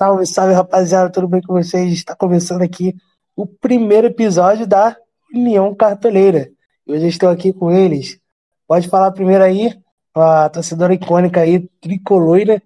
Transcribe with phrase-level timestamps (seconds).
[0.00, 1.92] Salve, salve rapaziada, tudo bem com vocês?
[1.92, 2.96] Está começando aqui
[3.36, 4.96] o primeiro episódio da
[5.30, 6.48] União Cartoleira.
[6.88, 8.18] Hoje estou aqui com eles.
[8.66, 9.78] Pode falar primeiro aí,
[10.14, 12.62] a torcedora icônica aí, tricoloira.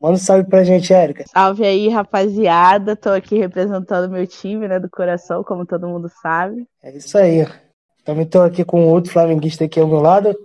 [0.00, 1.26] Manda um salve pra gente, Érica.
[1.28, 2.96] Salve aí, rapaziada.
[2.96, 6.66] Tô aqui representando meu time, né, do coração, como todo mundo sabe.
[6.82, 7.46] É isso aí.
[8.04, 10.36] Também tô aqui com outro flamenguista aqui ao meu lado,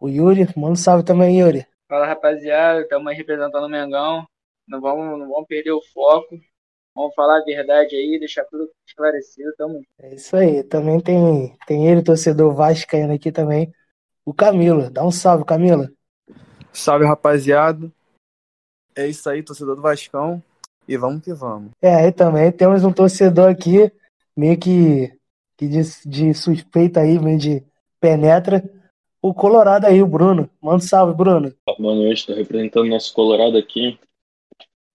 [0.00, 0.48] o Yuri.
[0.56, 1.64] Manda um salve também, Yuri.
[1.88, 2.80] Fala, rapaziada.
[2.80, 4.26] Estamos aí representando o Mengão.
[4.68, 6.38] Não vamos, não vamos perder o foco.
[6.94, 9.50] Vamos falar a verdade aí, deixar tudo esclarecido.
[9.56, 10.62] Tamo É isso aí.
[10.62, 13.72] Também tem, tem ele, torcedor vascaíno aqui também,
[14.26, 14.90] o Camilo.
[14.90, 15.88] Dá um salve, Camilo.
[16.70, 17.90] Salve, rapaziada.
[18.94, 20.42] É isso aí, torcedor do Vascão.
[20.86, 21.70] E vamos que vamos.
[21.80, 23.90] É, aí também temos um torcedor aqui,
[24.36, 25.12] meio que,
[25.56, 27.64] que de, de suspeita aí, meio de
[28.00, 28.62] penetra.
[29.22, 30.50] O Colorado aí, o Bruno.
[30.60, 31.54] Manda um salve, Bruno.
[31.78, 33.98] Boa noite, estou representando nosso Colorado aqui,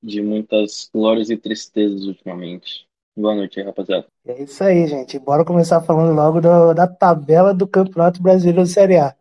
[0.04, 2.86] de muitas glórias e tristezas ultimamente.
[3.16, 4.06] Boa noite rapaziada.
[4.26, 5.18] É isso aí, gente.
[5.18, 9.16] Bora começar falando logo do- da tabela do Campeonato Brasileiro Série A.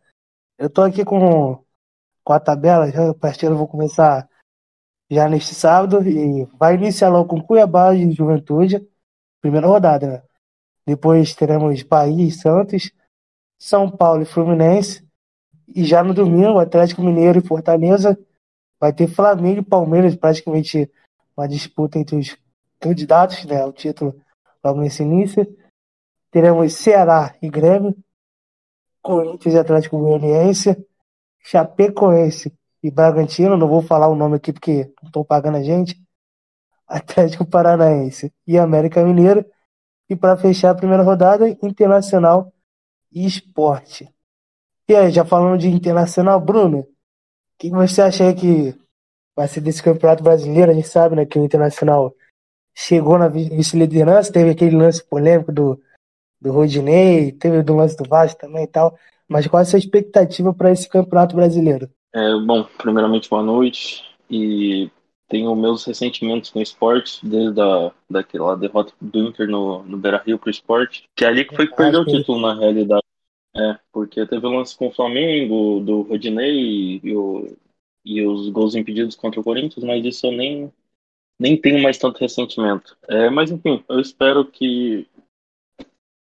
[0.58, 1.62] Eu tô aqui com,
[2.24, 4.28] com a tabela, já, a partida eu vou começar
[5.10, 8.86] já neste sábado e vai iniciar logo com Cuiabá e Juventude,
[9.40, 10.22] primeira rodada, né?
[10.86, 12.90] Depois teremos Bahia e Santos,
[13.60, 15.06] São Paulo e Fluminense.
[15.68, 18.18] E já no domingo, Atlético Mineiro e Fortaleza.
[18.82, 20.90] Vai ter Flamengo e Palmeiras, praticamente
[21.36, 22.36] uma disputa entre os
[22.80, 24.20] candidatos né, ao título
[24.64, 25.46] logo nesse início.
[26.32, 27.96] Teremos Ceará e Grêmio,
[29.00, 30.84] Corinthians e Atlético Goianiense,
[31.38, 36.02] Chapecoense e Bragantino, não vou falar o nome aqui porque não estão pagando a gente,
[36.84, 39.46] Atlético Paranaense e América Mineiro.
[40.10, 42.52] E para fechar a primeira rodada, Internacional
[43.12, 44.12] e Esporte.
[44.88, 46.84] E aí, já falando de Internacional, Bruno,
[47.70, 48.74] que você acha aí que
[49.36, 50.70] vai ser desse Campeonato Brasileiro?
[50.70, 52.14] A gente sabe né, que o Internacional
[52.74, 55.80] chegou na vi- vice-liderança, teve aquele lance polêmico do,
[56.40, 58.98] do Rodinei, teve do lance do Vasco também e tal.
[59.28, 61.88] Mas qual é a sua expectativa para esse Campeonato Brasileiro?
[62.12, 64.04] É, bom, primeiramente, boa noite.
[64.28, 64.90] E
[65.28, 70.38] tenho meus ressentimentos com o esporte, desde a, daquela derrota do Inter no, no Beira-Rio
[70.38, 73.02] pro esporte, que é ali que foi que perdeu o título, na realidade.
[73.54, 77.54] É, porque teve o lance com o Flamengo, do Rodinei e, o,
[78.04, 80.72] e os gols impedidos contra o Corinthians, mas isso eu nem,
[81.38, 82.96] nem tenho mais tanto ressentimento.
[83.08, 85.06] É, mas enfim, eu espero que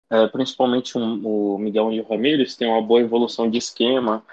[0.10, 4.24] é, principalmente o Miguel e o Ramírez tenham uma boa evolução de esquema,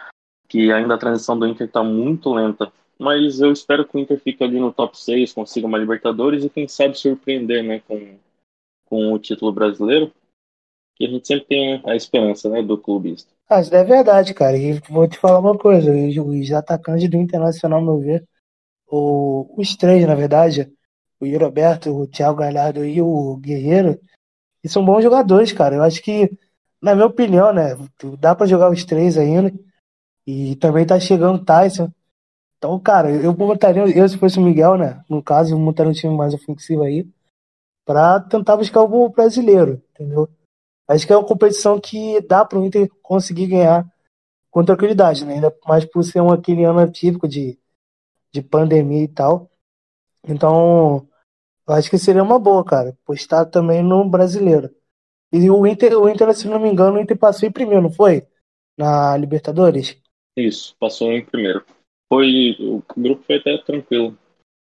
[0.48, 2.72] que ainda a transição do Inter está muito lenta.
[2.98, 6.50] Mas eu espero que o Inter fique ali no top 6, consiga uma Libertadores e
[6.50, 8.18] quem sabe surpreender né, com,
[8.84, 10.12] com o título brasileiro.
[10.96, 13.32] Que a gente sempre tem a esperança né, do clubista.
[13.48, 14.56] Ah, isso é verdade, cara.
[14.56, 18.26] E vou te falar uma coisa: os, atacantes do Internacional, meu ver,
[18.88, 20.72] o, os três, na verdade,
[21.20, 24.00] o Yuri Alberto, o Thiago Galhardo e o Guerreiro,
[24.64, 25.76] e são bons jogadores, cara.
[25.76, 26.30] Eu acho que,
[26.80, 27.76] na minha opinião, né,
[28.18, 29.52] dá pra jogar os três ainda.
[30.26, 31.90] E também tá chegando o Tyson.
[32.56, 35.94] Então, cara, eu botaria, eu se fosse o Miguel, né, no caso, eu montaria um
[35.94, 37.04] time mais ofensivo aí,
[37.84, 40.28] pra tentar buscar algum brasileiro, entendeu?
[40.92, 43.90] Acho que é uma competição que dá para o Inter conseguir ganhar
[44.50, 45.34] com tranquilidade, né?
[45.34, 47.58] Ainda mais por ser um aquele ano atípico de,
[48.30, 49.50] de pandemia e tal.
[50.28, 51.08] Então,
[51.66, 54.70] acho que seria uma boa, cara, postar também no brasileiro.
[55.32, 57.90] E o Inter, o Inter, se não me engano, o Inter passou em primeiro, não
[57.90, 58.26] foi?
[58.76, 59.98] Na Libertadores?
[60.36, 61.64] Isso, passou em primeiro.
[62.12, 64.16] Foi, o grupo foi até tranquilo.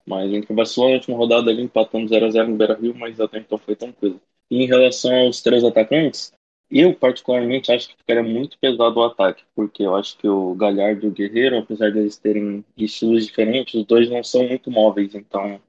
[0.07, 3.59] Mas o Inter vacilou na última rodada ali, empatando 0x0 no Beira-Rio, mas até então
[3.59, 4.21] foi tranquilo.
[4.51, 6.33] E em relação aos três atacantes,
[6.71, 11.07] eu particularmente acho que ficaria muito pesado o ataque, porque eu acho que o Galhardo
[11.07, 15.61] e o Guerreiro, apesar deles terem estilos diferentes, os dois não são muito móveis, então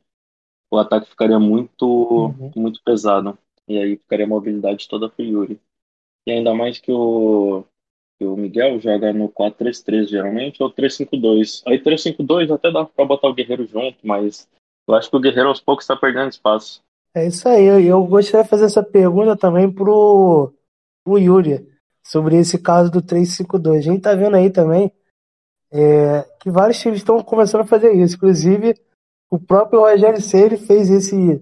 [0.72, 2.52] o ataque ficaria muito, Uhum.
[2.56, 3.38] muito pesado.
[3.68, 5.59] E aí ficaria a mobilidade toda pro Yuri.
[6.28, 7.63] E ainda mais que o,
[8.19, 11.63] que o Miguel joga no 4-3-3 geralmente, ou 3-5-2.
[11.66, 14.48] Aí 3-5-2 até dá pra botar o Guerreiro junto, mas
[14.88, 16.84] eu acho que o Guerreiro aos poucos tá perdendo espaço.
[17.13, 17.66] É isso aí.
[17.66, 20.54] Eu, eu gostaria de fazer essa pergunta também pro,
[21.04, 21.68] pro Yuri,
[22.04, 23.78] sobre esse caso do 3-5-2.
[23.78, 24.92] A gente tá vendo aí também
[25.72, 28.16] é, que vários times estão começando a fazer isso.
[28.16, 28.75] Inclusive,
[29.30, 31.42] o próprio Rogério Ceni fez esse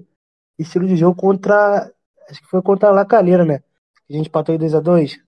[0.58, 1.92] estilo de jogo contra.
[2.30, 3.64] Acho que foi contra a Lacalheira, né?
[4.10, 5.20] A gente empatou em 2x2.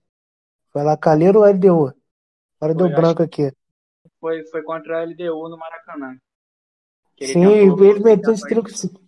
[0.72, 1.92] Foi a Lacalheira ou LDU?
[2.60, 3.52] Agora deu branco aqui.
[4.20, 6.16] Foi, foi contra a LDU no Maracanã.
[7.16, 9.01] Que ele Sim, ele meteu esse tentou- 3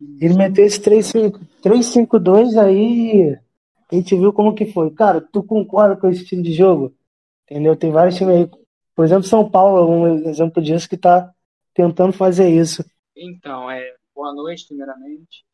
[0.00, 3.38] Ele meteu esse 3-5 3-5-2 aí.
[3.90, 4.90] A gente viu como que foi.
[4.90, 6.94] Cara, tu concorda com esse estilo de jogo?
[7.44, 7.76] Entendeu?
[7.76, 8.50] Tem vários times aí.
[8.94, 11.32] Por exemplo, São Paulo é um exemplo disso que tá
[11.72, 12.84] tentando fazer isso.
[13.16, 15.44] Então, é, boa noite, primeiramente.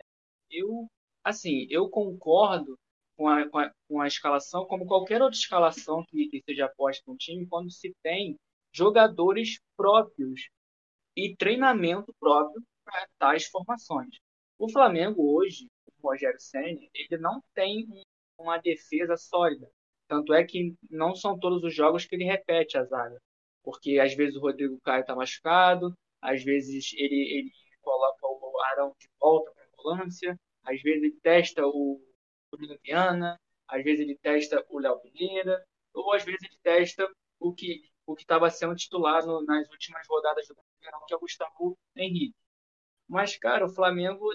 [0.50, 0.88] Eu,
[1.24, 2.78] assim, eu concordo
[3.16, 7.02] com a, com a, com a escalação, como qualquer outra escalação que, que seja posta
[7.06, 8.36] no time, quando se tem
[8.72, 10.48] jogadores próprios
[11.16, 14.16] e treinamento próprio para tais formações.
[14.60, 15.70] O Flamengo hoje,
[16.02, 17.86] o Rogério Senna, ele não tem
[18.36, 19.66] uma defesa sólida.
[20.06, 23.18] Tanto é que não são todos os jogos que ele repete a zaga.
[23.62, 28.94] Porque às vezes o Rodrigo Caio está machucado, às vezes ele, ele coloca o Arão
[29.00, 31.98] de volta para a volância, às vezes ele testa o
[32.52, 35.64] Bruno Viana, às vezes ele testa o Léo Pereira,
[35.94, 40.06] ou às vezes ele testa o que o que estava sendo titular no, nas últimas
[40.06, 42.34] rodadas do Campeonato, que é o Gustavo Henrique.
[43.10, 44.30] Mas, cara, o Flamengo,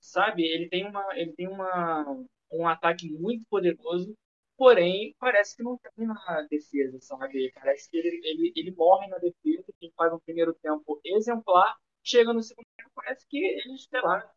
[0.00, 2.04] sabe, ele tem, uma, ele tem uma,
[2.52, 4.14] um ataque muito poderoso,
[4.56, 7.52] porém, parece que não tem na defesa, sabe?
[7.54, 12.32] Parece que ele, ele, ele morre na defesa, quem faz um primeiro tempo exemplar, chega
[12.32, 14.30] no segundo tempo, parece que eles, sei lá,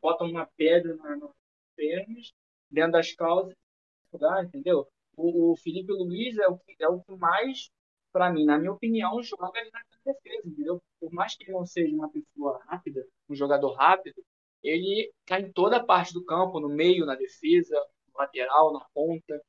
[0.00, 1.32] botam uma pedra na, nas
[1.76, 2.32] pernas,
[2.70, 3.54] dentro das calças,
[4.44, 4.86] entendeu?
[5.16, 7.70] O, o Felipe Luiz é o é o que mais,
[8.12, 10.82] para mim, na minha opinião, joga ali na defesa, entendeu?
[11.00, 14.22] Por mais que ele não seja uma pessoa rápida, um jogador rápido,
[14.62, 17.74] ele cai tá em toda a parte do campo, no meio, na defesa,
[18.08, 19.42] no lateral, na ponta.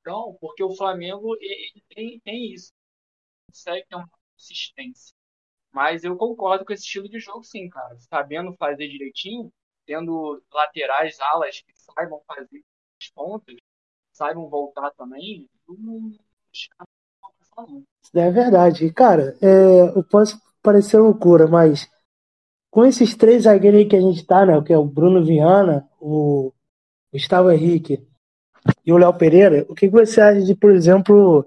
[0.00, 2.72] Então, porque o Flamengo ele tem, tem isso.
[3.48, 5.14] Consegue ter uma consistência.
[5.72, 7.96] Mas eu concordo com esse estilo de jogo, sim, cara.
[8.00, 9.52] Sabendo fazer direitinho,
[9.86, 12.64] tendo laterais, alas que saibam fazer
[13.00, 13.56] as pontas,
[14.12, 16.12] saibam voltar também, não
[18.14, 18.90] é verdade.
[18.92, 21.88] Cara, é, eu posso parecer loucura, mas
[22.70, 24.60] com esses três zagueiros aí que a gente tá, né?
[24.62, 26.52] Que é o Bruno Viana, o
[27.12, 28.06] Gustavo Henrique
[28.84, 31.46] e o Léo Pereira, o que você acha de, por exemplo,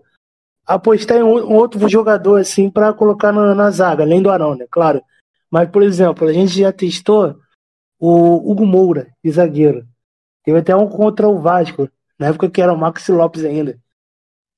[0.65, 4.65] apostar em um outro jogador assim para colocar na, na, zaga, além do Arão, né?
[4.69, 5.03] Claro.
[5.49, 7.37] Mas, por exemplo, a gente já testou
[7.99, 9.85] o Hugo Moura, de zagueiro.
[10.43, 13.77] Teve até um contra o Vasco, na época que era o Maxi Lopes ainda.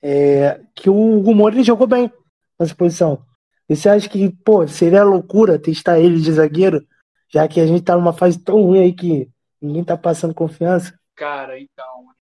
[0.06, 2.12] É, que o Moura ele jogou bem
[2.60, 3.24] nessa posição.
[3.66, 6.86] E você acha que, pô, seria loucura testar ele de zagueiro,
[7.32, 10.98] já que a gente tá numa fase tão ruim aí que ninguém tá passando confiança?
[11.14, 12.14] Cara, então,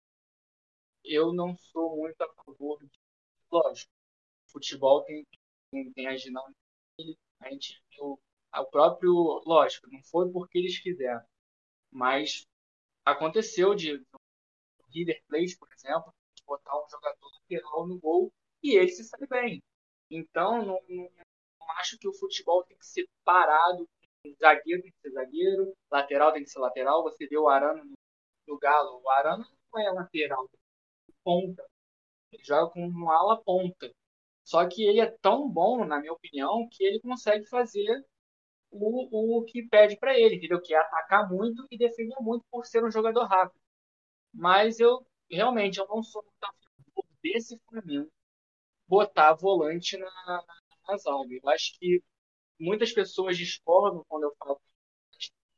[1.04, 2.90] eu não sou muito a favor de.
[3.50, 3.90] Lógico,
[4.46, 5.26] futebol tem,
[5.72, 6.54] tem, tem as dinâmicas.
[7.40, 8.18] A gente viu
[8.54, 9.42] o próprio.
[9.44, 11.22] Lógico, não foi porque eles quiseram,
[11.90, 12.46] mas
[13.04, 14.00] aconteceu de
[14.94, 16.14] River Plate, por exemplo,
[16.46, 17.30] botar um jogador
[17.86, 18.32] no gol
[18.62, 19.62] e ele se sai bem.
[20.10, 21.08] Então, não, não,
[21.78, 23.88] acho que o futebol tem que ser parado.
[24.38, 27.02] Zagueiro tem que ser zagueiro, lateral tem que ser lateral.
[27.02, 27.94] Você vê o Arano no,
[28.46, 29.00] no Galo.
[29.02, 30.48] O Arano não é lateral,
[31.24, 31.64] ponta.
[32.32, 33.92] Ele joga com uma ala ponta.
[34.44, 38.04] Só que ele é tão bom, na minha opinião, que ele consegue fazer
[38.70, 40.60] o, o que pede para ele, entendeu?
[40.60, 43.60] Que é atacar muito e defender muito por ser um jogador rápido.
[44.34, 46.52] Mas eu realmente eu não sou muito a
[47.22, 48.10] desse Flamengo
[48.86, 50.44] botar volante na, na,
[50.88, 51.34] na zaga.
[51.34, 52.02] Eu acho que
[52.58, 54.60] muitas pessoas discordam quando eu falo.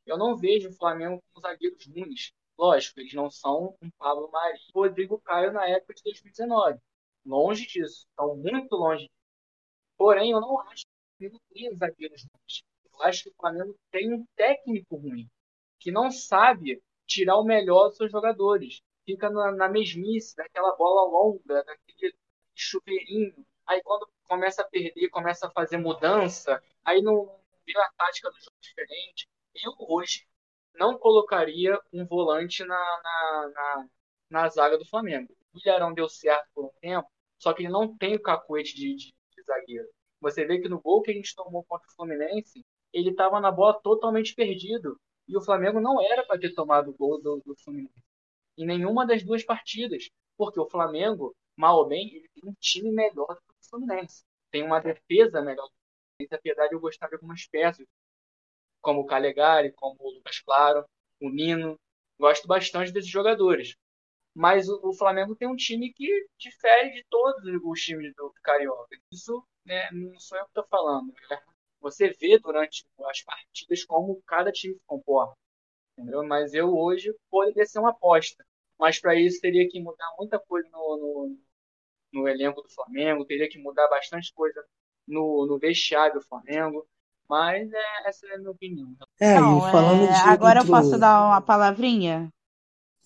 [0.05, 2.31] Eu não vejo o Flamengo com zagueiros ruins.
[2.57, 6.79] Lógico, eles não são um Pablo Mari e Rodrigo Caio na época de 2019.
[7.25, 8.05] Longe disso.
[8.09, 9.09] Estão muito longe.
[9.97, 12.63] Porém, eu não acho que o Flamengo tem zagueiros ruins.
[12.93, 15.27] Eu acho que o Flamengo tem um técnico ruim
[15.79, 18.81] que não sabe tirar o melhor dos seus jogadores.
[19.05, 22.15] Fica na, na mesmice, daquela bola longa, daquele
[22.55, 23.33] chuveirinho.
[23.67, 28.37] Aí quando começa a perder, começa a fazer mudança, aí não vira a tática do
[28.37, 29.27] jogo diferente.
[29.63, 30.27] Eu hoje
[30.75, 33.89] não colocaria um volante na, na, na,
[34.29, 35.35] na zaga do Flamengo.
[35.53, 37.09] O Ilharão deu certo por um tempo,
[37.39, 39.87] só que ele não tem o cacuete de, de, de zagueiro.
[40.19, 43.51] Você vê que no gol que a gente tomou contra o Fluminense, ele estava na
[43.51, 44.99] bola totalmente perdido.
[45.27, 48.04] E o Flamengo não era para ter tomado o gol do, do Fluminense.
[48.57, 50.09] Em nenhuma das duas partidas.
[50.37, 54.23] Porque o Flamengo, mal ou bem, ele tem um time melhor do que o Fluminense.
[54.51, 55.69] Tem uma defesa melhor.
[56.29, 57.85] Na verdade, eu gostava de algumas peças,
[58.81, 60.85] como o Calegari, como o Lucas Claro,
[61.21, 61.79] o Nino.
[62.19, 63.75] Gosto bastante desses jogadores.
[64.33, 68.97] Mas o, o Flamengo tem um time que difere de todos os times do Carioca.
[69.11, 71.13] Isso né, não sou eu que estou falando.
[71.29, 71.41] Né?
[71.81, 75.35] Você vê durante as partidas como cada time se comporta.
[75.97, 76.25] Entendeu?
[76.25, 78.43] Mas eu hoje poderia ser uma aposta.
[78.77, 81.37] Mas para isso teria que mudar muita coisa no, no,
[82.13, 84.61] no, elenco do Flamengo, teria que mudar bastante coisa
[85.07, 86.85] no, no vestiário do Flamengo.
[87.27, 88.93] Mas é, essa é a minha opinião.
[89.19, 90.07] É, Não, e falando é...
[90.07, 90.29] de.
[90.29, 92.29] Agora eu posso dar uma palavrinha?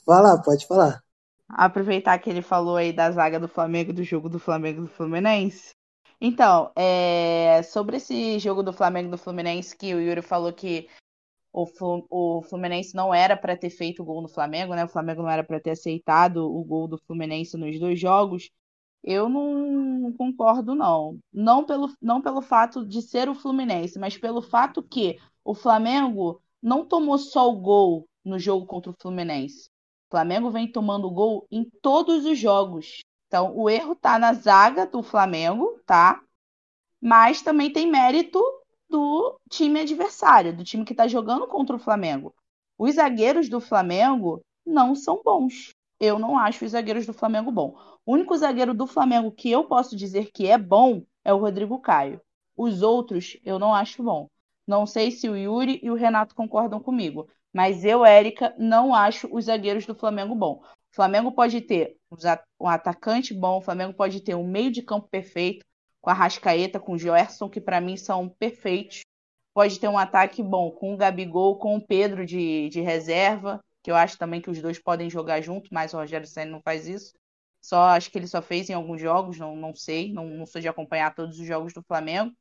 [0.05, 1.01] Fala, pode falar.
[1.47, 5.73] Aproveitar que ele falou aí da zaga do Flamengo, do jogo do Flamengo do Fluminense.
[6.19, 10.89] Então, é, sobre esse jogo do Flamengo e do Fluminense, que o Yuri falou que
[11.51, 14.85] o, Fluminense não era para ter feito o gol no Flamengo, né?
[14.85, 18.49] O Flamengo não era para ter aceitado o gol do Fluminense nos dois jogos.
[19.03, 21.17] Eu não concordo, não.
[21.33, 26.41] Não pelo, não pelo fato de ser o Fluminense, mas pelo fato que o Flamengo
[26.61, 29.69] não tomou só o gol no jogo contra o Fluminense.
[30.07, 32.99] O Flamengo vem tomando gol em todos os jogos.
[33.27, 36.21] Então, o erro tá na zaga do Flamengo, tá?
[37.01, 38.43] Mas também tem mérito
[38.89, 42.33] do time adversário, do time que está jogando contra o Flamengo.
[42.77, 45.73] Os zagueiros do Flamengo não são bons.
[45.99, 47.77] Eu não acho os zagueiros do Flamengo bom.
[48.05, 51.79] O único zagueiro do Flamengo que eu posso dizer que é bom é o Rodrigo
[51.79, 52.21] Caio.
[52.55, 54.27] Os outros eu não acho bom.
[54.65, 59.27] Não sei se o Yuri e o Renato concordam comigo, mas eu, Érica, não acho
[59.31, 60.61] os zagueiros do Flamengo bom.
[60.91, 61.97] O Flamengo pode ter
[62.59, 65.65] um atacante bom, o Flamengo pode ter um meio de campo perfeito,
[66.01, 69.01] com a Rascaeta, com o Gerson, que para mim são perfeitos.
[69.53, 73.91] Pode ter um ataque bom com o Gabigol, com o Pedro de, de reserva, que
[73.91, 76.87] eu acho também que os dois podem jogar junto, mas o Rogério Senna não faz
[76.87, 77.13] isso.
[77.61, 80.61] Só acho que ele só fez em alguns jogos, não, não sei, não, não sou
[80.61, 82.33] de acompanhar todos os jogos do Flamengo.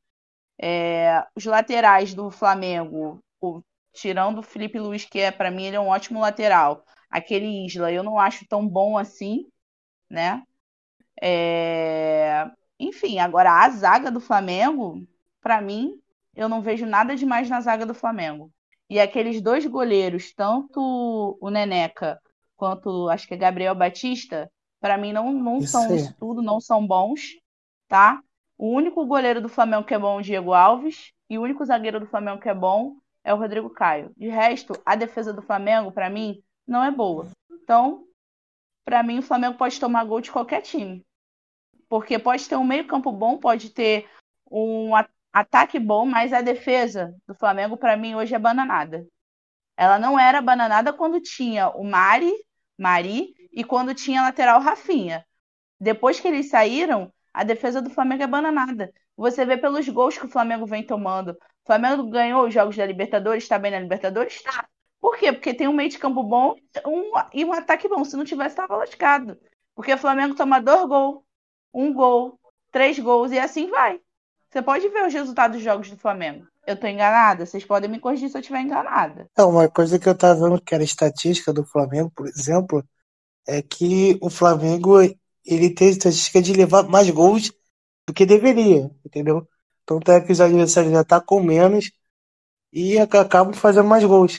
[0.61, 3.61] É, os laterais do Flamengo, o,
[3.93, 6.85] tirando o Felipe Luiz, que é para mim ele é um ótimo lateral.
[7.09, 9.49] Aquele Isla eu não acho tão bom assim,
[10.09, 10.43] né?
[11.21, 12.49] É,
[12.79, 15.05] enfim, agora a zaga do Flamengo,
[15.41, 15.99] para mim,
[16.35, 18.51] eu não vejo nada demais na zaga do Flamengo.
[18.89, 22.19] E aqueles dois goleiros, tanto o Neneca
[22.55, 26.59] quanto acho que é Gabriel Batista, para mim não, não isso são isso tudo, não
[26.59, 27.37] são bons,
[27.87, 28.21] tá?
[28.57, 31.63] O único goleiro do Flamengo que é bom é o Diego Alves e o único
[31.63, 34.11] zagueiro do Flamengo que é bom é o Rodrigo Caio.
[34.17, 37.27] De resto, a defesa do Flamengo, para mim, não é boa.
[37.51, 38.03] Então,
[38.83, 41.05] para mim, o Flamengo pode tomar gol de qualquer time.
[41.89, 44.07] Porque pode ter um meio-campo bom, pode ter
[44.49, 44.91] um
[45.33, 49.05] ataque bom, mas a defesa do Flamengo, para mim, hoje é bananada.
[49.75, 52.31] Ela não era bananada quando tinha o Mari,
[52.77, 55.25] Mari e quando tinha lateral Rafinha.
[55.79, 58.93] Depois que eles saíram, a defesa do Flamengo é bananada.
[59.15, 61.31] Você vê pelos gols que o Flamengo vem tomando.
[61.31, 64.41] O Flamengo ganhou os jogos da Libertadores, está bem na Libertadores?
[64.43, 64.67] Tá.
[64.99, 65.31] Por quê?
[65.31, 66.55] Porque tem um meio de campo bom
[66.85, 68.03] um, e um ataque bom.
[68.03, 69.39] Se não tivesse, estava lascado.
[69.73, 71.23] Porque o Flamengo toma dois gols
[71.73, 72.39] um gol,
[72.71, 73.99] três gols e assim vai.
[74.49, 76.47] Você pode ver os resultados dos jogos do Flamengo.
[76.65, 77.45] Eu tô enganada?
[77.45, 79.29] Vocês podem me corrigir se eu estiver enganada.
[79.37, 82.83] É, uma coisa que eu tava vendo que era estatística do Flamengo, por exemplo,
[83.47, 85.01] é que o Flamengo
[85.45, 87.51] ele tem estatística de levar mais gols
[88.07, 89.47] do que deveria, entendeu?
[89.83, 91.91] Então é que os adversários já tá com menos
[92.71, 94.37] e acabam fazendo mais gols.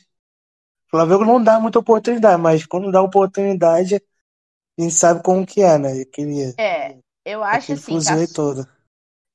[0.87, 5.63] O Flamengo não dá muita oportunidade, mas quando dá oportunidade, a gente sabe como que
[5.63, 6.03] é, né?
[6.03, 7.99] Aquele, é, eu acho assim.
[7.99, 8.15] Tá...
[8.35, 8.67] todo.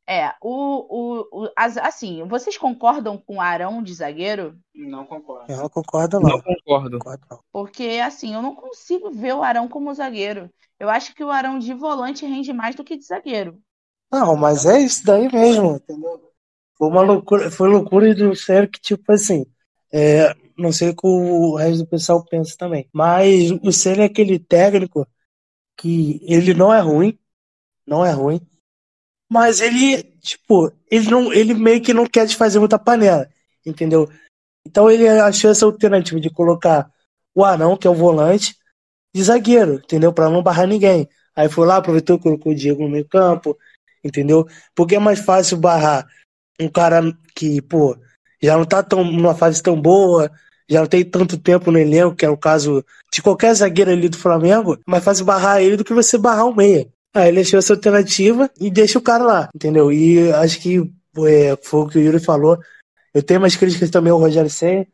[0.08, 4.56] É, o, o, o as, assim, vocês concordam com o Arão de zagueiro?
[4.74, 5.52] Não concordo.
[5.52, 6.30] Eu não concordo, não.
[6.30, 7.00] Não concordo.
[7.52, 10.48] Porque, assim, eu não consigo ver o Arão como zagueiro.
[10.80, 13.60] Eu acho que o Arão de volante rende mais do que de zagueiro.
[14.12, 16.32] Não, mas é isso daí mesmo, entendeu?
[16.78, 19.46] Foi uma loucura, foi loucura do sério que, tipo assim,
[19.92, 22.88] é, não sei o que o resto do pessoal pensa também.
[22.94, 25.08] Mas o Célio é aquele técnico
[25.78, 27.18] que ele não é ruim,
[27.86, 28.42] não é ruim.
[29.30, 33.30] Mas ele, tipo, ele não, ele meio que não quer desfazer muita panela,
[33.66, 34.10] entendeu?
[34.66, 36.92] Então ele achou essa alternativa de colocar
[37.34, 38.56] o Arão, que é o volante,
[39.14, 40.14] de zagueiro, entendeu?
[40.14, 41.08] Para não barrar ninguém.
[41.36, 43.58] Aí foi lá, aproveitou, colocou o Diego no meio campo,
[44.04, 44.48] entendeu?
[44.74, 46.08] Porque é mais fácil barrar
[46.60, 47.02] um cara
[47.36, 47.98] que, pô,
[48.42, 50.32] já não tá tão, numa fase tão boa,
[50.70, 54.08] já não tem tanto tempo no elenco, que é o caso de qualquer zagueiro ali
[54.08, 56.88] do Flamengo, é mais fácil barrar ele do que você barrar o meia.
[57.16, 59.90] Aí ele achou essa alternativa e deixa o cara lá, entendeu?
[59.90, 60.80] E acho que
[61.26, 62.60] é, foi o que o Yuri falou.
[63.14, 64.86] Eu tenho umas críticas também ao Rogério Senna,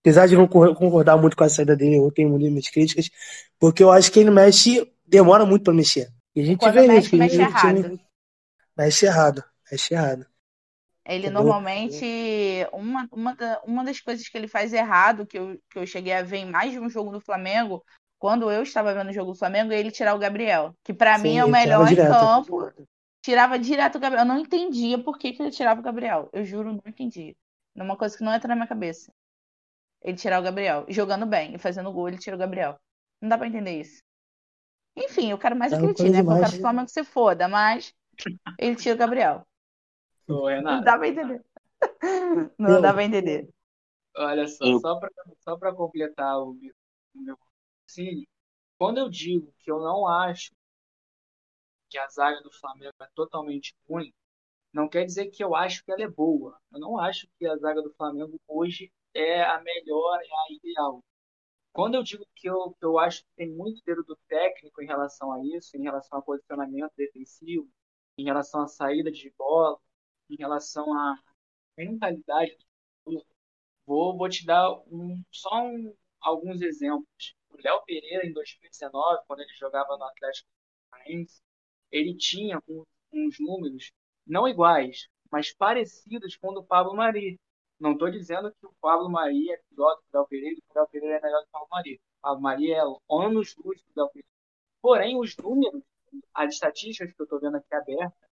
[0.00, 3.10] apesar de não concordar muito com a saída dele, eu tenho muitas críticas,
[3.58, 6.08] porque eu acho que ele mexe, demora muito para mexer.
[6.34, 7.16] E a gente Quando vê mexe, isso.
[7.16, 7.82] Mexe errado.
[7.82, 8.00] Time,
[8.74, 10.26] mexe errado, mexe errado.
[11.04, 11.42] Ele Entendeu?
[11.42, 12.06] normalmente,
[12.72, 16.14] uma, uma, da, uma das coisas que ele faz errado, que eu, que eu cheguei
[16.14, 17.84] a ver em mais de um jogo do Flamengo,
[18.18, 20.74] quando eu estava vendo o jogo do Flamengo, ele tirar o Gabriel.
[20.82, 22.72] Que para mim é o melhor em campo.
[23.22, 24.22] Tirava direto o Gabriel.
[24.22, 26.28] Eu não entendia por que, que ele tirava o Gabriel.
[26.32, 27.36] Eu juro, não entendi.
[27.76, 29.12] É uma coisa que não entra na minha cabeça.
[30.02, 30.84] Ele tirar o Gabriel.
[30.88, 32.78] Jogando bem e fazendo gol, ele tira o Gabriel.
[33.20, 34.02] Não dá pra entender isso.
[34.96, 36.22] Enfim, eu quero mais é time, né?
[36.22, 37.94] Porque eu quero que o Flamengo se foda, mas
[38.58, 39.46] ele tira o Gabriel.
[40.26, 41.44] Não dá pra entender.
[42.58, 43.48] Não dá pra entender.
[44.16, 46.58] Olha só, só pra, só pra completar o
[47.14, 47.36] meu
[47.88, 48.24] Sim,
[48.78, 50.52] quando eu digo que eu não acho
[51.88, 54.12] que a zaga do Flamengo é totalmente ruim,
[54.72, 56.58] não quer dizer que eu acho que ela é boa.
[56.72, 61.04] Eu não acho que a zaga do Flamengo hoje é a melhor, é a ideal.
[61.72, 64.86] Quando eu digo que eu, que eu acho que tem muito dedo do técnico em
[64.86, 67.68] relação a isso, em relação ao posicionamento defensivo,
[68.18, 69.78] em relação à saída de bola,
[70.30, 71.16] em relação à
[71.78, 72.56] mentalidade
[73.86, 77.34] vou, vou te dar um, só um, alguns exemplos.
[77.58, 80.48] O Léo Pereira, em 2019, quando ele jogava no Atlético
[80.90, 81.42] Paranaense,
[81.90, 83.90] ele tinha um, uns números
[84.24, 87.36] não iguais, mas parecidos com o do Pablo Mari.
[87.80, 90.60] Não estou dizendo que o Pablo Mari é pior do que o Léo Pereira e
[90.60, 91.94] que o Léo Pereira é melhor do que o Pablo Mari.
[91.94, 94.28] O Pablo Mari é anos luz do Léo Pereira.
[94.80, 95.82] Porém, os números,
[96.34, 98.28] as estatísticas que eu estou vendo aqui abertas,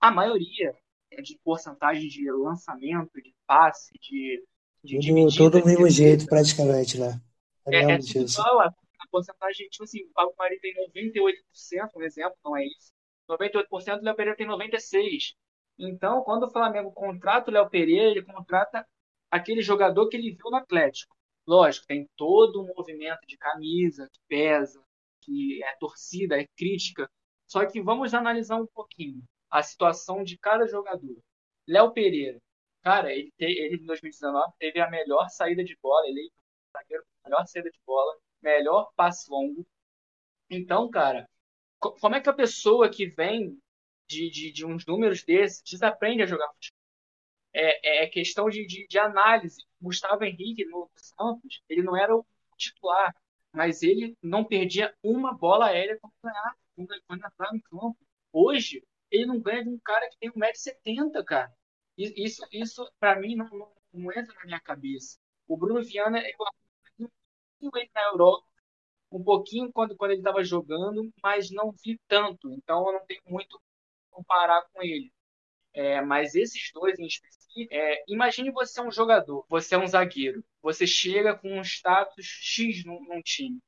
[0.00, 0.76] a maioria
[1.10, 4.44] é de porcentagem de lançamento, de passe, de.
[4.84, 7.20] de tudo, do mesmo jeito, praticamente, né?
[7.68, 8.60] É, é, é igual.
[8.60, 8.74] A,
[9.10, 12.92] porcentagem, tipo assim, o Pablo Mari tem 98%, um exemplo, não é isso.
[13.28, 15.34] 98%, o Léo Pereira tem 96%.
[15.78, 18.86] Então, quando o Flamengo contrata o Léo Pereira, ele contrata
[19.30, 21.14] aquele jogador que ele viu no Atlético.
[21.46, 24.82] Lógico, tem todo um movimento de camisa que pesa,
[25.20, 27.08] que é torcida, é crítica.
[27.46, 31.16] Só que vamos analisar um pouquinho a situação de cada jogador.
[31.66, 32.40] Léo Pereira,
[32.82, 36.30] cara, ele, te, ele em 2019 teve a melhor saída de bola, ele
[36.72, 39.66] zagueiro melhor saída de bola, melhor passe longo.
[40.50, 41.28] Então, cara,
[41.78, 43.58] como é que a pessoa que vem
[44.08, 46.76] de, de, de uns números desses desaprende a jogar futebol?
[47.52, 49.64] É, é questão de, de, de análise.
[49.80, 53.14] Gustavo Henrique no Santos, ele não era o titular,
[53.52, 56.56] mas ele não perdia uma bola aérea quando ganhava,
[57.06, 57.98] quando entrava no campo.
[58.32, 61.52] Hoje, ele não ganha de um cara que tem 1,70m, cara.
[61.96, 65.18] Isso, isso para mim, não, não, não, entra na minha cabeça.
[65.48, 66.36] O Bruno Viana, eu
[67.60, 68.46] ele na Europa,
[69.12, 72.50] um pouquinho quando, quando ele estava jogando, mas não vi tanto.
[72.52, 73.60] Então eu não tenho muito
[74.10, 75.12] comparar com ele.
[75.74, 79.86] É, mas esses dois em específico, é, imagine você é um jogador, você é um
[79.86, 83.60] zagueiro, você chega com um status X num, num time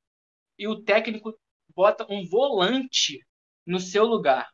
[0.58, 1.38] e o técnico
[1.74, 3.24] bota um volante
[3.66, 4.50] no seu lugar.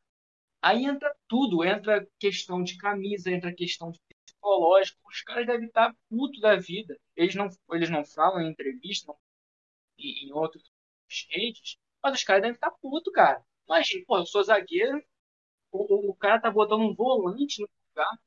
[0.62, 4.98] Aí entra tudo, entra questão de camisa, entra questão de psicológico.
[5.08, 6.98] Os caras devem estar puto da vida.
[7.16, 9.18] Eles não, eles não falam em entrevista não,
[9.98, 10.62] em, em outros
[11.30, 13.42] redes, mas os caras devem estar puto, cara.
[13.66, 15.02] Imagina, pô, eu sou zagueiro,
[15.72, 18.18] o, o cara tá botando um volante no lugar,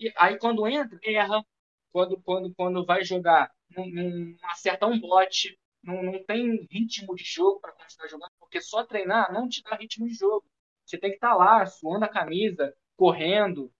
[0.00, 1.44] e aí quando entra, erra.
[1.92, 7.24] Quando, quando, quando vai jogar, não, não acerta um bote, não, não tem ritmo de
[7.24, 10.44] jogo para continuar jogando, porque só treinar não te dá ritmo de jogo.
[10.84, 13.72] Você tem que estar tá lá, suando a camisa, correndo.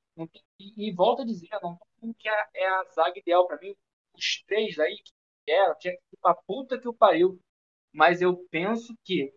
[0.58, 1.78] e, e volta a dizer, não
[2.14, 3.74] que é, é a zaga ideal para mim.
[4.14, 5.12] Os três aí que
[5.50, 7.38] era, tinha que ir pra puta que o pariu.
[7.92, 9.32] Mas eu penso que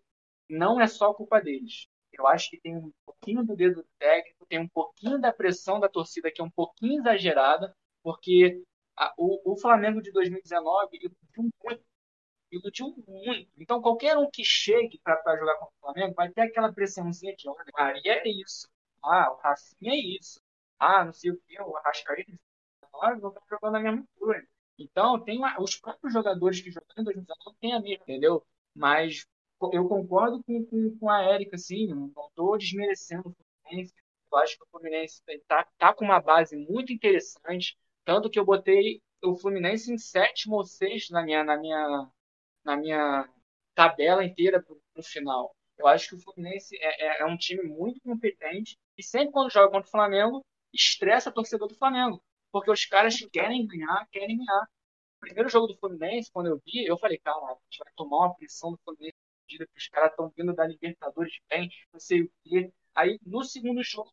[0.48, 1.86] não é só culpa deles.
[2.12, 5.88] Eu acho que tem um pouquinho do dedo técnico, tem um pouquinho da pressão da
[5.88, 8.62] torcida que é um pouquinho exagerada, porque
[8.96, 11.84] a, o, o, Flamengo de 2019 iludiu muito.
[13.06, 13.50] Muito.
[13.58, 17.48] Então, qualquer um que chegue para jogar contra o Flamengo vai ter aquela pressãozinha de:
[17.48, 18.68] olha, Maria é isso.
[19.02, 20.40] Ah, o Rafinha é isso.
[20.78, 22.32] Ah, não sei o que, o Arrascaeta.
[22.92, 24.46] Nós vamos estar jogando a mesma coisa.
[24.80, 28.44] Então, tem uma, os próprios jogadores que jogaram em 2019 têm a mesma, entendeu?
[28.74, 29.26] Mas
[29.72, 33.94] eu concordo com, com, com a Érica, assim, não estou desmerecendo o Fluminense.
[34.32, 38.44] Eu acho que o Fluminense está tá com uma base muito interessante, tanto que eu
[38.44, 42.10] botei o Fluminense em sétimo ou sexto na minha, na minha,
[42.64, 43.28] na minha
[43.74, 44.64] tabela inteira
[44.96, 45.54] no final.
[45.78, 49.52] Eu acho que o Fluminense é, é, é, um time muito competente e sempre quando
[49.52, 52.22] joga contra o Flamengo, estressa a torcedor do Flamengo.
[52.52, 54.64] Porque os caras querem ganhar, querem ganhar.
[55.18, 58.18] O primeiro jogo do Fluminense, quando eu vi, eu falei, cara, a gente vai tomar
[58.18, 62.32] uma pressão do Fluminense que os caras estão vindo da Libertadores bem, não sei o
[62.44, 62.72] quê.
[62.94, 64.12] Aí, no segundo jogo,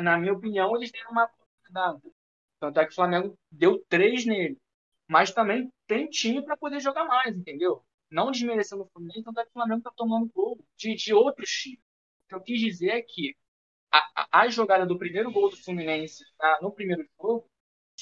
[0.00, 2.12] na minha opinião, eles deram uma oportunidade.
[2.58, 4.58] Tanto é que o Flamengo deu três nele.
[5.08, 7.84] Mas também tem time para poder jogar mais, entendeu?
[8.10, 11.50] Não desmerecendo o Fluminense, tanto é que o Flamengo está tomando gol de, de outros
[11.50, 11.80] times.
[12.24, 13.36] O que eu quis dizer é que
[13.90, 17.50] a, a, a jogada do primeiro gol do Fluminense tá, no primeiro jogo,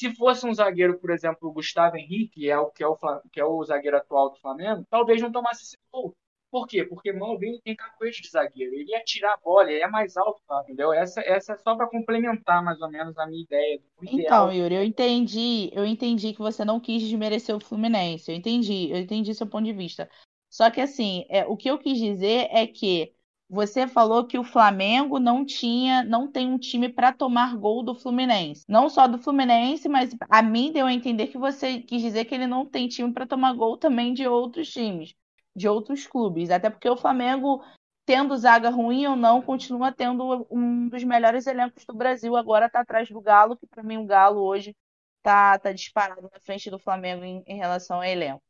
[0.01, 2.97] se fosse um zagueiro, por exemplo, o Gustavo Henrique, que é o, que é o,
[3.31, 6.17] que é o zagueiro atual do Flamengo, talvez não tomasse esse gol.
[6.51, 6.85] Por quê?
[6.85, 8.75] Porque Malvin tem cacoete de zagueiro.
[8.75, 10.63] Ele ia tirar a bola, ele é mais alto, tá?
[10.65, 10.91] entendeu?
[10.91, 13.79] Essa, essa é só para complementar mais ou menos a minha ideia.
[14.03, 18.31] Então, Yuri, eu entendi, eu entendi que você não quis desmerecer o Fluminense.
[18.31, 20.11] Eu entendi, eu entendi seu ponto de vista.
[20.49, 23.13] Só que assim, é, o que eu quis dizer é que
[23.51, 27.95] você falou que o Flamengo não tinha, não tem um time para tomar gol do
[27.95, 28.65] Fluminense.
[28.69, 32.35] Não só do Fluminense, mas a mim deu a entender que você quis dizer que
[32.35, 35.15] ele não tem time para tomar gol também de outros times
[35.55, 36.51] de outros clubes.
[36.51, 37.63] Até porque o Flamengo
[38.07, 42.37] tendo zaga ruim ou não, continua tendo um dos melhores elencos do Brasil.
[42.37, 44.77] Agora está atrás do Galo, que para mim o Galo hoje
[45.23, 48.43] tá, tá disparado na frente do Flamengo em, em relação ao elenco.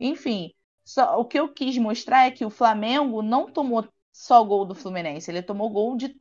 [0.00, 0.52] Enfim,
[0.84, 4.76] só, o que eu quis mostrar é que o Flamengo não tomou só gol do
[4.76, 6.16] Fluminense, ele tomou gol de,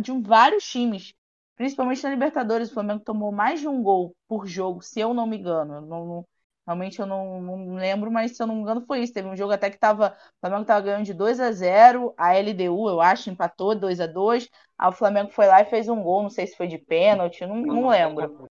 [0.00, 1.14] de vários times.
[1.54, 5.24] Principalmente na Libertadores, o Flamengo tomou mais de um gol por jogo, se eu não
[5.24, 5.80] me engano.
[5.80, 6.26] Não, não,
[6.66, 9.12] realmente eu não, não, lembro, mas se eu não me engano foi isso.
[9.14, 12.34] Teve um jogo até que tava, o Flamengo estava ganhando de 2 a 0 a
[12.34, 16.02] LDU, eu acho, empatou 2 a 2 Aí o Flamengo foi lá e fez um
[16.02, 18.48] gol, não sei se foi de pênalti, não, não lembro.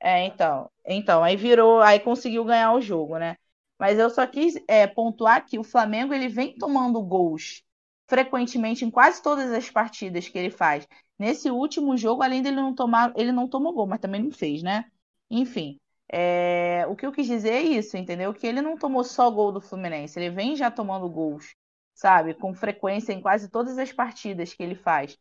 [0.00, 3.36] É, então, então, aí virou, aí conseguiu ganhar o jogo, né?
[3.76, 7.64] Mas eu só quis é, pontuar que o Flamengo ele vem tomando gols
[8.08, 10.86] frequentemente em quase todas as partidas que ele faz.
[11.18, 14.62] Nesse último jogo, além dele não tomar, ele não tomou gol, mas também não fez,
[14.62, 14.84] né?
[15.30, 15.78] Enfim,
[16.12, 18.34] é, o que eu quis dizer é isso, entendeu?
[18.34, 21.54] Que ele não tomou só gol do Fluminense, ele vem já tomando gols,
[21.94, 22.34] sabe?
[22.34, 25.16] Com frequência em quase todas as partidas que ele faz.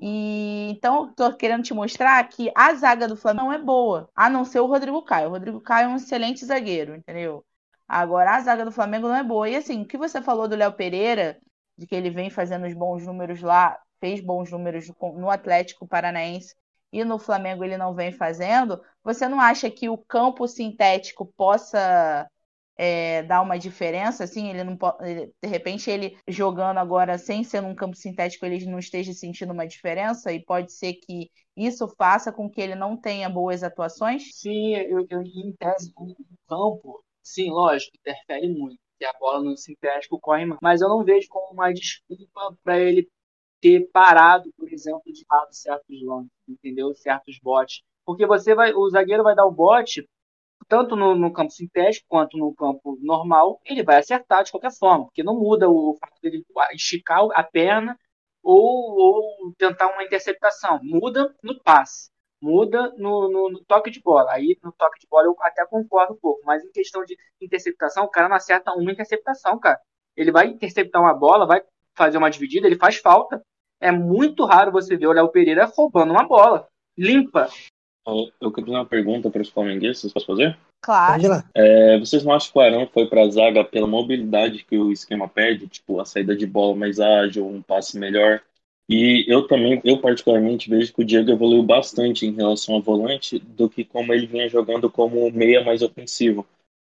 [0.00, 4.28] E então, tô querendo te mostrar que a zaga do Flamengo não é boa, a
[4.28, 5.28] não ser o Rodrigo Caio.
[5.28, 7.44] O Rodrigo Caio é um excelente zagueiro, entendeu?
[7.86, 9.48] Agora, a zaga do Flamengo não é boa.
[9.48, 11.38] E assim, o que você falou do Léo Pereira,
[11.76, 16.54] de que ele vem fazendo os bons números lá, fez bons números no Atlético Paranaense
[16.92, 22.28] e no Flamengo ele não vem fazendo, você não acha que o campo sintético possa
[22.76, 24.24] é, dar uma diferença?
[24.24, 28.78] Assim, ele não de repente ele jogando agora sem ser num campo sintético ele não
[28.78, 33.28] esteja sentindo uma diferença e pode ser que isso faça com que ele não tenha
[33.28, 34.24] boas atuações?
[34.30, 36.14] Sim, eu, eu em tese o
[36.48, 40.60] campo, sim, lógico, interfere muito que a bola no sintético corre mais.
[40.62, 43.08] Mas eu não vejo como uma desculpa para ele
[43.60, 46.94] ter parado, por exemplo, de lado certos lances, entendeu?
[46.94, 47.82] Certos botes.
[48.04, 50.06] Porque você vai, o zagueiro vai dar o bote
[50.68, 55.04] tanto no, no, campo sintético quanto no campo normal, ele vai acertar de qualquer forma,
[55.04, 57.98] porque não muda o fato dele esticar a perna
[58.42, 62.10] ou, ou tentar uma interceptação, muda no passe
[62.44, 64.30] muda no, no, no, toque de bola.
[64.30, 68.04] Aí no toque de bola eu até concordo um pouco, mas em questão de interceptação,
[68.04, 69.80] o cara não acerta uma interceptação, cara.
[70.14, 71.62] Ele vai interceptar uma bola, vai
[71.96, 73.42] fazer uma dividida, ele faz falta.
[73.80, 76.68] É muito raro você ver o Léo Pereira roubando uma bola.
[76.98, 77.48] Limpa.
[78.38, 80.56] Eu queria fazer uma pergunta para os flamenguistas, posso fazer?
[80.82, 81.22] Claro.
[81.54, 84.92] É, vocês não acham que o Arão foi para a zaga pela mobilidade que o
[84.92, 85.66] esquema perde?
[85.66, 88.42] Tipo, a saída de bola mais ágil, um passe melhor?
[88.88, 93.38] E eu também, eu particularmente vejo que o Diego evoluiu bastante em relação ao volante
[93.38, 96.46] do que como ele vinha jogando como meia mais ofensivo.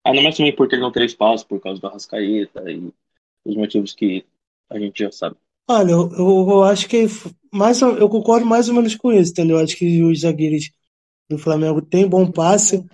[0.04, 2.92] Ainda mais também por ter não ter espaço por causa do Arrascaeta e
[3.44, 4.24] os motivos que
[4.68, 5.36] a gente já sabe.
[5.68, 7.06] Olha, eu, eu acho que
[7.52, 9.58] mais, eu concordo mais ou menos com isso, entendeu?
[9.58, 10.70] Acho que os zagueiros
[11.28, 12.84] do Flamengo têm bom passe,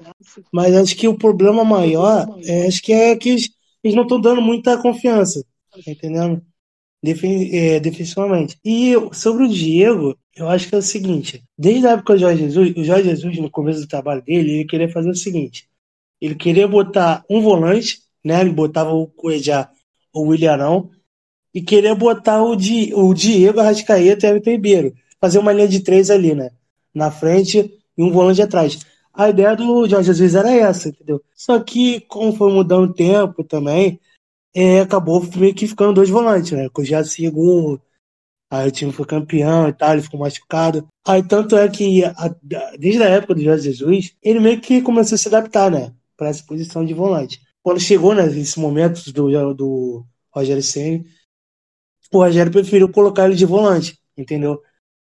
[0.52, 3.48] mas acho que o problema maior é, acho que é que eles,
[3.82, 6.42] eles não estão dando muita confiança, tá entendendo?
[7.04, 8.58] É, definitivamente.
[8.64, 12.42] E sobre o Diego, eu acho que é o seguinte: desde a época do Jorge
[12.44, 15.68] Jesus, o Jorge Jesus, no começo do trabalho dele, ele queria fazer o seguinte:
[16.20, 18.40] ele queria botar um volante, né?
[18.40, 19.70] Ele botava o Cuejá
[20.12, 20.88] ou o William
[21.54, 24.94] e queria botar o, Di, o Diego, Arrascaeta e Everton Ribeiro.
[25.18, 26.50] Fazer uma linha de três ali, né?
[26.94, 28.78] Na frente e um volante atrás.
[29.12, 31.22] A ideia do Jorge Jesus era essa, entendeu?
[31.34, 33.98] Só que, como foi mudando o tempo também,
[34.56, 36.70] é, acabou meio que ficando dois volantes, né?
[36.70, 37.78] Com o Jacigo,
[38.50, 40.88] aí o time foi campeão e tal, ele ficou machucado.
[41.06, 42.34] Aí tanto é que, a,
[42.78, 45.92] desde a época do Jorge Jesus, ele meio que começou a se adaptar, né?
[46.16, 47.38] Para essa posição de volante.
[47.62, 51.04] Quando chegou né, nesse momento do, do Rogério Senna,
[52.10, 54.62] o Rogério preferiu colocar ele de volante, entendeu?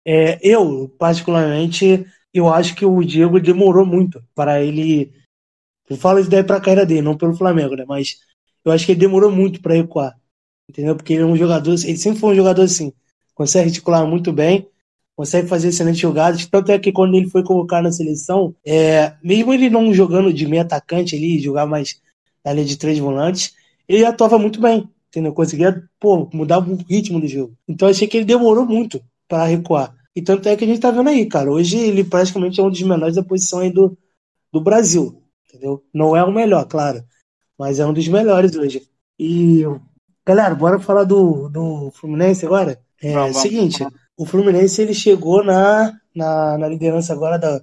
[0.06, 5.12] É, eu, particularmente, eu acho que o Diego demorou muito para ele.
[5.90, 7.84] Eu falo isso daí para a carreira dele, não pelo Flamengo, né?
[7.86, 8.20] Mas
[8.66, 10.18] eu acho que ele demorou muito para recuar.
[10.70, 10.96] Entendeu?
[10.96, 12.94] Porque ele é um jogador, ele sempre foi um jogador assim,
[13.36, 14.68] consegue articular muito bem,
[15.16, 16.46] consegue fazer excelentes jogadas.
[16.46, 20.48] Tanto é que quando ele foi colocado na seleção, é, mesmo ele não jogando de
[20.48, 22.02] meio atacante ali, jogar mais
[22.44, 23.54] na linha de três volantes,
[23.88, 25.34] ele atuava muito bem, entendeu?
[25.34, 27.56] Conseguia pô, mudar o ritmo do jogo.
[27.68, 29.94] Então achei que ele demorou muito para recuar.
[30.16, 31.52] E tanto é que a gente tá vendo aí, cara.
[31.52, 33.98] Hoje ele praticamente é um dos menores da posição aí do,
[34.52, 35.84] do Brasil, entendeu?
[35.94, 37.04] Não é o melhor, claro
[37.58, 38.88] mas é um dos melhores hoje.
[39.20, 39.64] E,
[40.26, 42.80] galera, bora falar do, do Fluminense agora?
[43.02, 43.86] É o seguinte,
[44.18, 47.62] o Fluminense ele chegou na, na, na liderança agora da,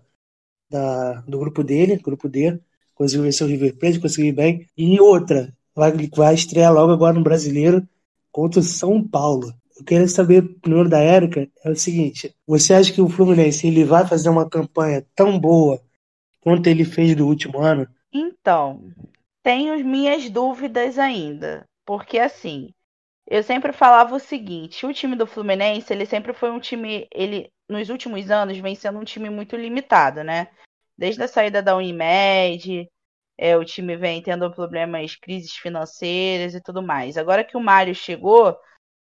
[0.68, 2.60] da, do grupo dele, grupo D,
[2.94, 4.66] conseguiu vencer o River Plate, conseguiu ir bem.
[4.76, 7.86] E outra, vai, vai estrear logo agora no Brasileiro
[8.30, 9.52] contra o São Paulo.
[9.78, 13.84] Eu queria saber, primeiro da Érica, é o seguinte, você acha que o Fluminense ele
[13.84, 15.80] vai fazer uma campanha tão boa
[16.40, 17.88] quanto ele fez do último ano?
[18.12, 18.82] Então,
[19.42, 22.72] tenho minhas dúvidas ainda, porque assim,
[23.26, 27.50] eu sempre falava o seguinte: o time do Fluminense, ele sempre foi um time, ele
[27.68, 30.48] nos últimos anos vem sendo um time muito limitado, né?
[30.98, 32.88] Desde a saída da Unimed,
[33.38, 37.16] é, o time vem tendo problemas, crises financeiras e tudo mais.
[37.16, 38.56] Agora que o Mário chegou,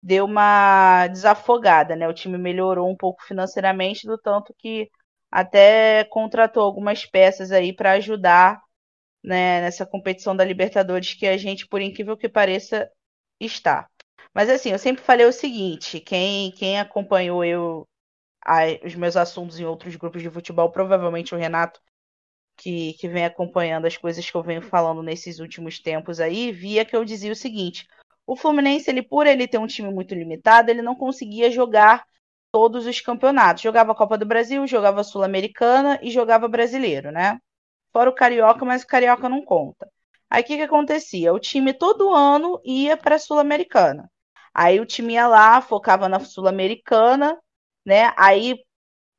[0.03, 2.09] deu uma desafogada, né?
[2.09, 4.91] O time melhorou um pouco financeiramente, do tanto que
[5.31, 8.61] até contratou algumas peças aí para ajudar
[9.23, 12.91] né, nessa competição da Libertadores que a gente, por incrível que pareça,
[13.41, 13.89] está.
[14.35, 17.87] Mas assim, eu sempre falei o seguinte: quem, quem acompanhou eu
[18.45, 21.81] a, os meus assuntos em outros grupos de futebol, provavelmente o Renato,
[22.57, 26.85] que, que vem acompanhando as coisas que eu venho falando nesses últimos tempos aí, via
[26.85, 27.87] que eu dizia o seguinte:
[28.27, 32.05] o Fluminense, ele, por ele ter um time muito limitado, ele não conseguia jogar
[32.53, 33.63] todos os campeonatos.
[33.63, 37.39] Jogava a Copa do Brasil, jogava Sul-Americana e jogava Brasileiro, né?
[37.93, 39.89] Fora o Carioca, mas o Carioca não conta.
[40.31, 41.33] Aí o que, que acontecia?
[41.33, 44.11] O time todo ano ia para a Sul-Americana.
[44.55, 47.39] Aí o time ia lá, focava na Sul-Americana,
[47.85, 48.13] né?
[48.17, 48.59] Aí,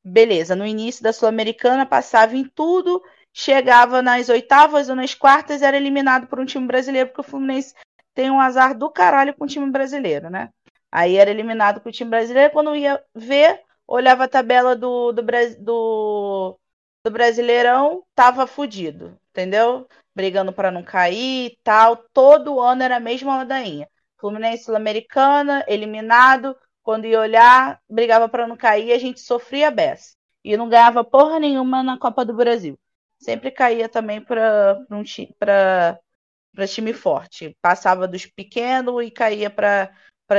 [0.03, 3.01] beleza, no início da Sul-Americana passava em tudo,
[3.33, 7.75] chegava nas oitavas ou nas quartas, era eliminado por um time brasileiro, porque o Fluminense
[8.13, 10.49] tem um azar do caralho com o time brasileiro, né?
[10.91, 15.23] Aí era eliminado com o time brasileiro, quando ia ver, olhava a tabela do, do,
[15.59, 16.59] do,
[17.03, 19.87] do Brasileirão, tava fudido, entendeu?
[20.15, 21.97] Brigando para não cair e tal.
[21.97, 23.89] Todo ano era a mesma ladainha.
[24.17, 26.55] Fluminense Sul-Americana, eliminado.
[26.81, 30.15] Quando ia olhar, brigava para não cair e a gente sofria beça.
[30.43, 32.77] E não ganhava porra nenhuma na Copa do Brasil.
[33.19, 35.03] Sempre caía também para um,
[35.39, 37.55] para time forte.
[37.61, 39.91] Passava dos pequenos e caía para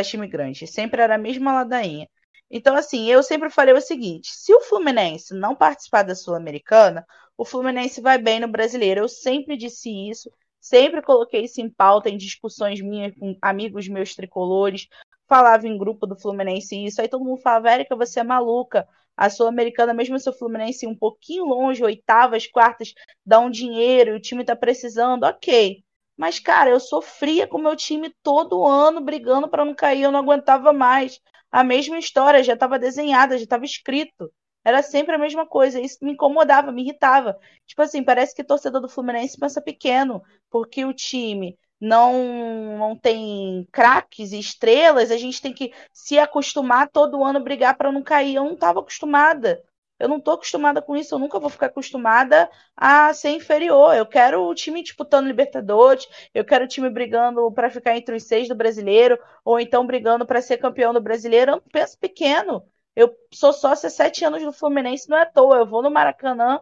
[0.02, 0.66] time grande.
[0.66, 2.08] Sempre era a mesma ladainha.
[2.50, 7.44] Então, assim, eu sempre falei o seguinte: se o Fluminense não participar da Sul-Americana, o
[7.44, 9.00] Fluminense vai bem no brasileiro.
[9.00, 10.30] Eu sempre disse isso,
[10.64, 14.88] Sempre coloquei isso em pauta em discussões minhas com amigos meus tricolores.
[15.28, 17.02] Falava em grupo do Fluminense isso.
[17.02, 18.88] Aí todo mundo falava, Érica, você é maluca.
[19.14, 22.94] A Sul-Americana, mesmo se o Fluminense um pouquinho longe, oitavas, quartas,
[23.26, 25.84] dá um dinheiro e o time tá precisando, ok.
[26.16, 30.10] Mas, cara, eu sofria com o meu time todo ano brigando para não cair, eu
[30.12, 31.20] não aguentava mais.
[31.54, 34.28] A mesma história já estava desenhada, já estava escrito.
[34.64, 35.80] Era sempre a mesma coisa.
[35.80, 37.38] Isso me incomodava, me irritava.
[37.64, 43.68] Tipo assim, parece que torcedor do Fluminense pensa pequeno, porque o time não, não tem
[43.70, 48.34] craques e estrelas, a gente tem que se acostumar todo ano brigar para não cair.
[48.34, 49.62] Eu não estava acostumada.
[49.98, 53.94] Eu não estou acostumada com isso, eu nunca vou ficar acostumada a ser inferior.
[53.94, 58.24] Eu quero o time disputando Libertadores, eu quero o time brigando para ficar entre os
[58.24, 61.52] seis do brasileiro, ou então brigando para ser campeão do brasileiro.
[61.52, 62.64] Eu penso pequeno.
[62.96, 65.58] Eu sou sócia sete anos do Fluminense, não é à toa.
[65.58, 66.60] Eu vou no Maracanã,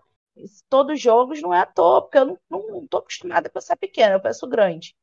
[0.69, 4.15] todos os jogos, não é à toa, porque eu não, tô acostumada a pensar pequena,
[4.15, 4.95] eu penso grande.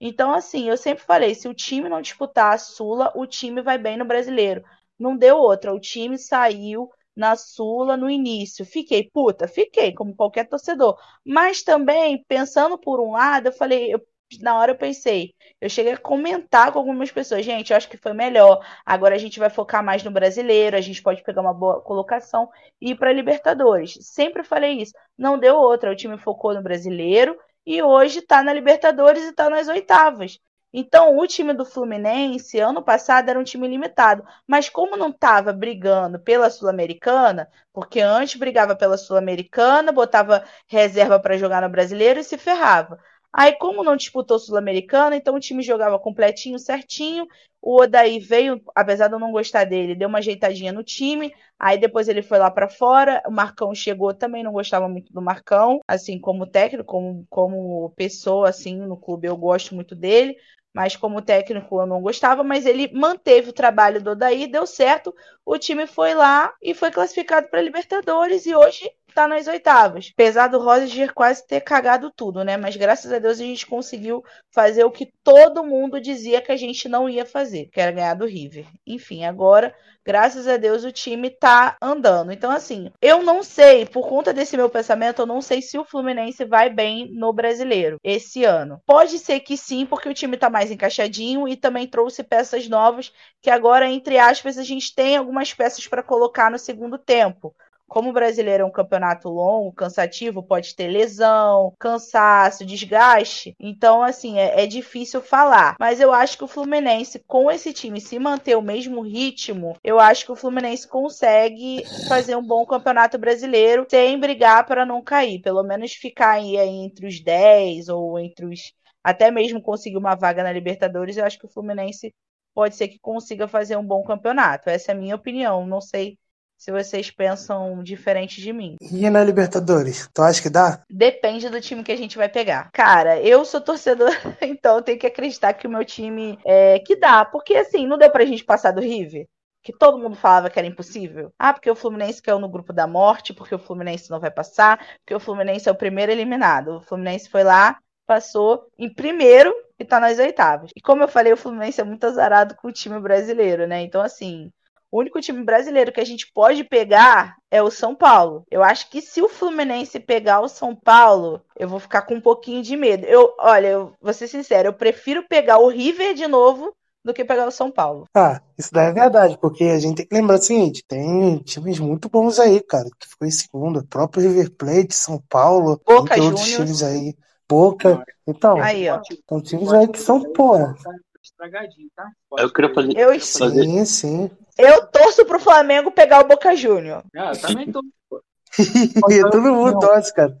[0.00, 3.78] Então, assim, eu sempre falei: se o time não disputar a Sula, o time vai
[3.78, 4.64] bem no brasileiro.
[4.98, 5.74] Não deu outra.
[5.74, 8.64] O time saiu na Sula no início.
[8.64, 10.98] Fiquei puta, fiquei, como qualquer torcedor.
[11.24, 14.00] Mas também, pensando por um lado, eu falei, eu
[14.40, 17.96] na hora eu pensei, eu cheguei a comentar com algumas pessoas, gente, eu acho que
[17.96, 18.64] foi melhor.
[18.84, 22.48] Agora a gente vai focar mais no brasileiro, a gente pode pegar uma boa colocação
[22.80, 23.98] e ir para Libertadores.
[24.00, 24.92] Sempre falei isso.
[25.18, 29.50] Não deu outra, o time focou no brasileiro e hoje está na Libertadores e está
[29.50, 30.38] nas oitavas.
[30.72, 34.24] Então, o time do Fluminense, ano passado, era um time limitado.
[34.46, 41.36] Mas como não estava brigando pela Sul-Americana, porque antes brigava pela Sul-Americana, botava reserva para
[41.36, 42.98] jogar no brasileiro e se ferrava.
[43.34, 47.26] Aí, como não disputou Sul-Americana, então o time jogava completinho, certinho.
[47.62, 51.32] O Odaí veio, apesar de eu não gostar dele, deu uma ajeitadinha no time.
[51.58, 53.22] Aí depois ele foi lá para fora.
[53.26, 58.48] O Marcão chegou, também não gostava muito do Marcão, assim como técnico, como, como pessoa,
[58.48, 60.36] assim, no clube eu gosto muito dele
[60.72, 65.14] mas como técnico eu não gostava, mas ele manteve o trabalho do Odaí, deu certo,
[65.44, 68.46] o time foi lá e foi classificado para Libertadores.
[68.46, 70.10] E hoje está nas oitavas.
[70.12, 72.56] Apesar do Roger quase ter cagado tudo, né?
[72.56, 76.56] Mas graças a Deus a gente conseguiu fazer o que todo mundo dizia que a
[76.56, 78.66] gente não ia fazer, que era ganhar do River.
[78.86, 82.32] Enfim, agora, graças a Deus, o time tá andando.
[82.32, 85.84] Então, assim, eu não sei, por conta desse meu pensamento, eu não sei se o
[85.84, 88.80] Fluminense vai bem no brasileiro esse ano.
[88.86, 93.12] Pode ser que sim, porque o time tá mais encaixadinho e também trouxe peças novas
[93.40, 97.54] que agora, entre aspas, a gente tem algumas peças para colocar no segundo tempo
[97.92, 103.54] como o brasileiro é um campeonato longo, cansativo, pode ter lesão, cansaço, desgaste.
[103.60, 105.76] Então, assim, é, é, difícil falar.
[105.78, 110.00] Mas eu acho que o Fluminense, com esse time, se manter o mesmo ritmo, eu
[110.00, 115.42] acho que o Fluminense consegue fazer um bom campeonato brasileiro sem brigar para não cair.
[115.42, 118.72] Pelo menos ficar aí entre os 10 ou entre os.
[119.04, 122.10] Até mesmo conseguir uma vaga na Libertadores, eu acho que o Fluminense
[122.54, 124.70] pode ser que consiga fazer um bom campeonato.
[124.70, 125.66] Essa é a minha opinião.
[125.66, 126.16] Não sei
[126.62, 128.76] se vocês pensam diferente de mim.
[128.80, 130.84] E na Libertadores, tu acha que dá?
[130.88, 132.70] Depende do time que a gente vai pegar.
[132.72, 136.94] Cara, eu sou torcedor, então eu tenho que acreditar que o meu time é que
[136.94, 137.24] dá.
[137.24, 139.26] Porque assim, não deu pra gente passar do River?
[139.64, 141.32] que todo mundo falava que era impossível.
[141.38, 144.84] Ah, porque o Fluminense caiu no grupo da morte, porque o Fluminense não vai passar,
[144.98, 146.78] porque o Fluminense é o primeiro eliminado.
[146.78, 150.72] O Fluminense foi lá, passou em primeiro e tá nas oitavas.
[150.74, 153.82] E como eu falei, o Fluminense é muito azarado com o time brasileiro, né?
[153.82, 154.50] Então, assim,
[154.92, 158.44] o único time brasileiro que a gente pode pegar é o São Paulo.
[158.50, 162.20] Eu acho que se o Fluminense pegar o São Paulo, eu vou ficar com um
[162.20, 163.06] pouquinho de medo.
[163.06, 167.24] Eu, olha, eu vou ser sincero, eu prefiro pegar o River de novo do que
[167.24, 168.04] pegar o São Paulo.
[168.14, 171.78] Ah, isso daí é verdade, porque a gente tem que lembrar o seguinte: tem times
[171.80, 173.80] muito bons aí, cara, que ficou em segundo.
[173.80, 176.80] O próprio River Plate, São Paulo, Boca tem outros Juniors.
[176.80, 177.16] times aí.
[177.48, 178.04] Boca.
[178.26, 179.00] Então, Aí, ó.
[179.28, 180.74] são times aí que são, porra.
[181.22, 182.10] Estragadinho, tá?
[182.38, 182.96] Eu queria fazer.
[182.96, 184.30] Eu, fazer- Sim, sim.
[184.58, 187.02] Eu torço pro Flamengo pegar o Boca Júnior.
[187.16, 187.82] Ah, eu também tô.
[189.10, 190.36] E todo mundo torce, cara.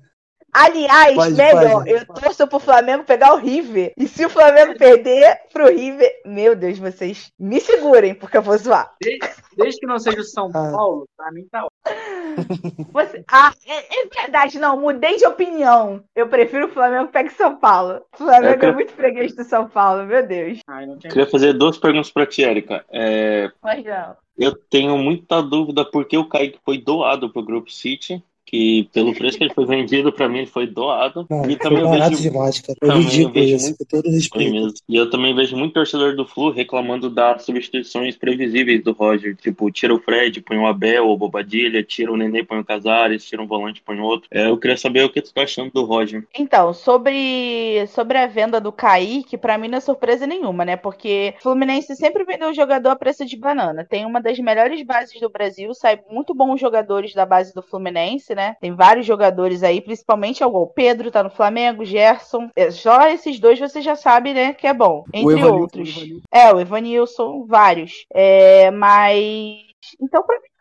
[0.54, 1.90] Aliás, Pode, melhor, pode.
[1.90, 3.92] eu torço pro Flamengo pegar o River.
[3.96, 8.56] E se o Flamengo perder pro River, meu Deus, vocês me segurem, porque eu vou
[8.58, 8.92] zoar.
[9.56, 10.70] Desde que não seja o São Ah.
[10.72, 11.72] Paulo, pra mim tá ótimo.
[12.92, 16.04] Você- Ah, é, é verdade, não, mudei de opinião.
[16.14, 18.02] Eu prefiro o Flamengo pegue São Paulo.
[18.14, 20.58] O Flamengo é muito freguês do São Paulo, meu Deus.
[20.68, 22.84] Ai, não tem Queria fazer duas perguntas pra ti, Erika.
[22.90, 24.16] É, Mas não.
[24.38, 29.14] eu tenho muita dúvida por que o Kaique foi doado pro Grupo City, que pelo
[29.14, 31.26] preço que ele foi vendido, pra mim ele foi doado.
[31.30, 32.78] Não, e foi também eu barato vejo demais, cara.
[32.82, 34.52] Eu vejo isso, muito- com todo Foi respeito.
[34.52, 34.72] mesmo.
[34.88, 39.34] E eu também vejo muito torcedor do Flu reclamando das substituições previsíveis do Roger.
[39.36, 43.24] Tipo, tira o Fred, põe o Abel ou Bobadilha, tira o Nenê, põe o Casares,
[43.24, 44.28] tira um volante, põe outro.
[44.30, 46.26] É, eu queria saber o que tu tá achando do Roger.
[46.38, 50.76] Então, sobre, sobre a venda do Kaique, pra mim não é surpresa nenhuma, né?
[50.76, 53.84] Porque o Fluminense sempre vendeu o jogador a preço de banana.
[53.88, 58.31] Tem uma das melhores bases do Brasil, sai muito bons jogadores da base do Fluminense,
[58.34, 58.56] né?
[58.60, 62.48] Tem vários jogadores aí, principalmente o Pedro tá no Flamengo, Gerson.
[62.56, 65.04] É, Só esses dois você já sabe, né, que é bom.
[65.12, 65.96] Entre outros.
[65.96, 66.20] o.
[66.30, 68.04] É, o Evanilson, vários.
[68.12, 69.58] É, mas.
[70.00, 70.51] Então, pra mim,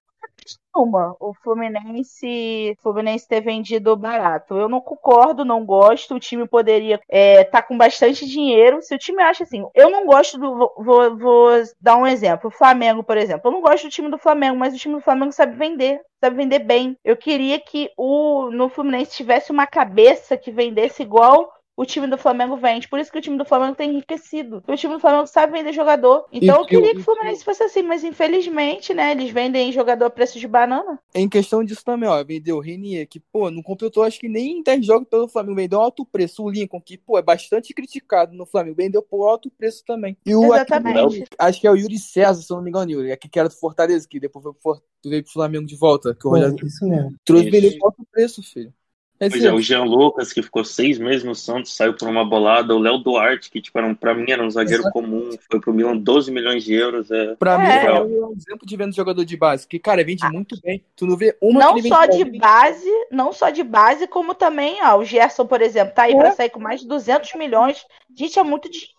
[0.76, 1.16] uma.
[1.20, 4.56] O Fluminense, Fluminense ter vendido barato.
[4.56, 6.16] Eu não concordo, não gosto.
[6.16, 8.82] O time poderia estar com bastante dinheiro.
[8.82, 10.72] Se o time acha assim, eu não gosto do.
[10.78, 12.48] Vou- vou dar um exemplo.
[12.50, 13.48] O Flamengo, por exemplo.
[13.48, 16.00] Eu não gosto do time do Flamengo, mas o time do Flamengo sabe vender.
[16.24, 16.98] Sabe vender bem.
[17.04, 22.18] Eu queria que o no Fluminense tivesse uma cabeça que vendesse igual o time do
[22.18, 22.88] Flamengo vende.
[22.88, 24.62] Por isso que o time do Flamengo tem enriquecido.
[24.62, 26.26] Porque o time do Flamengo sabe vender jogador.
[26.32, 29.72] Então eu que o- queria que o Fluminense fosse assim, mas infelizmente, né, eles vendem
[29.72, 31.00] jogador a preço de banana.
[31.14, 34.62] Em questão disso também, ó, vendeu o Renier, que, pô, não completou acho que nem
[34.62, 36.44] 10 jogos pelo Flamengo, vendeu a alto preço.
[36.44, 40.16] O Lincoln, que, pô, é bastante criticado no Flamengo, vendeu por alto preço também.
[40.26, 41.00] E o Exatamente.
[41.00, 43.40] aquele- acho que é o Yuri César, se eu não me engano, Yuri, aqui que
[43.40, 46.66] era do Fortaleza, que depois foi pro, veio pro Flamengo de volta, que o Rogério
[46.66, 47.16] isso mesmo.
[47.26, 47.52] trouxe Isso.
[47.52, 48.74] vendeu por alto preço, filho.
[49.24, 52.26] É Pois é, o Jean Lucas, que ficou seis meses no Santos, saiu por uma
[52.26, 52.74] bolada.
[52.76, 55.72] O Léo Duarte, que, tipo, era um, pra mim era um zagueiro comum, foi pro
[55.72, 57.12] Milan 12 milhões de euros.
[57.12, 57.86] É, Pra mim, É.
[57.86, 60.84] é um exemplo de venda de jogador de base, que, cara, vende muito bem.
[60.96, 64.98] Tu não vê uma Não só de base, não só de base, como também, ó,
[64.98, 66.18] o Gerson, por exemplo, tá aí É.
[66.18, 67.86] pra sair com mais de 200 milhões.
[68.18, 68.92] Gente, é muito dinheiro.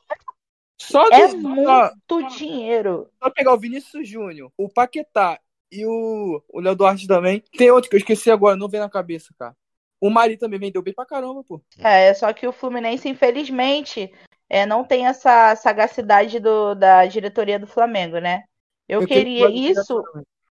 [0.81, 3.09] Só É do- muito dinheiro.
[3.23, 5.39] só pegar o Vinícius Júnior, o Paquetá
[5.71, 7.43] e o o Léo Duarte também.
[7.57, 9.55] Tem outro que eu esqueci agora, não vem na cabeça, cara.
[10.03, 11.63] O Mari também vendeu bem pra caramba, pô.
[11.79, 14.13] É, só que o Fluminense, infelizmente,
[14.51, 18.43] é, não tem essa sagacidade do, da diretoria do Flamengo, né?
[18.89, 20.03] Eu, queria isso.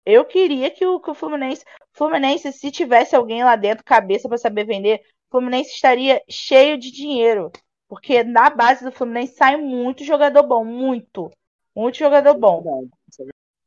[0.03, 1.63] Eu queria que o, que o Fluminense.
[1.93, 6.91] Fluminense, se tivesse alguém lá dentro, cabeça pra saber vender, o Fluminense estaria cheio de
[6.91, 7.51] dinheiro.
[7.87, 10.65] Porque na base do Fluminense sai muito jogador bom.
[10.65, 11.29] Muito.
[11.75, 12.63] Muito jogador bom.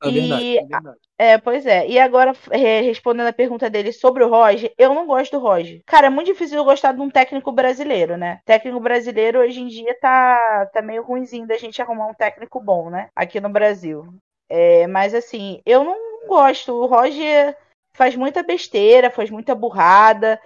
[0.03, 0.99] É verdade, E- é verdade.
[1.21, 1.87] É, pois é.
[1.89, 5.81] E agora, respondendo a pergunta dele sobre o Roger, eu não gosto do Roger.
[5.85, 8.41] Cara, é muito difícil eu gostar de um técnico brasileiro, né?
[8.45, 12.89] Técnico brasileiro hoje em dia tá, tá meio ruimzinho da gente arrumar um técnico bom,
[12.89, 13.09] né?
[13.17, 14.07] Aqui no Brasil.
[14.49, 16.73] É, mas assim, eu não gosto.
[16.73, 17.57] O Roger
[17.93, 20.41] faz muita besteira, faz muita burrada.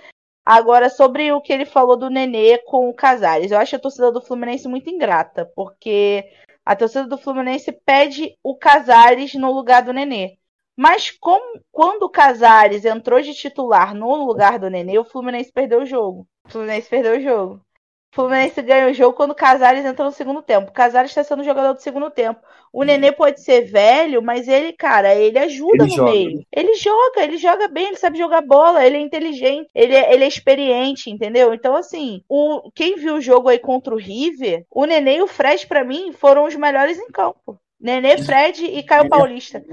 [0.44, 4.10] Agora, sobre o que ele falou do Nenê com o Casares, eu acho a torcida
[4.10, 6.24] do Fluminense muito ingrata, porque
[6.64, 10.38] a torcida do Fluminense pede o Casares no lugar do Nenê.
[10.76, 15.86] Mas quando o Casares entrou de titular no lugar do Nenê, o Fluminense perdeu o
[15.86, 16.26] jogo.
[16.44, 17.64] O Fluminense perdeu o jogo.
[18.12, 20.68] O Fluminense ganha o jogo quando o Casares entra no segundo tempo.
[20.68, 22.40] O Casares está sendo jogador do segundo tempo.
[22.70, 26.10] O Nenê pode ser velho, mas ele, cara, ele ajuda Ele no joga.
[26.10, 26.46] meio.
[26.52, 30.24] Ele joga, ele joga bem, ele sabe jogar bola, ele é inteligente, ele é, ele
[30.24, 31.54] é experiente, entendeu?
[31.54, 35.26] Então, assim, o, quem viu o jogo aí contra o River, o Nenê e o
[35.26, 37.58] Fred, pra mim, foram os melhores em campo.
[37.80, 39.64] Nenê, Fred e Caio Paulista.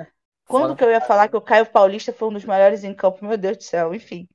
[0.47, 3.23] Quando que eu ia falar que o Caio Paulista foi um dos melhores em campo?
[3.25, 4.27] Meu Deus do céu, enfim.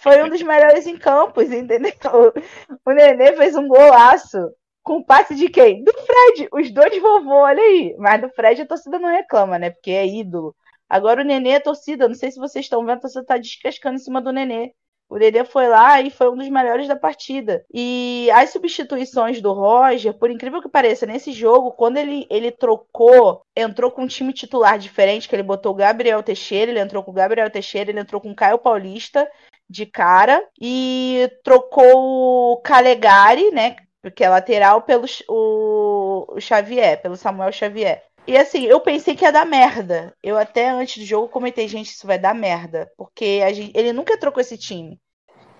[0.00, 1.92] Foi um dos melhores em campos, entendeu?
[2.86, 4.38] O Nenê fez um golaço
[4.82, 5.84] com passe de quem?
[5.84, 6.48] Do Fred.
[6.52, 7.94] Os dois vovô, olha aí.
[7.98, 9.70] Mas do Fred a torcida não reclama, né?
[9.70, 10.56] Porque é ídolo.
[10.88, 12.08] Agora o Nenê é torcida.
[12.08, 14.72] Não sei se vocês estão vendo, a torcida tá descascando em cima do Nenê.
[15.10, 17.64] O Dedê foi lá e foi um dos melhores da partida.
[17.74, 23.42] E as substituições do Roger, por incrível que pareça, nesse jogo, quando ele, ele trocou,
[23.56, 27.10] entrou com um time titular diferente, que ele botou o Gabriel Teixeira, ele entrou com
[27.10, 29.28] o Gabriel Teixeira, ele entrou com o Caio Paulista
[29.70, 33.76] de cara e trocou o Calegari, né,
[34.16, 38.02] que é lateral, pelo o, o Xavier, pelo Samuel Xavier.
[38.26, 40.14] E assim, eu pensei que ia dar merda.
[40.22, 42.90] Eu até antes do jogo comentei, gente, isso vai dar merda.
[42.96, 45.00] Porque gente, ele nunca trocou esse time.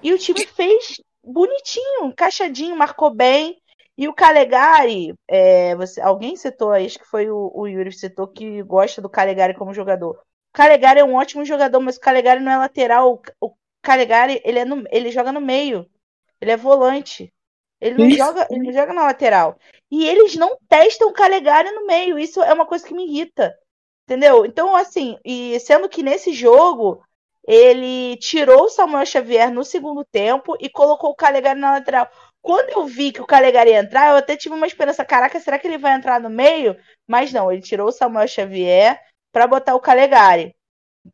[0.02, 3.56] E o time fez bonitinho, encaixadinho, marcou bem.
[3.96, 8.26] E o Calegari, é, você, alguém citou aí, acho que foi o, o Yuri citou
[8.26, 10.12] que gosta do Calegari como jogador.
[10.12, 13.20] O Calegari é um ótimo jogador, mas o Calegari não é lateral.
[13.40, 15.88] O, o Calegari, ele, é no, ele joga no meio.
[16.40, 17.32] Ele é volante.
[17.80, 19.58] Ele não, joga, ele não joga na lateral.
[19.90, 22.18] E eles não testam o Calegari no meio.
[22.18, 23.56] Isso é uma coisa que me irrita.
[24.04, 24.44] Entendeu?
[24.44, 27.02] Então, assim, e sendo que nesse jogo
[27.46, 32.08] ele tirou o Samuel Xavier no segundo tempo e colocou o Calegari na lateral.
[32.42, 35.58] Quando eu vi que o Calegari ia entrar, eu até tive uma esperança, caraca, será
[35.58, 36.76] que ele vai entrar no meio?
[37.06, 39.00] Mas não, ele tirou o Samuel Xavier
[39.32, 40.54] para botar o Calegari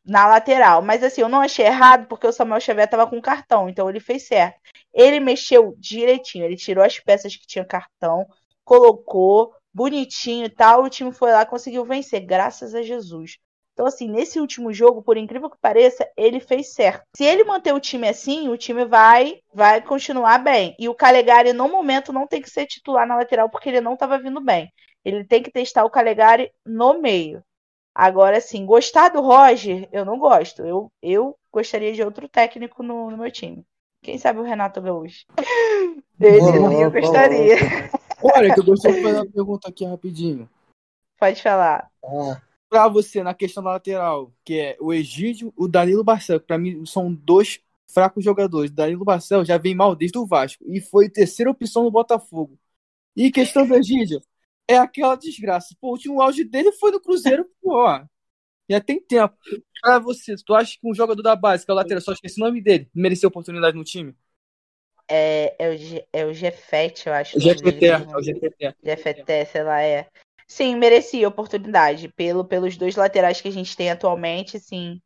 [0.05, 0.83] na lateral.
[0.83, 4.01] Mas assim, eu não achei errado porque o Samuel Xavier estava com cartão, então ele
[4.01, 4.61] fez certo.
[4.93, 8.27] Ele mexeu direitinho, ele tirou as peças que tinha cartão,
[8.65, 13.39] colocou bonitinho e tal, o time foi lá conseguiu vencer, graças a Jesus.
[13.77, 17.05] Então, assim, nesse último jogo, por incrível que pareça, ele fez certo.
[17.15, 20.75] Se ele manter o time assim, o time vai vai continuar bem.
[20.79, 23.93] E o Calegari, no momento, não tem que ser titular na lateral, porque ele não
[23.93, 24.73] estava vindo bem.
[25.05, 27.45] Ele tem que testar o Calegari no meio.
[27.99, 30.61] Agora, assim, gostar do Roger, eu não gosto.
[30.61, 33.65] Eu, eu gostaria de outro técnico no, no meu time.
[34.03, 35.25] Quem sabe o Renato Gaúcho?
[36.21, 37.57] Ele boa, eu gostaria.
[38.23, 40.47] Olha, que eu gostaria de fazer uma pergunta aqui rapidinho.
[41.19, 41.91] Pode falar.
[42.05, 42.39] Ah,
[42.69, 46.59] pra você, na questão da lateral, que é o Egídio o Danilo Barcel, que pra
[46.59, 48.71] mim são dois fracos jogadores.
[48.71, 52.59] O Danilo Barcel já vem mal desde o Vasco e foi terceira opção no Botafogo.
[53.17, 54.21] E questão do Egídio,
[54.69, 55.75] é aquela desgraça.
[55.81, 58.05] Pô, o último auge dele foi no Cruzeiro, pô, ó.
[58.69, 59.37] Já tem tempo.
[59.81, 62.41] Pra você, tu acha que um jogador da base, que é o lateral, só esqueci
[62.41, 64.15] o nome dele, mereceu oportunidade no time?
[65.09, 67.39] É, é o, é o Jefete, eu acho.
[67.39, 68.77] O Jefete, é o Jefete.
[68.83, 70.09] Jefete, sei lá, é.
[70.49, 72.09] Sim, merecia oportunidade.
[72.09, 75.01] Pelo, pelos dois laterais que a gente tem atualmente, sim.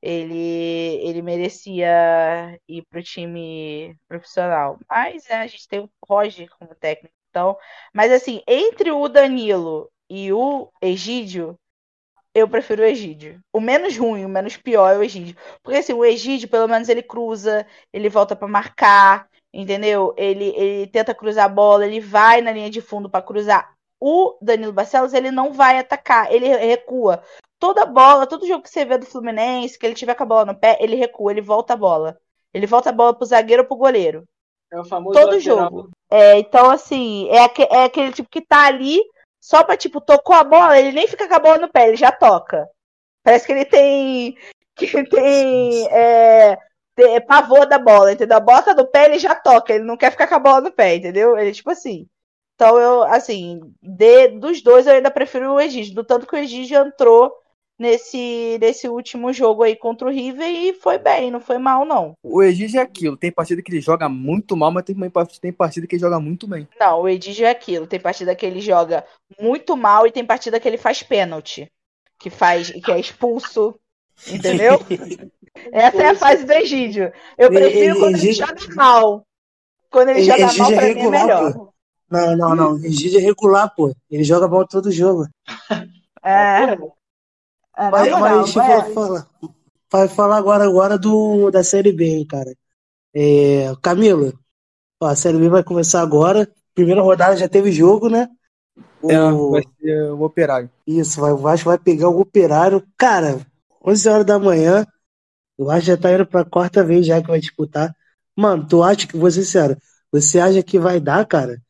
[0.00, 4.78] Ele, ele merecia ir pro time profissional.
[4.88, 7.17] Mas é, a gente tem o Roger como técnico.
[7.30, 7.56] Então,
[7.92, 11.58] mas assim, entre o Danilo e o Egídio,
[12.34, 13.40] eu prefiro o Egídio.
[13.52, 15.36] O menos ruim, o menos pior é o Egídio.
[15.62, 20.14] Porque assim, o Egídio, pelo menos, ele cruza, ele volta para marcar, entendeu?
[20.16, 23.74] Ele, ele tenta cruzar a bola, ele vai na linha de fundo para cruzar.
[24.00, 27.22] O Danilo Barcelos, ele não vai atacar, ele recua.
[27.58, 30.44] Toda bola, todo jogo que você vê do Fluminense, que ele tiver com a bola
[30.44, 32.18] no pé, ele recua, ele volta a bola.
[32.54, 34.24] Ele volta a bola pro zagueiro ou pro goleiro.
[34.70, 35.40] É o famoso Todo lateral.
[35.40, 35.90] jogo.
[36.10, 39.00] É, então, assim, é, aque- é aquele tipo que tá ali
[39.40, 41.96] só pra, tipo, tocou a bola, ele nem fica com a bola no pé, ele
[41.96, 42.68] já toca.
[43.22, 44.36] Parece que ele tem.
[44.78, 45.88] Que ele tem.
[45.90, 46.56] É,
[46.94, 48.36] tem pavor da bola, entendeu?
[48.36, 50.60] A bola tá no pé, ele já toca, ele não quer ficar com a bola
[50.60, 51.36] no pé, entendeu?
[51.36, 52.06] Ele, tipo assim.
[52.54, 55.94] Então, eu, assim, de, dos dois eu ainda prefiro o Egídio.
[55.96, 57.32] Do tanto que o Egídio entrou
[57.78, 62.14] nesse, nesse último jogo aí contra o River e foi bem, não foi mal, não.
[62.22, 63.16] O Egídio é aquilo.
[63.16, 64.96] Tem partida que ele joga muito mal, mas tem,
[65.40, 66.66] tem partida que ele joga muito bem.
[66.78, 67.86] Não, o Edígio é aquilo.
[67.86, 69.04] Tem partida que ele joga
[69.40, 71.70] muito mal e tem partida que ele faz pênalti.
[72.18, 73.78] Que faz, que é expulso.
[74.26, 74.80] Entendeu?
[75.70, 77.12] Essa é a fase do Egídio.
[77.36, 79.24] Eu prefiro quando ele Egídio- joga mal.
[79.90, 81.52] Quando ele joga Egídio mal, é pra mim é melhor.
[81.54, 81.72] pô.
[82.10, 82.78] Não, não, não.
[82.84, 83.94] Egídio é regular, pô.
[84.10, 85.26] Ele joga mal todo jogo.
[86.24, 86.76] É.
[87.78, 88.92] É, Mas, moral, mas é.
[88.94, 89.28] falar,
[89.92, 92.54] vai falar agora, agora do, da Série B, hein, cara.
[93.14, 94.32] É, Camila,
[95.00, 96.50] ó, a Série B vai começar agora.
[96.74, 98.28] Primeira rodada já teve jogo, né?
[99.02, 100.70] O- É, vai ser o operário.
[100.86, 102.82] Isso, vai, o Vasco vai pegar o Operário.
[102.96, 103.40] Cara,
[103.84, 104.86] 11 horas da manhã,
[105.58, 107.94] o Vasco já tá indo pra quarta vez já que vai disputar.
[108.36, 109.76] Mano, tu acha que, vou ser sincero,
[110.12, 111.60] você acha que vai dar, cara,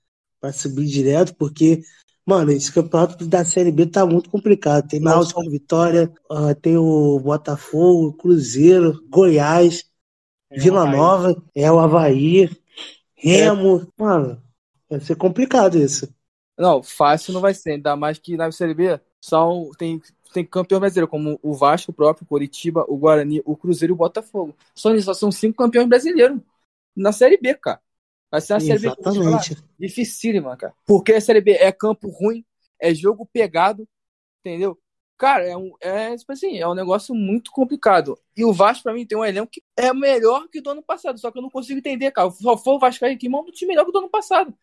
[0.40, 1.34] pra subir direto?
[1.36, 1.82] Porque,
[2.28, 4.86] mano, esse campeonato da Série B tá muito complicado.
[4.86, 9.84] Tem Náutico, Vitória, ah, tem o Botafogo, Cruzeiro, Goiás,
[10.50, 12.50] Vila Nova, é o Havaí,
[13.14, 13.90] Remo.
[13.98, 14.42] Mano,
[14.90, 16.06] vai ser complicado isso.
[16.58, 19.98] Não, fácil não vai ser, ainda mais que na Série B são, tem,
[20.34, 23.94] tem campeão brasileiro, como o Vasco, o próprio, o Coritiba, o Guarani, o Cruzeiro e
[23.94, 24.54] o Botafogo.
[24.74, 26.38] Só só são cinco campeões brasileiros
[26.94, 27.80] na Série B, cara.
[28.30, 28.96] Vai ser uma Série B
[29.78, 30.74] dificílima, cara.
[30.86, 32.44] Porque a Série B é campo ruim,
[32.80, 33.88] é jogo pegado,
[34.40, 34.78] entendeu?
[35.16, 38.16] Cara, é um, é, tipo assim, é um negócio muito complicado.
[38.36, 41.18] E o Vasco, pra mim, tem um elenco que é melhor que do ano passado.
[41.18, 42.30] Só que eu não consigo entender, cara.
[42.30, 44.54] Só foi o Vasco aí que monta um time melhor que do ano passado.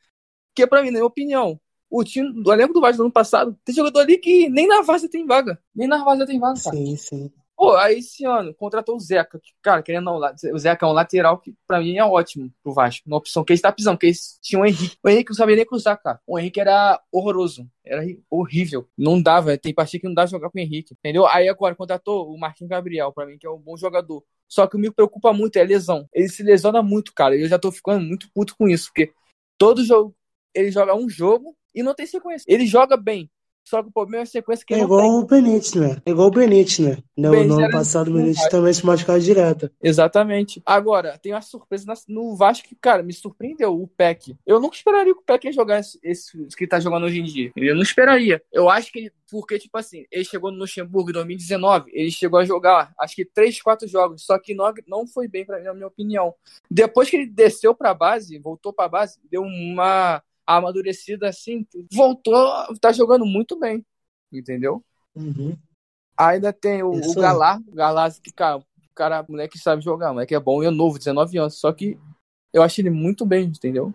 [0.53, 1.59] Porque, pra mim, na minha opinião,
[1.89, 4.81] o time do elenco do Vasco do ano passado tem jogador ali que nem na
[4.81, 5.61] Várzea tem vaga.
[5.75, 6.75] Nem na Várzea tem vaga, cara.
[6.77, 7.33] Sim, sim.
[7.55, 9.39] Pô, aí esse ano contratou o Zeca.
[9.39, 10.19] Que, cara, querendo não,
[10.53, 13.07] o Zeca é um lateral que pra mim é ótimo pro Vasco.
[13.07, 14.97] Uma opção que ele tá pisando, porque eles tinham o Henrique.
[15.01, 16.19] O Henrique não sabia nem cruzar, cara.
[16.27, 17.65] O Henrique era horroroso.
[17.83, 18.89] Era horrível.
[18.97, 19.57] Não dava.
[19.57, 20.93] Tem partida que não dá jogar com o Henrique.
[20.93, 21.25] Entendeu?
[21.27, 24.21] Aí agora contratou o Marquinhos Gabriel, pra mim, que é um bom jogador.
[24.49, 26.07] Só que o que me preocupa muito é a lesão.
[26.13, 27.37] Ele se lesiona muito, cara.
[27.37, 28.87] Eu já tô ficando muito puto com isso.
[28.87, 29.13] Porque
[29.57, 30.13] todo jogo
[30.53, 32.45] ele joga um jogo e não tem sequência.
[32.47, 33.29] Ele joga bem.
[33.65, 35.11] Só que o problema é a sequência que É igual tem.
[35.11, 36.01] o Benítez, né?
[36.05, 36.97] É igual o Benítez, né?
[37.17, 39.71] No, Benítez no ano passado, o Benítez também se machucava direto.
[39.81, 40.61] Exatamente.
[40.63, 43.73] Agora, tem uma surpresa no Vasco que, cara, me surpreendeu.
[43.73, 44.37] O Peck.
[44.45, 47.19] Eu nunca esperaria que o Peck ia jogar esse, esse que ele tá jogando hoje
[47.19, 47.51] em dia.
[47.55, 48.41] Eu não esperaria.
[48.53, 49.11] Eu acho que ele.
[49.31, 53.25] Porque, tipo assim, ele chegou no Luxemburgo em 2019, ele chegou a jogar, acho que
[53.25, 56.35] 3, 4 jogos, só que não, não foi bem, pra mim, na minha opinião.
[56.69, 62.37] Depois que ele desceu pra base, voltou pra base, deu uma amadurecida assim, voltou,
[62.79, 63.85] tá jogando muito bem.
[64.31, 64.83] Entendeu?
[65.15, 65.57] Uhum.
[66.17, 70.35] Ainda tem o, Isso o Galar, o que, cara, o cara, moleque sabe jogar, moleque
[70.35, 71.59] é bom e é novo, 19 anos.
[71.59, 71.97] Só que
[72.53, 73.93] eu acho ele muito bem, entendeu?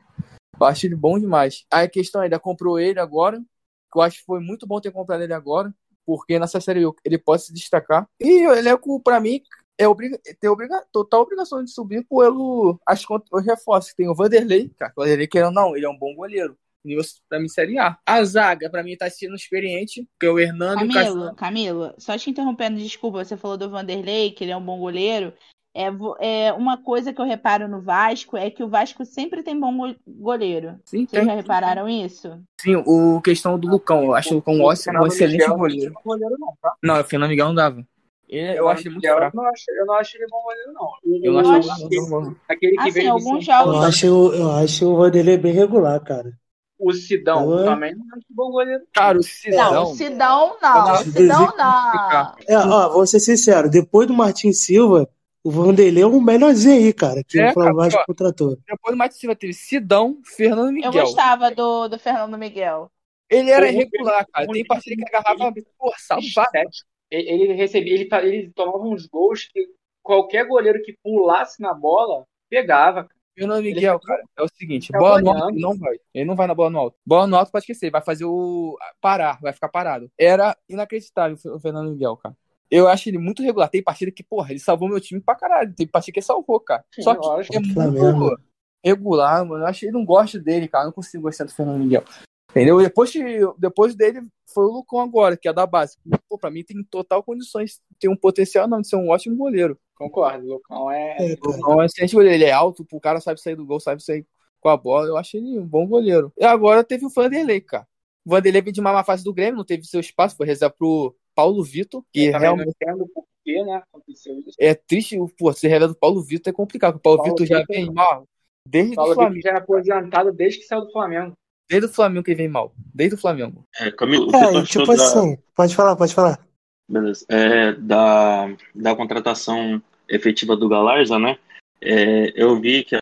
[0.58, 1.64] Eu acho ele bom demais.
[1.72, 4.90] Aí a questão ainda comprou ele agora, que eu acho que foi muito bom ter
[4.90, 5.74] comprado ele agora,
[6.04, 8.06] porque nessa série ele pode se destacar.
[8.20, 9.40] E o elenco, pra mim,
[9.80, 13.02] é obriga tem obriga total obrigação de subir pelo as
[13.32, 13.94] os reforços.
[13.94, 14.92] Tem o Vanderlei, cara.
[14.96, 16.56] O Vanderlei, querendo não, ele é um bom goleiro.
[16.84, 17.98] Nível, pra mim, Série A.
[18.06, 21.34] A zaga, pra mim, tá sendo experiente, porque o Hernando e o Camilo.
[21.34, 25.32] Camilo, só te interrompendo, desculpa, você falou do Vanderlei, que ele é um bom goleiro.
[25.76, 25.86] É,
[26.20, 29.76] é uma coisa que eu reparo no Vasco é que o Vasco sempre tem bom
[29.76, 30.80] go- goleiro.
[30.84, 31.24] Sim, Vocês tem.
[31.26, 32.42] já repararam isso?
[32.60, 34.02] Sim, o questão do Lucão.
[34.04, 35.92] Eu acho o Lucão um ótimo, um excelente goleiro.
[35.92, 36.74] Não é goleiro não, tá?
[36.82, 37.86] Não, o Fernando Miguel não dava.
[38.30, 39.36] Ele, eu acho ele muito fraco.
[39.36, 40.84] Eu não acho, eu não acho ele bom goleiro, não.
[41.04, 42.34] O- Eu não acho acho- ele bom.
[42.48, 45.36] Aquele que Assim, veio de alguns São Paulo, Eu jogos- acho, eu acho o Vanderlei
[45.36, 46.32] bem regular, cara.
[46.78, 48.82] O Sidão Eu- também não acho bom goleiro.
[48.94, 49.82] Cara, o Não, Cidão.
[49.82, 50.76] o Sidão não.
[50.78, 52.34] Eu O acho Sidão não.
[52.48, 55.06] É, ó, vou ser sincero, depois do Martin Silva,
[55.44, 58.56] o Vanderlei é o melhorzinho aí, cara, que É, o Flamengo cara, contratou.
[58.66, 60.92] Depois do Mate Silva teve Sidão, Fernando Eu Miguel.
[60.92, 62.90] gostava do, do Fernando Miguel.
[63.28, 64.46] Ele era irregular, cara.
[64.48, 66.64] Tem partida que agarrava forçado vaga.
[67.10, 69.68] Ele recebia, ele, ele tomava uns gols que
[70.02, 73.04] qualquer goleiro que pulasse na bola pegava.
[73.04, 73.20] cara.
[73.36, 75.96] Fernando Ele Miguel, cara, é o seguinte: bola no alto não vai.
[76.12, 76.96] Ele não vai na bola no alto.
[77.06, 78.76] Bola no alto pode esquecer, vai fazer o.
[79.00, 80.10] parar, vai ficar parado.
[80.18, 82.36] Era inacreditável o Fernando Miguel, cara.
[82.70, 83.68] Eu acho ele muito regular.
[83.68, 85.74] Tem partida que, porra, ele salvou meu time pra caralho.
[85.74, 86.84] Tem partida que ele salvou, cara.
[86.94, 87.56] Sim, Só que lógico.
[87.56, 88.38] é muito Flamengo.
[88.84, 89.64] regular, mano.
[89.64, 90.84] Eu acho que ele não gosta dele, cara.
[90.84, 92.04] Eu não consigo gostar do Fernando Miguel.
[92.50, 92.78] Entendeu?
[92.78, 93.12] Depois,
[93.58, 94.22] depois dele
[94.52, 95.96] foi o Lucão agora, que é da base.
[96.28, 99.78] Pô, pra mim tem total condições, tem um potencial não de ser um ótimo goleiro.
[99.94, 101.16] Concordo, o Lucão é.
[101.18, 101.50] É, O.
[101.50, 102.34] Lucão é excelente goleiro.
[102.34, 104.26] Ele é alto, o cara sabe sair do gol, sabe sair
[104.60, 105.06] com a bola.
[105.06, 106.32] Eu acho ele um bom goleiro.
[106.38, 107.86] E agora teve o Vanderlei, cara.
[108.24, 110.74] O Vanderlei veio de uma má fase do Grêmio, não teve seu espaço, foi reserva
[110.76, 113.82] pro Paulo Vitor, que Eu também realmente não entendo por que, né?
[113.92, 114.56] Aconteceu isso.
[114.58, 117.46] é triste, pô, ser reserva do Paulo Vitor é complicado, porque o Paulo, Paulo Vitor
[117.46, 118.26] já vem mal
[118.66, 119.34] desde O Paulo o Flamengo.
[119.36, 121.32] Vitor já é aposentado desde que saiu do Flamengo.
[121.70, 122.74] Desde o Flamengo que ele vem mal.
[122.92, 123.64] Desde o Flamengo.
[123.78, 126.44] É, Camilo, o que tu É, achou tipo da, assim, pode falar, pode falar.
[126.90, 131.38] beleza, é, da, da contratação efetiva do Galarza, né?
[131.80, 132.98] É, eu vi que a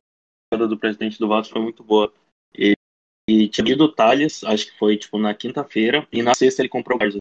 [0.52, 2.12] jogada do presidente do Vasco foi muito boa.
[2.54, 2.74] E,
[3.28, 6.68] e tinha ido o Thales, acho que foi tipo na quinta-feira, e na sexta ele
[6.68, 7.18] comprou o Galarza.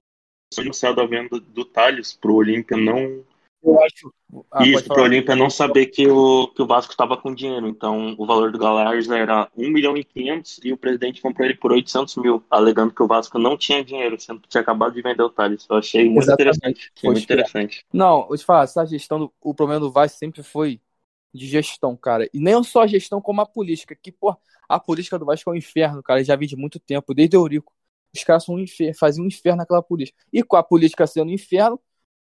[0.53, 3.23] Foi anunciado a venda do Thales pro Olímpia não.
[3.67, 4.13] Eu acho.
[4.51, 5.07] Ah, Isso, pro falar.
[5.07, 7.67] Olímpia não saber que o, que o Vasco estava com dinheiro.
[7.67, 11.57] Então, o valor do Galarza era 1 milhão e 500 e o presidente comprou ele
[11.57, 15.01] por 800 mil, alegando que o Vasco não tinha dinheiro, sendo que tinha acabado de
[15.01, 15.65] vender o Thales.
[15.69, 16.57] Eu achei muito Exatamente.
[16.57, 16.91] interessante.
[17.01, 17.85] Foi muito interessante.
[17.91, 20.79] Não, vou te falar, essa gestão, do, o problema do Vasco sempre foi
[21.33, 22.29] de gestão, cara.
[22.33, 23.95] E nem só a gestão, como a política.
[23.95, 24.35] Que, pô,
[24.67, 26.21] a política do Vasco é um inferno, cara.
[26.21, 27.73] Eu já vi de muito tempo, desde Eurico.
[28.15, 30.17] Os caras são um inferno, faziam um inferno naquela política.
[30.31, 31.79] E com a política sendo um inferno,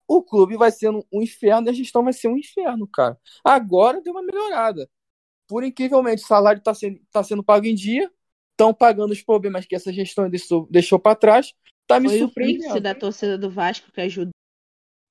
[0.07, 3.17] o clube vai sendo um inferno e a gestão vai ser um inferno, cara.
[3.43, 4.89] Agora deu uma melhorada.
[5.47, 8.11] Por incrivelmente, o salário está sendo, tá sendo pago em dia,
[8.51, 11.53] estão pagando os problemas que essa gestão deixou, deixou para trás.
[11.87, 12.73] Tá me Foi o surpreendendo.
[12.73, 14.31] Pix da torcida do Vasco que ajudou.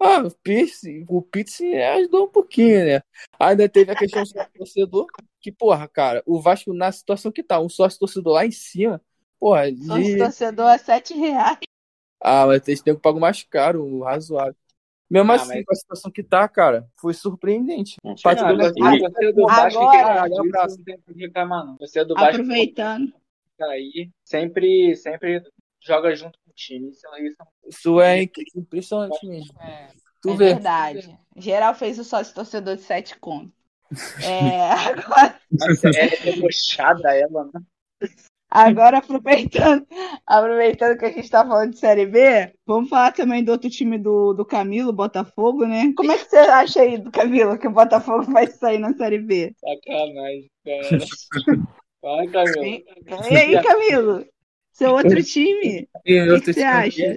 [0.00, 3.02] Ah, o Pix, o Pix ajudou um pouquinho, né?
[3.38, 5.06] Ainda teve a questão do torcedor,
[5.40, 9.00] que, porra, cara, o Vasco na situação que tá, um sócio torcedor lá em cima,
[9.38, 11.58] porra, Sócio torcedor a 7 reais.
[12.20, 14.56] Ah, mas tem que pagar mais caro, o razoável.
[15.12, 17.96] Mesmo Ah, assim, mas- com a situação que tá, cara, foi surpreendente.
[18.02, 18.54] Nada.
[18.54, 21.66] do- você, você é do Vasco Agora- que cara, disso não tem por que reclamar,
[21.66, 21.76] não.
[21.78, 23.12] Você é do Vasco Aproveitando.
[23.60, 25.42] aí, sempre, sempre
[25.84, 26.88] joga junto com o time.
[26.90, 27.36] Isso, isso
[27.68, 28.22] Isso é
[28.56, 29.52] impressionante mesmo.
[30.22, 30.54] Tu é vê.
[30.54, 31.18] verdade.
[31.36, 33.52] Geral fez o sócio torcedor de 7 conto.
[34.24, 37.60] É, agora, Nossa, é debochada ela, né?
[38.52, 39.86] Agora aproveitando,
[40.26, 43.98] aproveitando que a gente tá falando de Série B, vamos falar também do outro time
[43.98, 45.92] do, do Camilo, Botafogo, né?
[45.96, 49.18] Como é que você acha aí do Camilo que o Botafogo vai sair na Série
[49.18, 49.54] B?
[49.58, 50.98] Sacanagem, cara.
[52.02, 52.64] Vai, Camilo.
[52.64, 54.26] E e aí, Camilo?
[54.72, 55.88] Seu outro time?
[56.04, 57.16] E O que, você acha?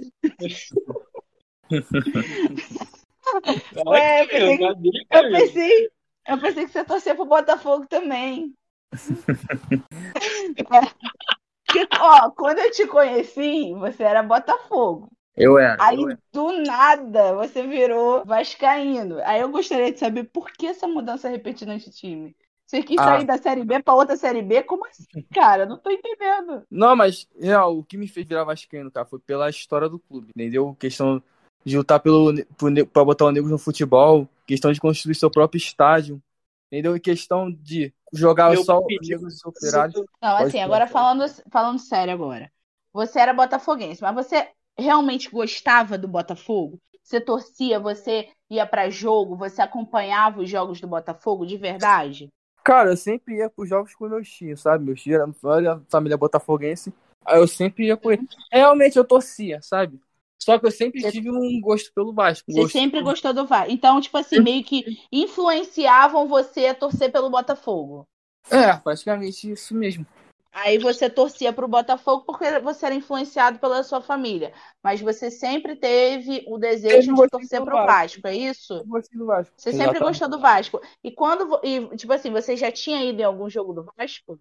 [3.86, 4.58] Ué, eu pensei,
[5.10, 5.88] eu pensei,
[6.28, 8.54] eu pensei que você torcia pro Botafogo também.
[10.58, 10.96] É.
[12.00, 15.08] Ó, quando eu te conheci, você era Botafogo.
[15.36, 15.76] Eu era.
[15.80, 16.18] Aí, eu era.
[16.32, 19.18] do nada, você virou Vascaíno.
[19.24, 22.34] Aí eu gostaria de saber por que essa mudança repetida de time.
[22.66, 23.04] Você quis Ah.
[23.04, 24.62] sair da Série B pra outra Série B?
[24.62, 25.66] Como assim, cara?
[25.66, 26.62] Não tô entendendo.
[26.70, 30.30] Não, mas, real, o que me fez virar vascaíno, cara, foi pela história do clube,
[30.34, 30.74] entendeu?
[30.80, 31.22] Questão
[31.64, 35.58] de lutar pelo, pro pra botar o negro no futebol, questão de construir seu próprio
[35.58, 36.20] estádio,
[36.66, 36.96] entendeu?
[36.96, 40.04] E questão de jogar Eu só pedi- os operários.
[40.22, 42.50] Não, assim, agora falando, falando sério agora.
[42.92, 44.48] Você era botafoguense, mas você
[44.78, 46.80] realmente gostava do Botafogo?
[47.02, 52.28] Você torcia, você ia pra jogo, você acompanhava os jogos do Botafogo de verdade?
[52.64, 54.84] Cara, eu sempre ia pros jogos com meus tios, sabe?
[54.84, 56.92] Meus tios eram olha, família botafoguense,
[57.24, 58.26] aí eu sempre ia com eles.
[58.50, 60.00] Realmente eu torcia, sabe?
[60.42, 62.50] Só que eu sempre Você- tive um gosto pelo Vasco.
[62.50, 63.72] Você gosto- sempre gostou do Vasco.
[63.72, 68.06] Então, tipo assim, meio que influenciavam você a torcer pelo Botafogo.
[68.50, 70.06] É, praticamente isso mesmo.
[70.52, 74.54] Aí você torcia pro Botafogo porque você era influenciado pela sua família.
[74.82, 77.92] Mas você sempre teve o desejo Sempre de torcer do pro Vasco.
[78.22, 78.72] Vasco, é isso?
[78.74, 79.52] Eu gostei do Vasco.
[79.54, 80.08] Você sempre Exatamente.
[80.08, 80.80] gostou do Vasco.
[81.04, 81.60] E quando.
[81.62, 84.38] E, tipo assim, você já tinha ido em algum jogo do Vasco?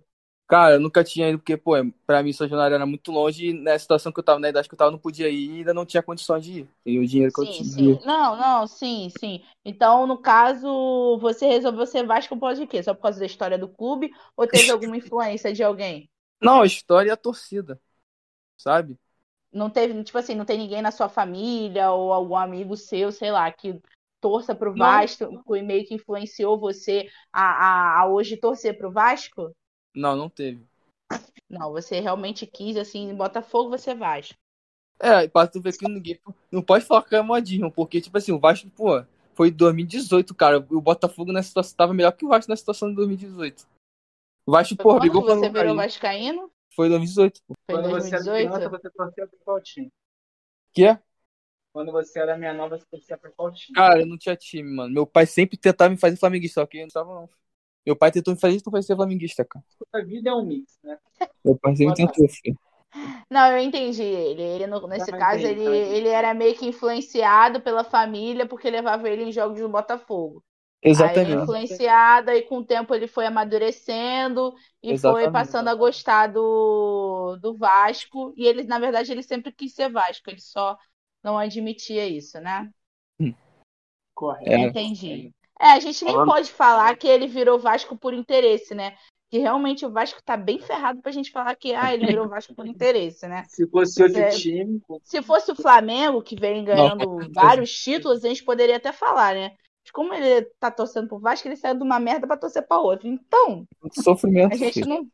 [0.48, 1.72] Cara, eu nunca tinha ido, porque, pô,
[2.06, 4.76] pra mim São era muito longe e na situação que eu tava, na idade que
[4.76, 6.70] eu tava, eu não podia ir e ainda não tinha condições de ir.
[6.86, 7.76] E o dinheiro que eu Sim, tinha.
[7.76, 8.00] sim.
[8.06, 9.44] Não, não, sim, sim.
[9.64, 12.82] Então, no caso, você resolveu ser Vasco por causa de quê?
[12.84, 14.12] Só por causa da história do clube?
[14.38, 16.10] Ou teve alguma influência de alguém?
[16.42, 17.82] Não, a história e a torcida,
[18.58, 19.00] sabe?
[19.52, 23.32] Não teve, tipo assim, não tem ninguém na sua família ou algum amigo seu, sei
[23.32, 23.80] lá, que
[24.20, 25.10] torça pro Não.
[25.16, 29.56] Vasco e meio que influenciou você a, a, a hoje torcer pro Vasco?
[29.96, 30.66] Não, não teve.
[31.50, 34.36] Não, você realmente quis, assim, em Botafogo você é Vasco.
[35.00, 36.20] É, e pra tu ver que ninguém.
[36.52, 40.34] Não pode falar que é modinho, porque, tipo assim, o Vasco, pô, foi em 2018,
[40.34, 40.58] cara.
[40.58, 43.68] O Botafogo nessa situação tava melhor que o Vasco na situação de 2018.
[44.46, 46.52] O Vasco, Foi pô, brigou pra você virou vascaíno?
[46.74, 47.42] Foi em 2018.
[47.46, 48.50] Foi em Quando você era 2018?
[48.50, 49.90] criança, você torcia pra qual time?
[50.74, 51.02] Que é?
[51.74, 53.76] Quando você era minha nova, você torcia pra qual time?
[53.76, 54.94] Cara, eu não tinha time, mano.
[54.94, 57.30] Meu pai sempre tentava me fazer flamenguista, só que eu não tava, não.
[57.86, 59.64] Meu pai tentou me fazer isso pra ser flamenguista, cara.
[59.94, 60.98] A vida é um mix, né?
[61.44, 62.58] Meu pai sempre tentou, filho.
[63.30, 64.42] Não, eu entendi ele.
[64.42, 65.96] Ele no- nesse Também caso, entendi, ele, entendi.
[65.98, 70.44] ele era meio que influenciado pela família porque levava ele em jogos do Botafogo.
[70.84, 71.42] Aí Exatamente.
[71.42, 75.32] influenciada, e com o tempo ele foi amadurecendo e foi Exatamente.
[75.34, 78.34] passando a gostar do, do Vasco.
[78.38, 80.78] E ele, na verdade, ele sempre quis ser Vasco, ele só
[81.24, 82.70] não admitia isso, né?
[84.14, 84.50] Correto.
[84.50, 84.60] É.
[84.60, 85.34] Entendi.
[85.60, 88.96] É, a gente nem Falando- pode falar que ele virou Vasco por interesse, né?
[89.32, 92.54] Que realmente o Vasco tá bem ferrado pra gente falar que ah, ele virou Vasco
[92.54, 93.44] por interesse, né?
[93.48, 94.30] Se fosse outro É.
[94.30, 97.32] time, Se fosse o Flamengo, que vem ganhando certeza.
[97.34, 99.52] vários títulos, a gente poderia até falar, né?
[99.84, 102.80] Mas como ele tá torcendo pro Vasco, ele saiu de uma merda pra torcer pra
[102.80, 103.08] outra.
[103.08, 104.88] Então, Sofrimento, a gente filho.
[104.90, 105.08] não.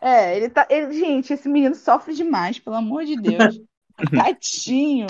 [0.00, 0.66] É, ele tá.
[0.70, 3.60] Ele, gente, esse menino sofre demais, pelo amor de Deus.
[4.36, 5.06] Tadinho.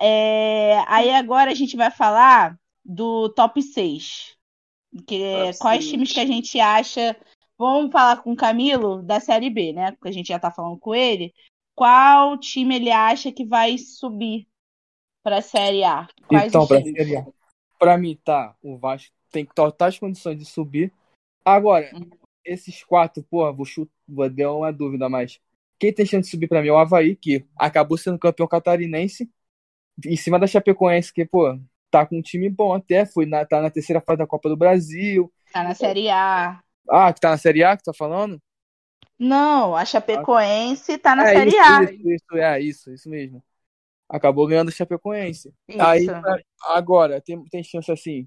[0.00, 2.56] É, aí agora a gente vai falar
[2.88, 4.36] do top 6.
[5.06, 7.14] Que é, Top quais times que a gente acha.
[7.58, 9.92] Vamos falar com o Camilo da Série B, né?
[9.92, 11.34] Porque a gente já tá falando com ele.
[11.74, 14.48] Qual time ele acha que vai subir
[15.22, 16.08] pra Série A?
[16.26, 16.96] Quais Então, times?
[16.96, 17.26] Série A.
[17.78, 20.92] Pra mim, tá, o Vasco tem totais condições de subir.
[21.44, 22.10] Agora, Uhum.
[22.44, 25.40] esses quatro, pô, vou chutar, vou dar uma dúvida, mas
[25.78, 29.30] quem tem chance de subir pra mim é o Havaí, que acabou sendo campeão catarinense,
[30.04, 31.58] em cima da Chapecoense, que, pô,
[31.90, 34.56] tá com um time bom até, foi na, tá na terceira fase da Copa do
[34.56, 35.32] Brasil.
[35.52, 36.60] Tá na Série A.
[36.88, 38.40] Ah, que tá na Série A que tá falando?
[39.18, 41.82] Não, a Chapecoense tá na é Série isso, A.
[41.82, 43.42] Isso, isso, é isso, isso mesmo.
[44.08, 45.52] Acabou ganhando a Chapecoense.
[45.68, 45.80] Isso.
[45.82, 48.26] Aí, pra- agora, tem, tem chance assim.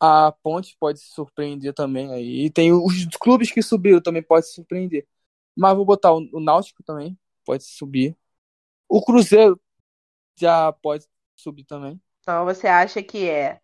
[0.00, 2.46] A Ponte pode se surpreender também aí.
[2.46, 5.06] E tem os clubes que subiram também pode se surpreender.
[5.56, 7.16] Mas vou botar o, o Náutico também.
[7.44, 8.16] pode subir.
[8.88, 9.60] O Cruzeiro
[10.38, 12.00] já pode subir também.
[12.24, 13.60] Então você acha que é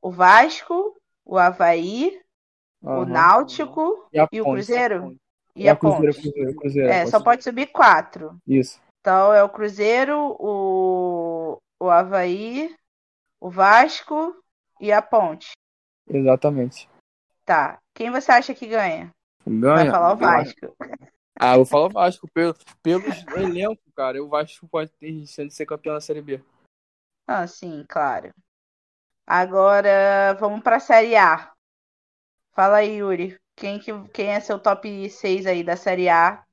[0.00, 2.20] o Vasco, o Havaí,
[2.80, 3.04] o Aham.
[3.06, 4.44] Náutico E, e o.
[4.44, 5.16] Cruzeiro?
[5.56, 6.22] E É, a Cruzeiro, Ponte?
[6.22, 6.88] Cruzeiro, Cruzeiro.
[6.88, 7.24] É, pode só subir.
[7.24, 8.38] pode subir quatro.
[8.46, 8.80] Isso.
[9.00, 12.72] Então é o Cruzeiro, o, o Havaí,
[13.40, 14.36] o Vasco
[14.80, 15.50] e a Ponte.
[16.08, 16.88] Exatamente.
[17.44, 17.80] Tá.
[17.92, 19.10] Quem você acha que ganha?
[19.44, 19.90] Vai Ganha.
[19.90, 20.16] falar o.
[20.16, 20.76] Vasco.
[21.36, 22.28] Ah, eu falar o Vasco.
[22.32, 23.02] Pelo, pelo
[23.36, 26.40] elenco, cara, o Vasco pode ter chance de ser campeão da Série B.
[27.26, 28.32] Ah, sim, claro.
[29.26, 31.52] Agora vamos pra Série A.
[32.54, 33.38] Fala aí, Yuri.
[33.56, 36.44] Quem, que, quem é seu top 6 aí da Série A?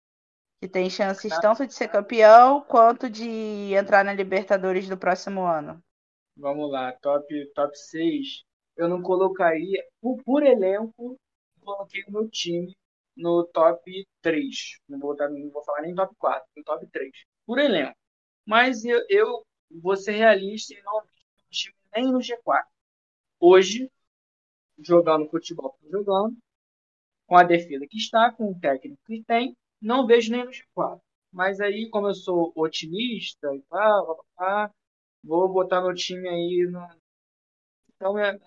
[0.62, 5.82] Que tem chances tanto de ser campeão quanto de entrar na Libertadores do próximo ano.
[6.38, 8.44] Vamos lá, top, top 6.
[8.78, 11.20] Eu não colocaria, por, por elenco,
[11.62, 12.76] coloquei o meu time
[13.18, 14.80] no top 3.
[14.88, 17.12] Não vou, não vou falar nem top 4, no top 3.
[17.46, 17.96] Por elenco.
[18.46, 19.44] Mas eu, eu
[19.80, 21.02] vou ser realista e não
[21.94, 22.64] nem no G4.
[23.40, 23.92] Hoje,
[24.80, 26.38] jogando futebol que jogando,
[27.28, 31.00] com a defesa que está, com o técnico que tem, não vejo nem no G4.
[31.32, 34.72] Mas aí, como eu sou otimista e pá, pá, pá,
[35.24, 36.86] vou botar meu time aí no.
[37.96, 38.40] Então é, a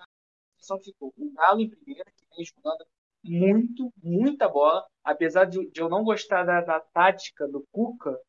[0.61, 1.12] situação ficou.
[1.16, 2.85] O Galo em primeira, que vem jogando
[3.22, 4.87] muito, muita bola.
[5.03, 8.20] Apesar de, de eu não gostar da, da tática do Cuca,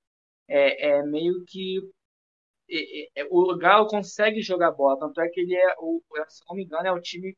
[0.48, 1.82] é, é meio que.
[2.70, 5.00] É- é- o Galo consegue jogar bola.
[5.00, 7.36] Tanto é que ele é, o, se não me engano, é o time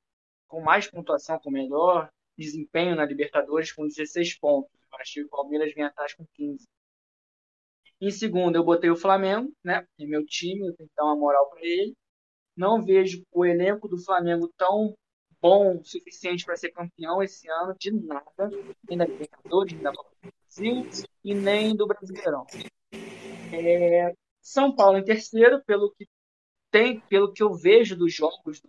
[0.48, 4.72] com mais pontuação, com melhor desempenho na Libertadores, com 16 pontos.
[5.14, 6.66] Que o Palmeiras vem atrás com 15.
[8.00, 9.86] Em segundo, eu botei o Flamengo, né?
[10.00, 11.94] É meu time, eu tenho que dar uma moral para ele.
[12.56, 14.96] Não vejo o elenco do Flamengo tão
[15.42, 18.50] bom o suficiente para ser campeão esse ano, de nada,
[18.90, 20.88] nem da Libertadores, nem da Copa do Brasil
[21.24, 22.46] e nem do Brasileirão.
[23.54, 24.14] É,
[24.48, 26.08] São Paulo em terceiro, pelo que
[26.72, 28.62] tem, pelo que eu vejo dos jogos,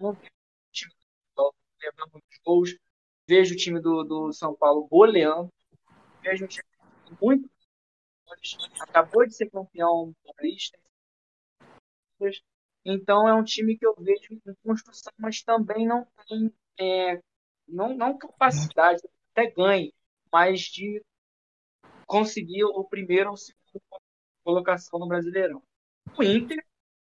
[0.00, 2.78] não vejo o time do São Paulo levando muitos gols,
[3.28, 5.52] vejo o time do, do São Paulo goleando,
[6.22, 6.66] vejo um time
[7.20, 7.50] muito
[8.80, 10.78] acabou de ser campeão paulista.
[12.82, 16.50] Então é um time que eu vejo em construção, mas também não tem
[16.80, 17.20] é,
[17.68, 19.02] não, não capacidade,
[19.32, 19.92] até ganhe,
[20.32, 21.04] mas de
[22.06, 23.62] conseguir o primeiro ou segundo
[24.44, 25.62] colocação no Brasileirão.
[26.18, 26.64] O Inter,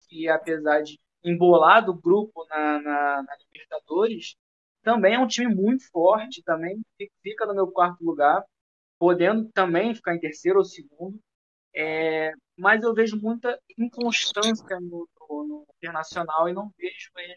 [0.07, 4.35] que apesar de embolar do grupo na, na, na Libertadores,
[4.81, 6.81] também é um time muito forte, também
[7.21, 8.43] fica no meu quarto lugar,
[8.99, 11.19] podendo também ficar em terceiro ou segundo.
[11.75, 17.35] É, mas eu vejo muita inconstância no, no, no Internacional e não vejo ele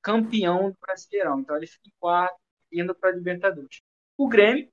[0.00, 1.40] campeão do Brasileirão.
[1.40, 2.38] Então ele fica em quarto,
[2.72, 3.80] indo para a Libertadores.
[4.16, 4.70] O Grêmio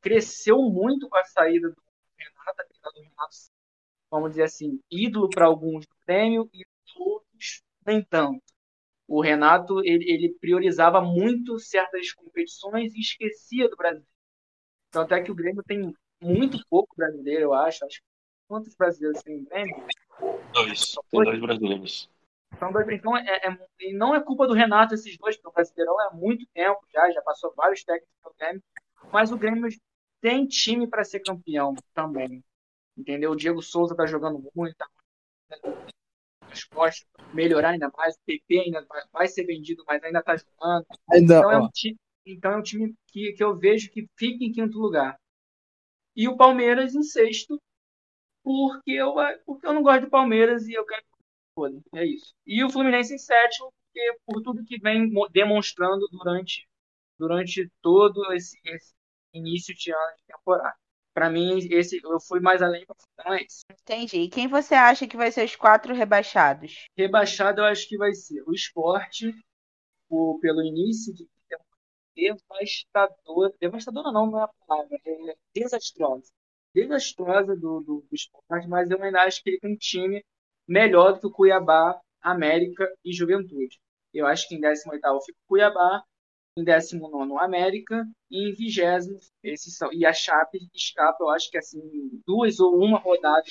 [0.00, 1.82] cresceu muito com a saída do
[2.18, 3.36] Renato, apesar do Renato,
[4.14, 6.64] vamos dizer assim, ídolo para alguns do Grêmio e
[6.96, 8.40] outros nem tanto.
[9.08, 14.06] O Renato ele, ele priorizava muito certas competições e esquecia do Brasil.
[14.90, 15.92] Tanto é que o Grêmio tem
[16.22, 17.84] muito pouco brasileiro, eu acho.
[17.84, 18.00] acho
[18.46, 19.84] quantos brasileiros tem o Grêmio?
[20.52, 20.94] Dois.
[21.10, 22.08] Tem dois brasileiros.
[22.52, 26.00] Então, então é, é, e não é culpa do Renato esses dois, porque o Brasileirão
[26.00, 28.62] é há muito tempo já, já passou vários técnicos pelo Grêmio,
[29.12, 29.68] mas o Grêmio
[30.20, 32.44] tem time para ser campeão também.
[32.96, 33.32] Entendeu?
[33.32, 34.86] O Diego Souza tá jogando muito, tá
[36.50, 40.36] as costas, melhorar ainda mais, o PP ainda vai, vai ser vendido, mas ainda tá
[40.36, 40.86] jogando.
[41.10, 44.44] Ainda, Então é um time, então é um time que, que eu vejo que fica
[44.44, 45.18] em quinto lugar.
[46.14, 47.60] E o Palmeiras em sexto,
[48.42, 49.14] porque eu,
[49.44, 51.98] porque eu não gosto do Palmeiras e eu quero que.
[51.98, 52.34] É isso.
[52.46, 56.68] E o Fluminense em sétimo, porque por tudo que vem mo- demonstrando durante,
[57.18, 58.92] durante todo esse, esse
[59.32, 60.76] início de ano de temporada.
[61.14, 63.62] Para mim, esse eu fui mais além para então é isso.
[63.70, 64.22] Entendi.
[64.22, 66.86] E quem você acha que vai ser os quatro rebaixados?
[66.98, 69.32] Rebaixado, eu acho que vai ser o esporte,
[70.08, 71.26] o, pelo início de
[72.16, 73.52] devastador.
[73.60, 74.98] Devastadora não, não é a palavra.
[75.06, 76.30] É desastrosa.
[76.74, 80.24] Desastrosa do, do, do esporte, mas eu ainda acho que ele tem um time
[80.66, 83.78] melhor do que o Cuiabá, América e Juventude.
[84.12, 86.02] Eu acho que em 18 fica o Cuiabá,
[86.56, 89.92] em 19 o América e em 20 esses são.
[89.92, 91.80] E a Chape escapa, eu acho que assim,
[92.26, 93.44] duas ou uma rodada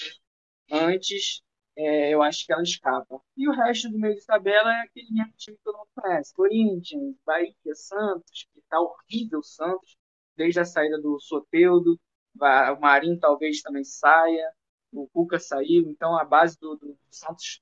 [0.72, 1.42] antes
[1.76, 3.20] é, eu acho que ela escapa.
[3.36, 6.34] E o resto do meio de tabela é aquele mesmo time que eu não conheço.
[6.36, 9.98] Corinthians, Bahia, Santos, que tá horrível o Santos,
[10.36, 12.00] desde a saída do Soteudo,
[12.36, 14.52] o Marinho talvez também saia,
[14.92, 17.62] o Cuca saiu, então a base do, do Santos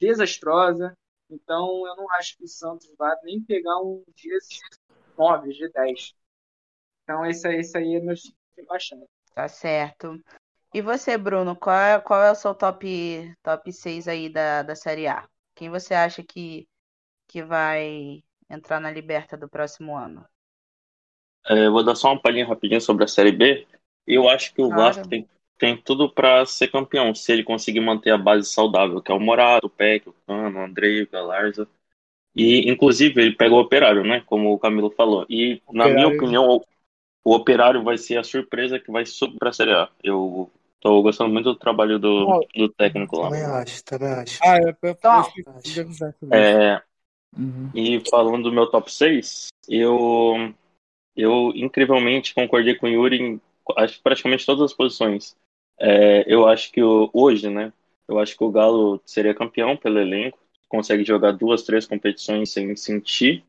[0.00, 0.96] desastrosa.
[1.30, 6.14] Então eu não acho que o Santos vai nem pegar um G9, G10.
[7.02, 8.34] Então esse, esse aí é meu time
[8.66, 9.06] bastante.
[9.34, 10.20] Tá certo.
[10.74, 14.74] E você, Bruno, qual é, qual é o seu top, top 6 aí da, da
[14.74, 15.26] Série A?
[15.54, 16.68] Quem você acha que,
[17.26, 20.26] que vai entrar na Liberta do próximo ano?
[21.46, 23.66] É, vou dar só uma palhinha rapidinho sobre a Série B.
[24.06, 24.84] Eu acho que o Claro.
[24.84, 25.28] Vasco tem,
[25.58, 29.20] tem tudo para ser campeão, se ele conseguir manter a base saudável, que é o
[29.20, 31.68] Morato, o Peck, o Cano, o Andrei, o Galarza.
[32.34, 34.22] E, inclusive, ele pega o Operário, né?
[34.24, 35.26] Como o Camilo falou.
[35.28, 36.64] E, na minha opinião, o,
[37.24, 39.88] o Operário vai ser a surpresa que vai subir para a Série A.
[40.02, 40.50] Eu
[40.80, 43.30] tô gostando muito do trabalho do, do técnico lá.
[43.30, 44.38] Também acho, também acho.
[44.44, 44.94] Ah, eu, eu
[45.64, 46.04] isso.
[46.30, 46.80] É,
[47.36, 47.70] Uhum.
[47.74, 50.52] E falando do meu top 6, eu,
[51.16, 53.40] eu incrivelmente concordei com o Yuri em
[53.76, 55.36] acho, praticamente todas as posições.
[55.78, 57.72] É, eu acho que o- hoje, né?
[58.08, 62.74] Eu acho que o Galo seria campeão pelo elenco, consegue jogar duas, três competições sem
[62.76, 63.44] sentir.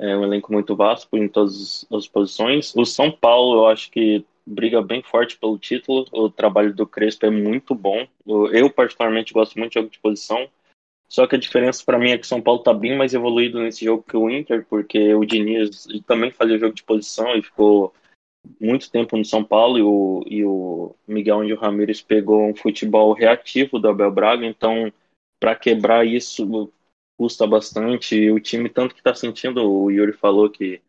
[0.00, 2.74] É um elenco muito vasto em todas as posições.
[2.76, 6.06] O São Paulo, eu acho que briga bem forte pelo título.
[6.12, 8.06] O trabalho do Crespo é muito bom.
[8.52, 10.48] Eu, particularmente, gosto muito de jogo de posição.
[11.08, 13.60] Só que a diferença para mim é que o São Paulo tá bem mais evoluído
[13.60, 17.94] nesse jogo que o Inter, porque o Diniz também fazia jogo de posição e ficou
[18.60, 23.12] muito tempo no São Paulo e o, e o Miguel Angel Ramírez pegou um futebol
[23.12, 24.92] reativo do Abel Braga, então
[25.40, 26.70] para quebrar isso
[27.18, 28.14] custa bastante.
[28.14, 30.80] E o time, tanto que está sentindo, o Yuri falou que,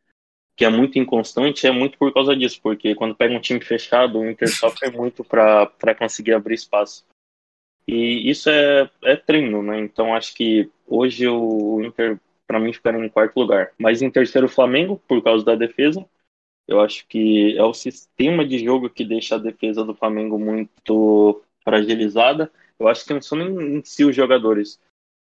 [0.55, 4.19] que é muito inconstante, é muito por causa disso, porque quando pega um time fechado,
[4.19, 7.03] o Inter sofre muito para conseguir abrir espaço.
[7.87, 9.79] E isso é, é treino, né?
[9.79, 13.71] Então acho que hoje o Inter, para mim, ficaria em quarto lugar.
[13.79, 16.05] Mas em terceiro, o Flamengo, por causa da defesa.
[16.69, 21.41] Eu acho que é o sistema de jogo que deixa a defesa do Flamengo muito
[21.63, 22.51] fragilizada.
[22.79, 24.79] Eu acho que não são nem em si os jogadores.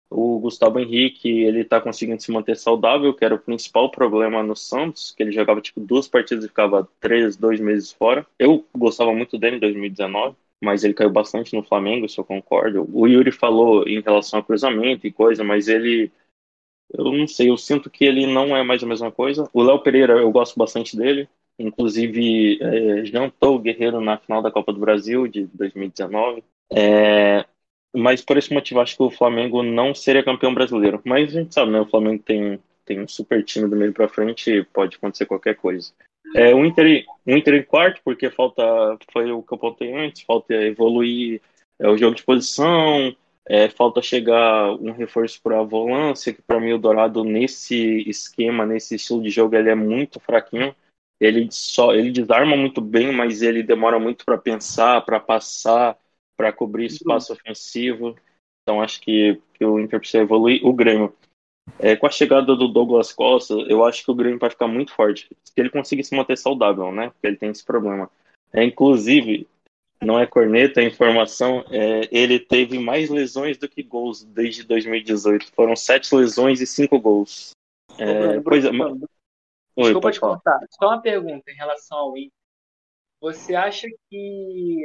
[0.10, 4.56] O Gustavo Henrique, ele tá conseguindo se manter saudável, que era o principal problema no
[4.56, 8.26] Santos, que ele jogava tipo duas partidas e ficava três, dois meses fora.
[8.38, 12.88] Eu gostava muito dele em 2019 mas ele caiu bastante no Flamengo, isso eu concordo.
[12.92, 16.12] O Yuri falou em relação a cruzamento e coisa, mas ele.
[16.94, 19.50] Eu não sei, eu sinto que ele não é mais a mesma coisa.
[19.54, 21.28] O Léo Pereira, eu gosto bastante dele.
[21.60, 26.44] Inclusive, é, jantou o Guerreiro na final da Copa do Brasil de 2019.
[26.72, 27.46] É,
[27.96, 31.02] mas por esse motivo, acho que o Flamengo não seria campeão brasileiro.
[31.04, 31.82] Mas a gente sabe, né?
[31.82, 35.92] O Flamengo tem, tem um super time do meio pra frente pode acontecer qualquer coisa.
[36.36, 38.64] É, o, Inter, o Inter em quarto, porque falta,
[39.12, 41.42] foi o que eu antes, falta evoluir
[41.80, 43.16] é, o jogo de posição,
[43.50, 48.66] é, falta chegar um reforço para a volância, que para mim o Dourado nesse esquema,
[48.66, 50.76] nesse estilo de jogo, ele é muito fraquinho.
[51.20, 55.98] Ele só ele desarma muito bem, mas ele demora muito para pensar, para passar,
[56.36, 58.16] para cobrir espaço ofensivo.
[58.62, 60.64] Então acho que, que o Inter precisa evoluir.
[60.64, 61.16] O Grêmio,
[61.80, 64.94] é, com a chegada do Douglas Costa, eu acho que o Grêmio vai ficar muito
[64.94, 65.30] forte.
[65.44, 67.10] Se ele conseguir se manter saudável, né?
[67.12, 68.12] Porque ele tem esse problema.
[68.54, 69.48] É, inclusive,
[70.02, 75.52] não é corneta, é informação, é, ele teve mais lesões do que gols desde 2018.
[75.54, 77.52] Foram sete lesões e cinco gols.
[77.98, 79.10] É, Bruno, pois é, Bruno,
[79.76, 80.60] Oi, Desculpa te contar.
[80.72, 82.32] Só uma pergunta em relação ao Inter.
[83.22, 84.82] Você acha que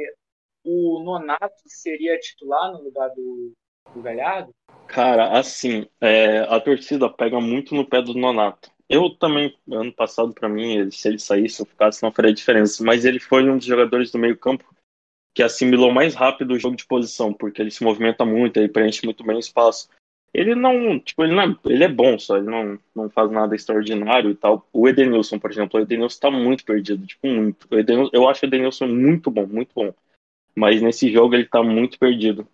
[0.63, 3.53] o Nonato seria titular no lugar do,
[3.93, 4.53] do Galhardo?
[4.87, 8.71] Cara, assim, é, a torcida pega muito no pé do Nonato.
[8.87, 12.83] Eu também, ano passado, pra mim, se ele saísse ou ficasse, não faria diferença.
[12.83, 14.63] Mas ele foi um dos jogadores do meio-campo
[15.33, 19.03] que assimilou mais rápido o jogo de posição, porque ele se movimenta muito, ele preenche
[19.03, 19.89] muito bem o espaço.
[20.33, 23.55] Ele não, tipo, ele não é, ele é bom só, ele não, não faz nada
[23.55, 24.67] extraordinário e tal.
[24.73, 27.67] O Edenilson, por exemplo, o Edenilson tá muito perdido, tipo, muito.
[27.71, 29.93] Edenilson, eu acho o Edenilson muito bom, muito bom.
[30.55, 32.47] Mas nesse jogo ele tá muito perdido.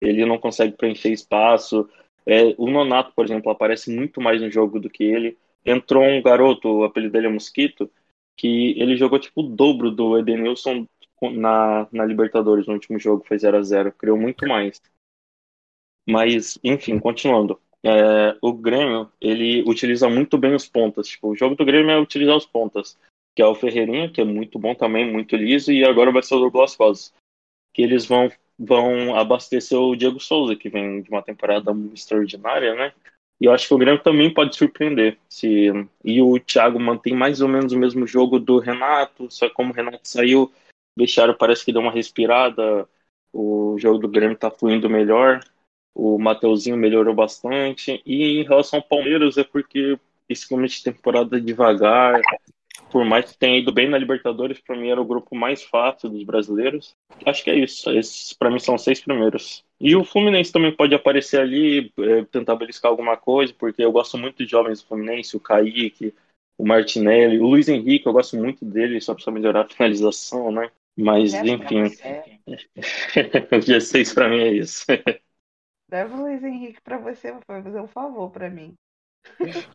[0.00, 1.88] Ele não consegue preencher espaço.
[2.26, 5.36] É, o Nonato, por exemplo, aparece muito mais no jogo do que ele.
[5.64, 7.90] Entrou um garoto, o apelido dele é Mosquito,
[8.36, 10.86] que ele jogou tipo o dobro do Edenilson
[11.22, 14.80] na, na Libertadores no último jogo, foi 0 a 0 criou muito mais.
[16.06, 17.58] Mas, enfim, continuando.
[17.82, 21.08] É, o Grêmio, ele utiliza muito bem os pontas.
[21.08, 22.98] Tipo, o jogo do Grêmio é utilizar os pontas,
[23.34, 26.34] que é o Ferreirinha, que é muito bom também, muito liso, e agora vai ser
[26.34, 27.14] o Douglas Costa,
[27.74, 32.92] que eles vão, vão abastecer o Diego Souza, que vem de uma temporada extraordinária, né?
[33.40, 35.18] E eu acho que o Grêmio também pode surpreender.
[35.28, 35.70] Se...
[36.04, 39.74] E o Thiago mantém mais ou menos o mesmo jogo do Renato, só como o
[39.74, 40.50] Renato saiu,
[40.96, 42.88] vestiário parece que deu uma respirada,
[43.32, 45.40] o jogo do Grêmio tá fluindo melhor,
[45.94, 48.02] o Mateuzinho melhorou bastante.
[48.04, 52.20] E em relação ao Palmeiras, é porque esse começo de temporada devagar,
[52.90, 56.08] por mais que tenha ido bem na Libertadores, para mim era o grupo mais fácil
[56.08, 56.94] dos brasileiros.
[57.24, 57.90] Acho que é isso.
[57.90, 59.64] Esses para mim são os seis primeiros.
[59.80, 64.16] E o Fluminense também pode aparecer ali, é, tentar beliscar alguma coisa, porque eu gosto
[64.16, 66.14] muito de jovens do Fluminense, o Kaique,
[66.56, 70.70] o Martinelli, o Luiz Henrique, eu gosto muito dele, só precisa melhorar a finalização, né?
[70.96, 71.82] Mas, enfim,
[73.52, 74.84] o G6 pra mim é isso.
[75.90, 78.74] Leva o Luiz Henrique pra você, vai fazer um favor pra mim.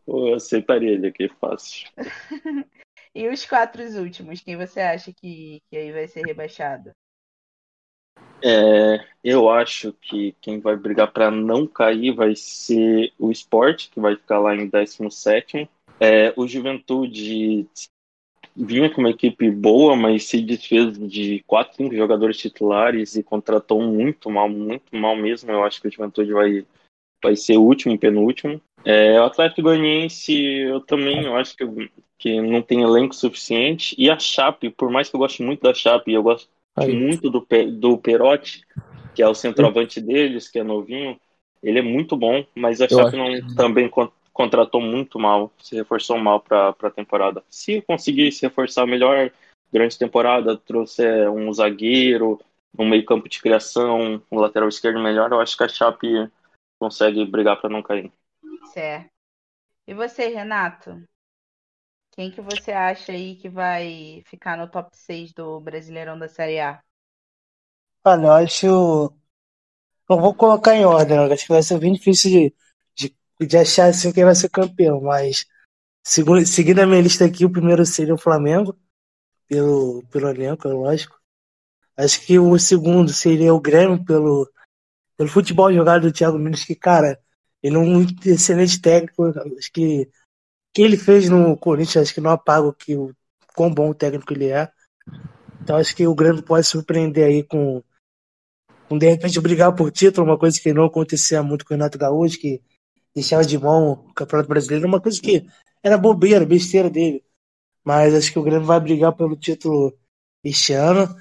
[0.08, 1.88] Eu aceitaria ele aqui fácil.
[3.16, 6.92] E os quatro últimos, quem você acha que, que aí vai ser rebaixado?
[8.42, 14.00] É, eu acho que quem vai brigar para não cair vai ser o Sport, que
[14.00, 15.70] vai ficar lá em 17.
[16.00, 17.68] É, o Juventude
[18.60, 23.82] vinha com uma equipe boa, mas se desfez de 4, 5 jogadores titulares e contratou
[23.82, 25.50] muito mal, muito mal mesmo.
[25.50, 26.66] Eu acho que o Juventude vai,
[27.24, 28.62] vai ser o último, penúltimo.
[28.84, 33.96] É, o Atlético Goianiense, eu também eu acho que, que não tem elenco suficiente.
[33.98, 36.94] E a Chape, por mais que eu goste muito da Chape, eu gosto Aí.
[36.94, 38.64] muito do, do Perotti,
[39.16, 41.20] que é o centroavante deles, que é novinho.
[41.64, 43.90] Ele é muito bom, mas a Eu Chape não, também
[44.40, 47.44] contratou muito mal, se reforçou mal para a temporada.
[47.50, 49.30] Se conseguir se reforçar melhor
[49.70, 52.40] durante a temporada, trouxer um zagueiro,
[52.78, 56.32] um meio campo de criação, um lateral esquerdo melhor, eu acho que a Chape
[56.80, 58.14] consegue brigar para não cair.
[58.72, 59.10] Certo.
[59.86, 61.04] E você, Renato?
[62.12, 66.62] Quem que você acha aí que vai ficar no top 6 do Brasileirão da Série
[66.62, 66.82] A?
[68.06, 68.68] Olha, eu acho.
[70.10, 72.56] Não vou colocar em ordem, acho que vai ser bem difícil de,
[73.40, 75.46] de, achar assim quem vai ser campeão, mas
[76.04, 78.78] segundo, seguindo a minha lista aqui, o primeiro seria o Flamengo,
[79.48, 81.20] pelo, pelo elenco, é lógico.
[81.98, 84.50] Acho que o segundo seria o Grêmio, pelo,
[85.18, 87.20] pelo futebol jogado do Thiago Nunes, que, cara,
[87.62, 89.26] ele é um excelente técnico.
[89.58, 90.08] Acho que o
[90.74, 93.14] que ele fez no Corinthians, acho que não apaga o que o
[93.56, 94.72] quão bom técnico ele é.
[95.62, 97.84] Então acho que o Grêmio pode surpreender aí com,
[98.88, 101.98] com de repente brigar por título, uma coisa que não acontecia muito com o Renato
[101.98, 102.62] Gaúcho, que
[103.20, 105.46] deixava de mão o Campeonato Brasileiro, uma coisa que
[105.84, 107.24] era bobeira, besteira dele.
[107.84, 109.98] Mas acho que o Grêmio vai brigar pelo título
[110.44, 111.16] este ano.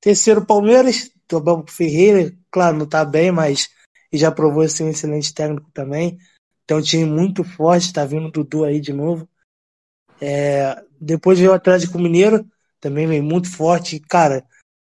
[0.00, 3.68] Terceiro, Palmeiras, Abel Ferreira, claro, não tá bem, mas
[4.12, 6.18] já provou ser um excelente técnico também.
[6.66, 9.28] Tem um time muito forte, tá vindo o Dudu aí de novo.
[10.20, 12.46] É, depois veio o Atlético Mineiro,
[12.80, 14.00] também vem muito forte.
[14.00, 14.46] Cara,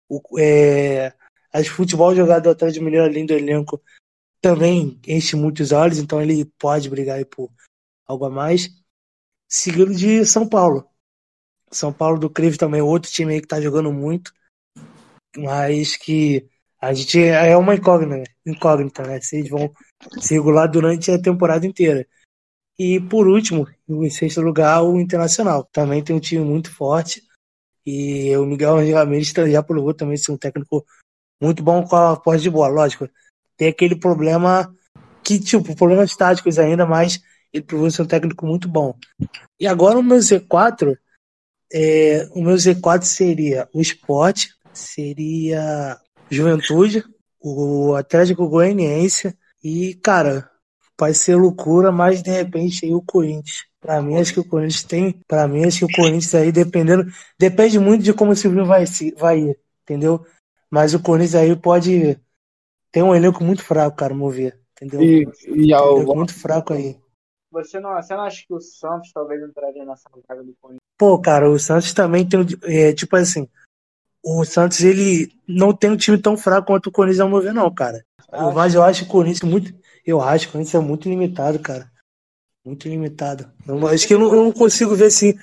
[0.09, 1.13] o, é,
[1.53, 3.81] o futebol jogado do Atlético Mineiro, além do elenco,
[4.41, 7.51] também enche muitos olhos, então ele pode brigar por
[8.05, 8.69] algo a mais.
[9.47, 10.87] Seguido de São Paulo.
[11.71, 14.31] São Paulo do Creve também, outro time aí que tá jogando muito,
[15.35, 19.19] mas que a gente é uma incógnita, incógnita, né?
[19.33, 19.71] Eles vão
[20.19, 22.07] se regular durante a temporada inteira.
[22.77, 25.63] E por último, em sexto lugar, o Internacional.
[25.65, 27.23] Também tem um time muito forte.
[27.85, 30.85] E o Miguel Ramirez já provou também ser um técnico
[31.41, 32.73] muito bom com a posse de bola.
[32.73, 33.09] Lógico,
[33.57, 34.73] tem aquele problema
[35.23, 38.95] que, tipo, problemas táticos ainda, mas ele provou ser um técnico muito bom.
[39.59, 40.97] E agora o meu Z4,
[41.73, 45.99] é, o meu Z4 seria o Sport, seria
[46.29, 47.03] Juventude,
[47.41, 50.49] o Atlético Goianiense e, cara,
[50.99, 53.65] vai ser loucura, mas de repente aí o Corinthians.
[53.79, 55.21] Pra mim, acho que o Corinthians tem.
[55.27, 57.05] Pra mim, acho que o Corinthians aí, dependendo.
[57.39, 58.85] Depende muito de como o Silvio vai,
[59.17, 60.25] vai ir, entendeu?
[60.69, 62.19] Mas o Corinthians aí pode.
[62.91, 64.59] Tem um elenco muito fraco, cara, mover.
[64.73, 65.03] Entendeu?
[65.03, 66.97] E, e um ao, elenco muito fraco aí.
[67.51, 70.81] Você não, você não acha que o Santos talvez entraria nessa vaga do Corinthians?
[70.97, 72.39] Pô, cara, o Santos também tem.
[72.39, 73.47] um- É, tipo assim.
[74.23, 77.73] O Santos, ele não tem um time tão fraco quanto o Corinthians ao mover, não,
[77.73, 78.03] cara.
[78.31, 79.73] Eu, mas eu acho o Corinthians muito.
[80.05, 81.89] Eu acho que o Corinthians é muito limitado, cara.
[82.65, 83.49] Muito limitado.
[83.65, 85.33] Eu acho que eu não, eu não consigo ver assim.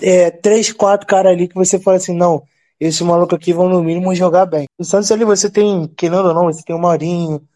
[0.00, 2.42] É, três, quatro caras ali que você fala assim, não.
[2.84, 4.66] Esses malucos aqui vão no mínimo jogar bem.
[4.76, 7.48] O Santos ali você tem, querendo ou não, você tem o Maurinho,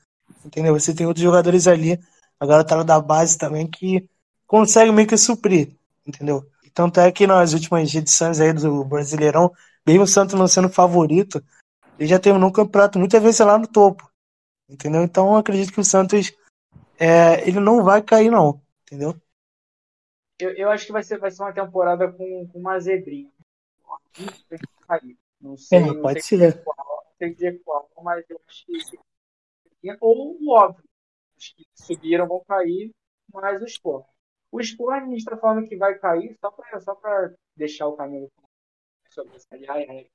[0.45, 0.73] entendeu?
[0.79, 1.99] Você tem outros jogadores ali,
[2.39, 4.09] a galera da base também, que
[4.47, 6.49] consegue meio que suprir, entendeu?
[6.73, 9.53] Tanto é que nas últimas edições aí do Brasileirão,
[9.85, 11.45] mesmo o Santos não sendo favorito,
[11.99, 14.09] ele já terminou o campeonato muitas vezes lá no topo,
[14.69, 15.03] entendeu?
[15.03, 16.33] Então eu acredito que o Santos,
[17.01, 19.21] é, ele não vai cair não, entendeu?
[20.39, 23.29] Eu, eu acho que vai ser, vai ser uma temporada com, com uma zebrinha.
[24.87, 25.19] Cair.
[25.41, 26.65] Não sei, É, não pode sei ser.
[26.65, 26.77] qual,
[27.07, 28.99] não sei dizer qual, mas eu acho que.
[30.01, 30.85] Ou o óbvio.
[31.39, 32.93] Os que subiram vão cair,
[33.33, 34.07] mas o Sport.
[34.53, 37.97] O Sport, a gente está falando que vai cair, só para só pra deixar o
[37.97, 38.29] caminho
[39.11, 40.07] sobre a Série A e né?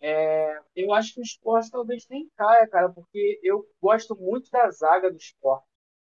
[0.00, 4.70] É, eu acho que o Sport talvez nem caia, cara, porque eu gosto muito da
[4.70, 5.64] zaga do Sport.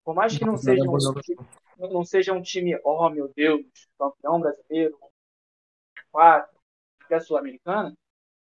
[0.04, 1.40] Por mais que não seja um, time-
[1.78, 3.66] não seja um time, oh meu Deus,
[4.00, 4.98] campeão brasileiro,
[6.12, 6.51] quatro,
[7.12, 7.94] até sul-americana,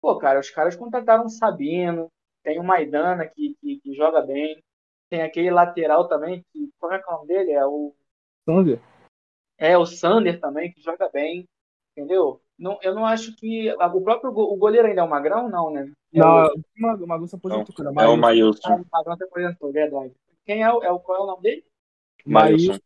[0.00, 2.10] pô, cara, os caras contrataram o Sabino,
[2.42, 4.62] tem o Maidana que, que, que joga bem,
[5.10, 7.52] tem aquele lateral também, que, como é que é o nome dele?
[7.52, 7.94] É o,
[8.44, 8.80] Sander?
[9.58, 11.46] é o Sander também, que joga bem,
[11.92, 12.40] entendeu?
[12.58, 13.70] não, eu não acho que.
[13.72, 15.92] O próprio o goleiro ainda é o Magrão, não, né?
[16.12, 17.84] É não, o, o Magrão se aposentou.
[17.84, 18.60] Não, é o Maílson.
[18.64, 20.14] Ah, o Magrão se aposentou, verdade.
[20.44, 21.64] Quem é o, é o, qual é o nome dele?
[22.24, 22.78] Maílson.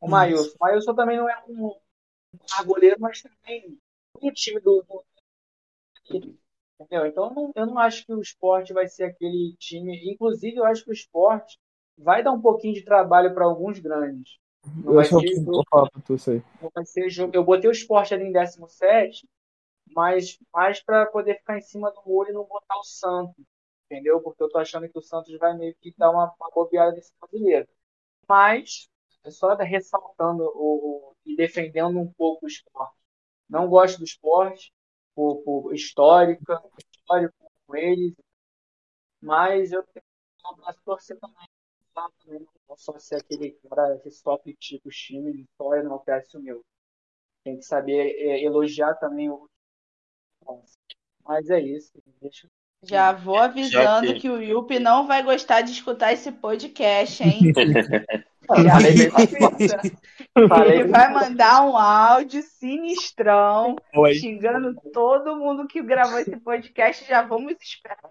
[0.00, 0.54] O Maílson.
[0.60, 3.78] O Maílson também não é um, um goleiro, mas também
[4.22, 5.04] um time do, do
[6.78, 7.06] Entendeu?
[7.06, 10.12] Então eu não, eu não acho que o esporte vai ser aquele time.
[10.12, 11.58] Inclusive, eu acho que o esporte
[11.96, 14.38] vai dar um pouquinho de trabalho para alguns grandes.
[14.84, 15.64] Não vai, ser jogo,
[16.60, 17.34] não vai ser jogo.
[17.34, 19.26] Eu botei o esporte ali em 17,
[19.94, 23.44] mas mais para poder ficar em cima do muro e não botar o Santos.
[23.86, 24.20] Entendeu?
[24.20, 27.12] Porque eu tô achando que o Santos vai meio que dar uma, uma bobeada nesse
[27.20, 27.68] brasileiro.
[28.28, 28.88] Mas,
[29.24, 33.05] é só ressaltando o, o, e defendendo um pouco o esporte.
[33.48, 34.72] Não gosto do esporte,
[35.14, 37.34] por, por histórica, histórico
[37.66, 38.14] com eles,
[39.20, 40.04] mas eu tenho
[40.44, 41.48] um abraço torcer também,
[41.94, 42.08] tá?
[42.68, 46.64] não só ser aquele cara que só critica os times e só enaltece o meu.
[47.42, 49.48] Tem que saber é, elogiar também o.
[51.24, 51.92] Mas é isso.
[52.20, 52.48] Deixa...
[52.82, 54.20] Já vou avisando que...
[54.20, 54.30] que...
[54.30, 57.40] o Yupi não vai gostar de escutar esse podcast, hein?
[60.66, 64.14] Ele vai mandar um áudio sinistrão, Oi.
[64.14, 67.06] xingando todo mundo que gravou esse podcast.
[67.08, 68.10] Já vamos esperar.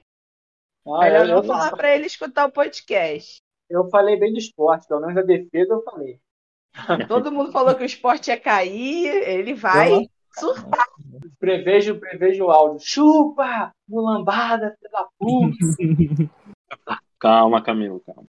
[0.88, 3.42] Ah, Melhor não falar para ele escutar o podcast.
[3.70, 6.20] Eu falei bem do esporte, pelo menos a defesa eu falei.
[7.08, 10.08] Todo mundo falou que o esporte ia cair, ele vai
[10.38, 10.86] surtar.
[11.40, 12.86] Prevejo, prevejo o áudio.
[12.86, 13.72] Chupa!
[13.88, 16.30] Mulambada, filha da puta!
[17.20, 18.28] calma, Camilo, calma.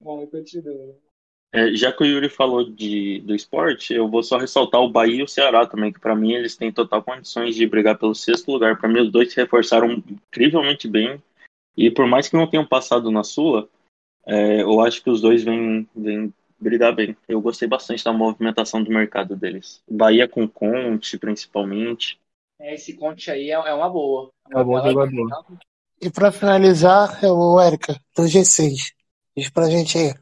[0.00, 0.96] Bom, continua.
[1.52, 5.16] É, já que o Yuri falou de, do esporte, eu vou só ressaltar o Bahia
[5.16, 8.52] e o Ceará também, que para mim eles têm total condições de brigar pelo sexto
[8.52, 8.78] lugar.
[8.78, 11.20] Para mim, os dois se reforçaram incrivelmente bem.
[11.76, 13.68] E por mais que não tenham passado na Sula,
[14.24, 17.16] é, eu acho que os dois vêm, vêm brigar bem.
[17.28, 19.82] Eu gostei bastante da movimentação do mercado deles.
[19.90, 22.20] Bahia com Conte, principalmente.
[22.60, 24.30] É, esse Conte aí é, é uma boa.
[24.48, 25.44] É uma, boa jogador.
[26.00, 28.92] E para finalizar, é o Érica, do G6.
[29.40, 30.12] Diz pra gente aí.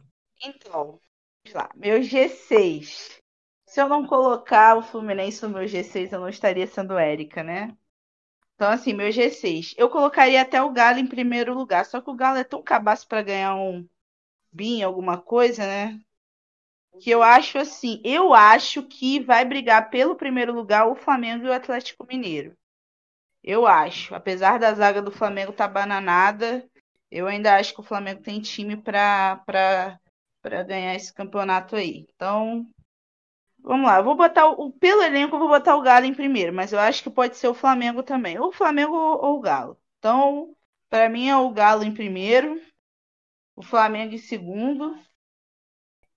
[0.44, 1.00] Então,
[1.44, 1.68] vamos lá.
[1.74, 3.18] Meu G6.
[3.66, 7.76] Se eu não colocar o Fluminense no meu G6, eu não estaria sendo Érica, né?
[8.54, 9.74] Então, assim, meu G6.
[9.76, 11.84] Eu colocaria até o Galo em primeiro lugar.
[11.84, 13.84] Só que o Galo é tão cabaço para ganhar um
[14.52, 16.00] BIM, alguma coisa, né?
[17.00, 18.00] Que eu acho assim.
[18.04, 22.56] Eu acho que vai brigar pelo primeiro lugar o Flamengo e o Atlético Mineiro.
[23.42, 24.14] Eu acho.
[24.14, 26.64] Apesar da zaga do Flamengo estar tá bananada,
[27.11, 29.42] eu ainda acho que o Flamengo tem time para
[30.66, 32.06] ganhar esse campeonato aí.
[32.14, 32.66] Então,
[33.61, 34.00] vamos lá.
[34.00, 37.02] Vou botar o pelo elenco, eu vou botar o Galo em primeiro, mas eu acho
[37.02, 39.78] que pode ser o Flamengo também, ou o Flamengo ou o Galo.
[39.98, 40.54] Então,
[40.88, 42.61] para mim é o Galo em primeiro,
[43.56, 44.96] o Flamengo em segundo.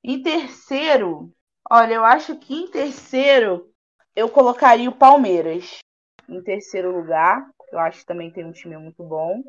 [0.03, 1.31] Em terceiro,
[1.69, 3.71] olha, eu acho que em terceiro
[4.15, 5.79] eu colocaria o Palmeiras
[6.27, 7.49] em terceiro lugar.
[7.71, 9.41] Eu acho que também tem um time muito bom.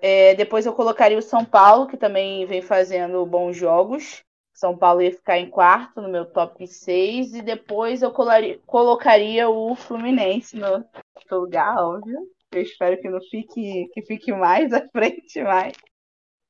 [0.00, 4.22] É, depois eu colocaria o São Paulo, que também vem fazendo bons jogos.
[4.52, 7.34] São Paulo ia ficar em quarto no meu top 6.
[7.34, 10.84] E depois eu colaria, colocaria o Fluminense no
[11.30, 12.28] lugar, óbvio.
[12.52, 15.74] Eu espero que não fique, que fique mais à frente, mas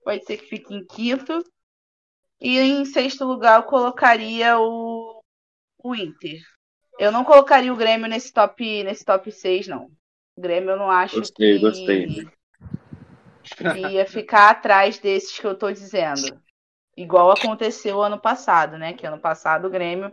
[0.05, 1.43] pode ser que fique em quinto.
[2.41, 5.23] E em sexto lugar eu colocaria o,
[5.83, 6.41] o Inter.
[6.99, 9.91] Eu não colocaria o Grêmio nesse top, nesse top 6, não.
[10.37, 11.61] O Grêmio eu não acho gostei, que...
[11.61, 12.27] Gostei,
[13.91, 16.41] ia ficar atrás desses que eu tô dizendo.
[16.97, 18.93] Igual aconteceu ano passado, né?
[18.93, 20.13] Que ano passado o Grêmio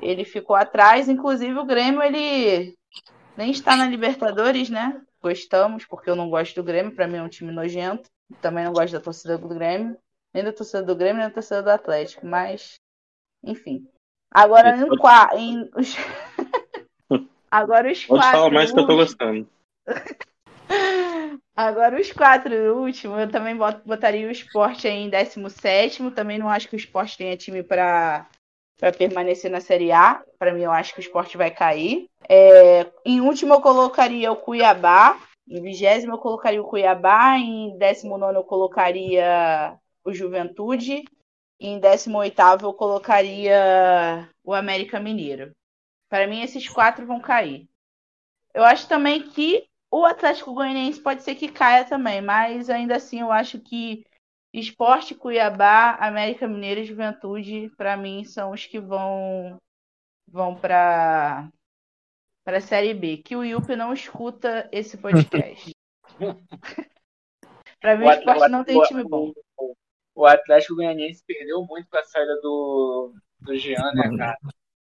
[0.00, 2.74] ele ficou atrás, inclusive o Grêmio ele
[3.36, 5.00] nem está na Libertadores, né?
[5.22, 8.08] Gostamos, porque eu não gosto do Grêmio, para mim é um time nojento.
[8.40, 9.96] Também não gosto da torcida do Grêmio,
[10.32, 12.74] nem da torcida do Grêmio, nem da torcida do Atlético, mas
[13.44, 13.86] enfim.
[14.30, 15.30] Agora em, qua...
[15.34, 15.70] em...
[17.50, 18.38] Agora os Pode quatro.
[18.38, 19.48] falar mais que eu tô gostando.
[21.56, 26.10] Agora, os quatro últimos, eu também botaria o esporte em 17.
[26.10, 28.28] Também não acho que o esporte tenha time para
[28.98, 30.22] permanecer na Série A.
[30.38, 32.10] Para mim, eu acho que o esporte vai cair.
[32.28, 35.18] É, em último, eu colocaria o Cuiabá.
[35.48, 37.38] Em vigésimo, eu colocaria o Cuiabá.
[37.38, 41.04] Em décimo nono, eu colocaria o Juventude.
[41.58, 45.52] E em décimo oitavo, eu colocaria o América Mineiro.
[46.10, 47.66] Para mim, esses quatro vão cair.
[48.52, 53.20] Eu acho também que o Atlético Goianiense pode ser que caia também, mas ainda assim
[53.20, 54.04] eu acho que
[54.52, 59.58] Esporte, Cuiabá, América Mineira e Juventude, para mim, são os que vão
[60.26, 61.50] vão para
[62.42, 63.18] para a Série B.
[63.18, 65.70] Que o Yupi não escuta esse podcast.
[67.80, 69.32] para mim, o, o esporte não tem time bom.
[70.14, 74.38] O Atlético Goianiense perdeu muito com a saída do, do Jean, né, cara?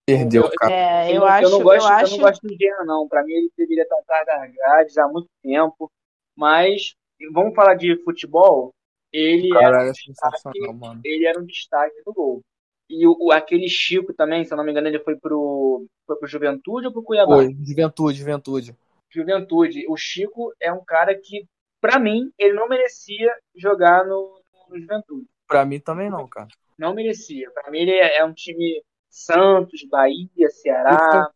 [0.06, 0.72] Perdeu, Eu- cara.
[0.74, 2.16] É, eu, não- acho, não gosto, eu acho.
[2.16, 3.08] não gosto do Jean, não.
[3.08, 5.90] Pra mim, ele deveria estar atrás das grades há muito tempo.
[6.36, 6.94] Mas,
[7.32, 8.72] vamos falar de futebol.
[9.12, 11.00] Ele, Cara, era, é sensacional, mano.
[11.04, 12.40] ele era um destaque do gol.
[12.88, 16.16] E o, o- aquele Chico também, se eu não me engano, ele foi pro, foi
[16.16, 17.36] pro Juventude ou pro Cuiabá?
[17.36, 18.74] Foi, juventude, juventude.
[19.10, 19.84] Juventude.
[19.88, 21.46] O Chico é um cara que,
[21.80, 25.26] pra mim, ele não merecia jogar no, no Juventude.
[25.46, 26.48] Pra mim também não, cara.
[26.78, 27.50] Não merecia.
[27.52, 28.82] Pra mim, ele é, é um time
[29.12, 31.30] Santos, Bahia, Ceará,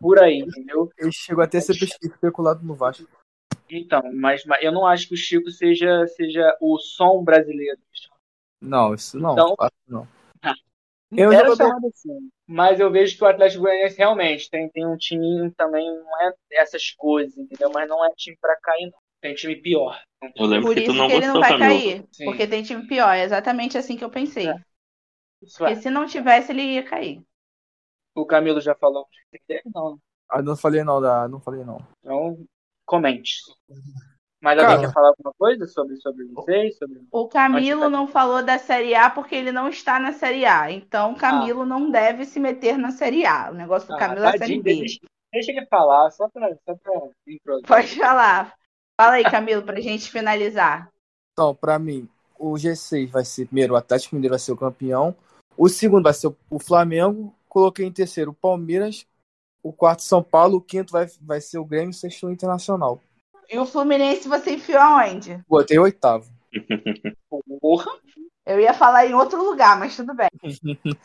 [0.00, 0.90] por aí, entendeu?
[0.98, 3.06] Ele chegou até a ser especulado no Vasco.
[3.70, 7.78] Então, mas, mas eu não acho que o Chico seja, seja o som brasileiro.
[8.60, 9.32] Não, isso não.
[9.32, 9.56] Então-
[9.86, 10.08] não.
[10.44, 10.54] Ah.
[11.14, 12.30] Eu Era chamado assim.
[12.46, 16.32] Mas eu vejo que o Atlético Goianiense realmente tem, tem um timinho também, não é
[16.52, 17.70] essas coisas, entendeu?
[17.72, 18.98] Mas não é time pra cair, não.
[19.20, 20.00] Tem time pior.
[20.34, 21.68] Eu lembro Por que tu isso não que ele não vai Camilo.
[21.80, 22.04] cair.
[22.10, 22.24] Sim.
[22.24, 23.12] Porque tem time pior.
[23.14, 24.48] É exatamente assim que eu pensei.
[24.48, 24.56] É.
[25.58, 25.76] Porque é.
[25.76, 27.22] se não tivesse, ele ia cair.
[28.14, 29.06] O Camilo já falou
[29.48, 29.62] dele?
[29.74, 29.98] Não.
[30.28, 31.28] Ah, não falei não, da...
[31.28, 31.78] não falei não.
[32.00, 32.38] Então,
[32.84, 33.36] comente.
[34.40, 34.72] Mas Cara.
[34.72, 36.76] alguém quer falar alguma coisa sobre, sobre vocês?
[36.76, 37.06] Sobre...
[37.10, 40.70] O Camilo Antes- não falou da Série A porque ele não está na Série A.
[40.70, 43.50] Então, o Camilo não deve se meter na Série A.
[43.50, 44.76] O negócio do Ah, Camilo é a Série tadinho, B.
[44.80, 45.00] deixa,
[45.32, 46.92] deixa ele falar, só pra, só pra
[47.26, 47.68] introduzir.
[47.68, 48.54] Pode falar.
[49.00, 50.88] Fala aí, Camilo, pra gente finalizar.
[51.32, 52.08] Então, pra mim,
[52.38, 55.14] o G6 vai ser primeiro, o Atlético Mineiro vai ser o campeão.
[55.56, 57.34] O segundo vai ser o- Flamengo.
[57.48, 59.06] Coloquei em terceiro o Palmeiras.
[59.62, 60.56] O quarto São Paulo.
[60.56, 61.90] O quinto vai, vai ser o Grêmio.
[61.90, 63.00] O sexto o Internacional.
[63.50, 65.42] E o Fluminense você enfiou aonde?
[65.48, 66.30] Botei o oitavo.
[67.60, 67.90] Porra,
[68.46, 70.28] Eu ia falar em outro lugar, mas tudo bem.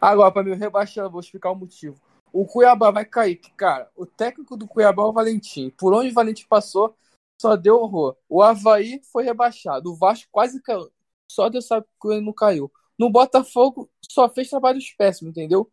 [0.00, 1.96] Agora, pra mim rebaixar, eu vou explicar o motivo.
[2.32, 5.70] O Cuiabá vai cair, que, cara, o técnico do Cuiabá é o Valentim.
[5.70, 6.96] Por onde o Valentim passou,
[7.40, 8.16] só deu horror.
[8.28, 9.90] O Havaí foi rebaixado.
[9.92, 10.90] O Vasco quase caiu.
[11.30, 12.70] Só Deus sabe que ele não caiu.
[12.98, 15.70] No Botafogo, só fez trabalhos péssimos, entendeu?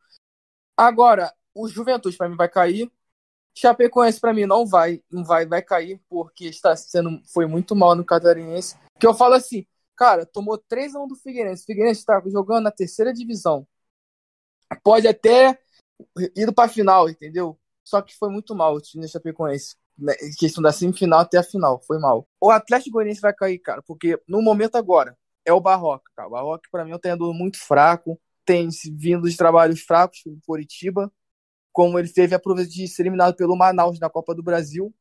[0.76, 2.92] Agora, o Juventude pra mim vai cair.
[3.56, 7.96] Chapecoense pra mim não vai, não vai, vai cair porque está sendo foi muito mal
[7.96, 8.78] no Catarinense.
[8.98, 9.66] Que eu falo assim,
[9.96, 11.64] cara, tomou 3 a 1 do Figueirense.
[11.64, 13.68] O Figueirense tá jogando na terceira divisão.
[14.84, 15.60] Pode até
[16.36, 17.60] ir pra final, entendeu?
[17.84, 19.76] Só que foi muito mal o time da Chapecoense.
[19.98, 22.26] né, Questão da semifinal até a final, foi mal.
[22.40, 26.28] O Atlético Goianiense vai cair, cara, porque no momento agora é o Barroca, cara.
[26.28, 30.40] O Barroca pra mim é um treinador muito fraco, tem vindo de trabalhos fracos em
[30.46, 31.12] Curitiba,
[31.72, 34.94] como ele teve a prova de ser eliminado pelo Manaus na Copa do Brasil.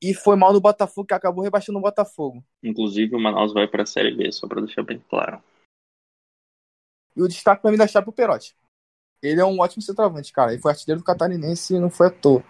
[0.00, 2.44] E foi mal no Botafogo, que acabou rebaixando o Botafogo.
[2.62, 5.42] Inclusive, o Manaus vai pra Série B, só pra deixar bem claro.
[7.14, 8.56] E o destaque pra mim da chapa é o Perotti.
[9.22, 10.52] Ele é um ótimo centroavante, cara.
[10.52, 12.42] Ele foi artilheiro do Catarinense e não foi à toa.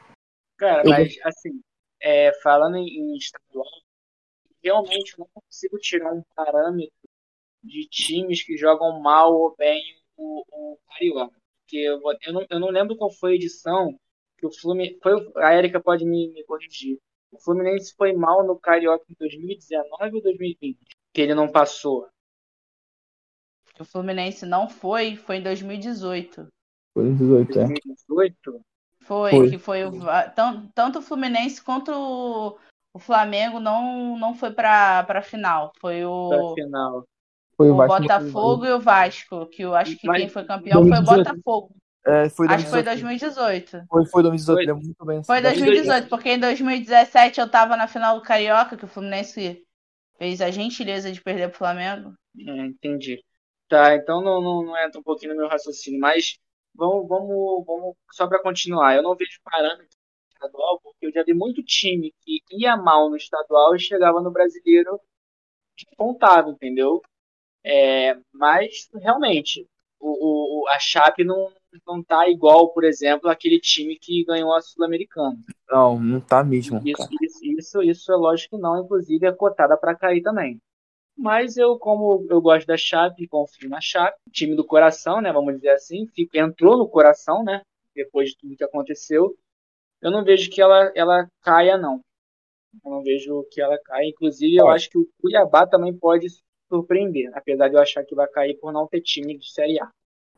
[0.57, 1.61] Cara, Eu- mas assim,
[2.01, 3.67] é, falando em, em estadual,
[4.63, 6.93] realmente não consigo tirar um parâmetro
[7.63, 9.83] de times que jogam mal ou bem
[10.17, 11.37] o, o Carioca.
[11.65, 13.99] Porque eu, eu, não, eu não lembro qual foi a edição
[14.39, 14.99] que o Fluminense.
[15.03, 16.99] Foi, a Erika pode me, me corrigir.
[17.31, 20.79] O Fluminense foi mal no Carioca em 2019 ou 2020?
[21.15, 22.09] Que ele não passou.
[23.81, 26.47] O Fluminense não foi, foi em 2018.
[26.95, 27.67] Foi em 18, é.
[27.67, 28.61] 2018?
[29.01, 29.51] Foi, Foi.
[29.51, 32.59] que foi o Va- tan- tanto o Fluminense quanto o,
[32.95, 35.73] o Flamengo não, não foi pra, pra final.
[35.81, 37.07] Foi o, final.
[37.57, 38.01] Foi o Vasco.
[38.01, 41.25] Botafogo e o Vasco, que eu acho que Mas- quem foi campeão foi o 2018.
[41.25, 41.75] Botafogo.
[42.05, 43.71] É, foi Acho que foi 2018.
[43.71, 43.87] 2018.
[43.89, 44.67] Foi, foi 2018, Foi.
[44.67, 45.23] lembro muito bem.
[45.23, 49.63] Foi 2018, porque em 2017 eu tava na final do Carioca, que o Fluminense
[50.19, 52.13] fez a gentileza de perder pro Flamengo.
[52.37, 53.23] É, entendi.
[53.69, 56.39] Tá, então não, não, não entra um pouquinho no meu raciocínio, mas
[56.75, 58.97] vamos, vamos, vamos só para continuar.
[58.97, 59.97] Eu não vejo parâmetro
[60.47, 64.31] estadual, porque eu já vi muito time que ia mal no estadual e chegava no
[64.31, 65.01] brasileiro
[65.77, 67.03] despontado, entendeu?
[67.65, 69.67] É, mas realmente,
[70.01, 71.53] o, o, a Chape não,
[71.87, 75.39] não tá igual, por exemplo, aquele time que ganhou a Sul-Americana.
[75.71, 79.77] Não, não tá mesmo, Isso, isso, isso, isso é lógico que não, inclusive é cotada
[79.77, 80.61] para cair também.
[81.17, 85.33] Mas eu, como eu gosto da Chape, confio na Chape, time do coração, né?
[85.33, 87.63] Vamos dizer assim, fico- entrou no coração, né?
[87.95, 89.37] Depois de tudo que aconteceu,
[90.03, 92.01] eu não vejo que ela, ela caia, não.
[92.85, 94.09] Eu não vejo que ela caia.
[94.09, 96.27] Inclusive, eu acho que o Cuiabá também pode
[96.69, 99.91] surpreender, apesar de eu achar que vai cair por não ter time de Série A.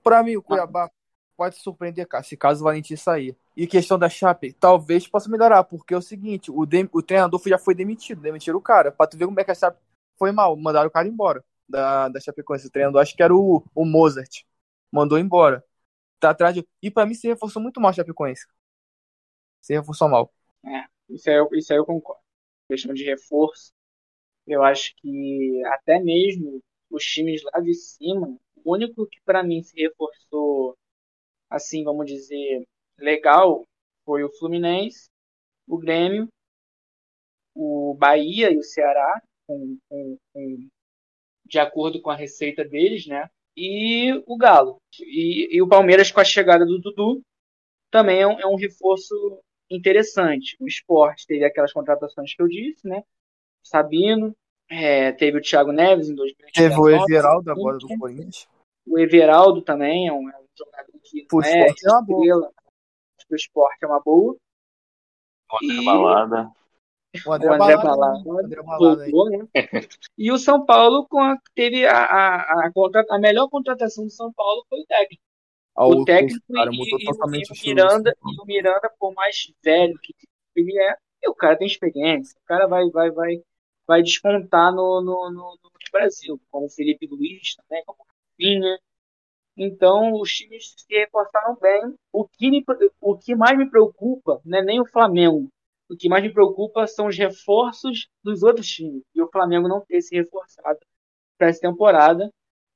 [0.02, 0.90] Pra mim, o Cuiabá
[1.36, 3.36] pode surpreender, cara, se caso o Valentim sair.
[3.56, 7.40] E questão da Chape, talvez possa melhorar, porque é o seguinte, o, dem- o treinador
[7.46, 8.92] já foi demitido, demitiram o cara.
[8.92, 9.78] Pra tu ver como é que a Chape
[10.18, 12.66] foi mal, mandaram o cara embora da, da Chapecoense.
[12.66, 14.42] O treinador, acho que era o, o Mozart,
[14.92, 15.64] mandou embora.
[16.20, 16.66] Tá atrás de...
[16.82, 18.46] E pra mim se reforçou muito mal a Chapecoense.
[19.64, 20.30] Se reforçou mal.
[21.08, 22.20] Isso aí, isso aí eu concordo.
[22.68, 23.72] Questão de reforço.
[24.46, 29.62] Eu acho que até mesmo os times lá de cima, o único que para mim
[29.62, 30.76] se reforçou
[31.48, 32.66] assim, vamos dizer,
[32.98, 33.66] legal
[34.04, 35.08] foi o Fluminense,
[35.66, 36.28] o Grêmio,
[37.54, 40.68] o Bahia e o Ceará, com, com, com,
[41.46, 43.30] de acordo com a receita deles, né?
[43.56, 44.76] E o Galo.
[45.00, 47.22] E, e o Palmeiras, com a chegada do Dudu,
[47.90, 50.56] também é um, é um reforço interessante.
[50.60, 53.02] O esporte teve aquelas contratações que eu disse, né?
[53.62, 54.34] Sabino,
[54.70, 56.52] é, teve o Thiago Neves em 2019.
[56.52, 58.48] Teve o Everaldo agora do Corinthians.
[58.86, 62.02] O Everaldo também é um, é um jogador que Pro não é esporte é uma
[62.02, 62.52] boa.
[63.30, 64.36] o esporte é uma boa.
[65.50, 66.50] Outra E- balada.
[67.24, 69.48] O André, O André Balada, Balada o André Balada voltou, né?
[70.18, 72.70] E o São Paulo com a- teve a, a, a,
[73.10, 75.22] a melhor contratação do São Paulo foi o técnico.
[75.76, 79.12] Ah, o técnico cara, e, mudou e- totalmente e o Miranda, e o Miranda, por
[79.14, 80.14] mais velho que
[80.56, 80.96] ele é,
[81.28, 82.36] o cara tem experiência.
[82.42, 83.42] O cara vai, vai, vai,
[83.86, 88.78] vai despontar no, no, no, no Brasil, como o Felipe Luiz também, como o Rafinha.
[89.56, 91.94] Então, os times se reforçaram bem.
[92.12, 92.64] O que, me-
[93.01, 95.48] o que mais me preocupa não é nem o Flamengo.
[95.90, 99.02] O que mais me preocupa são os reforços dos outros times.
[99.14, 100.78] E o Flamengo não ter se reforçado
[101.38, 102.30] para essa temporada,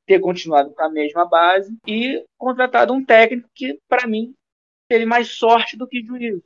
[0.08, 4.34] ter continuado com a mesma base e contratado um técnico que, para mim,
[4.88, 6.42] teve mais sorte do que juízo.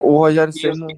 [0.00, 0.88] O Rogério Senna.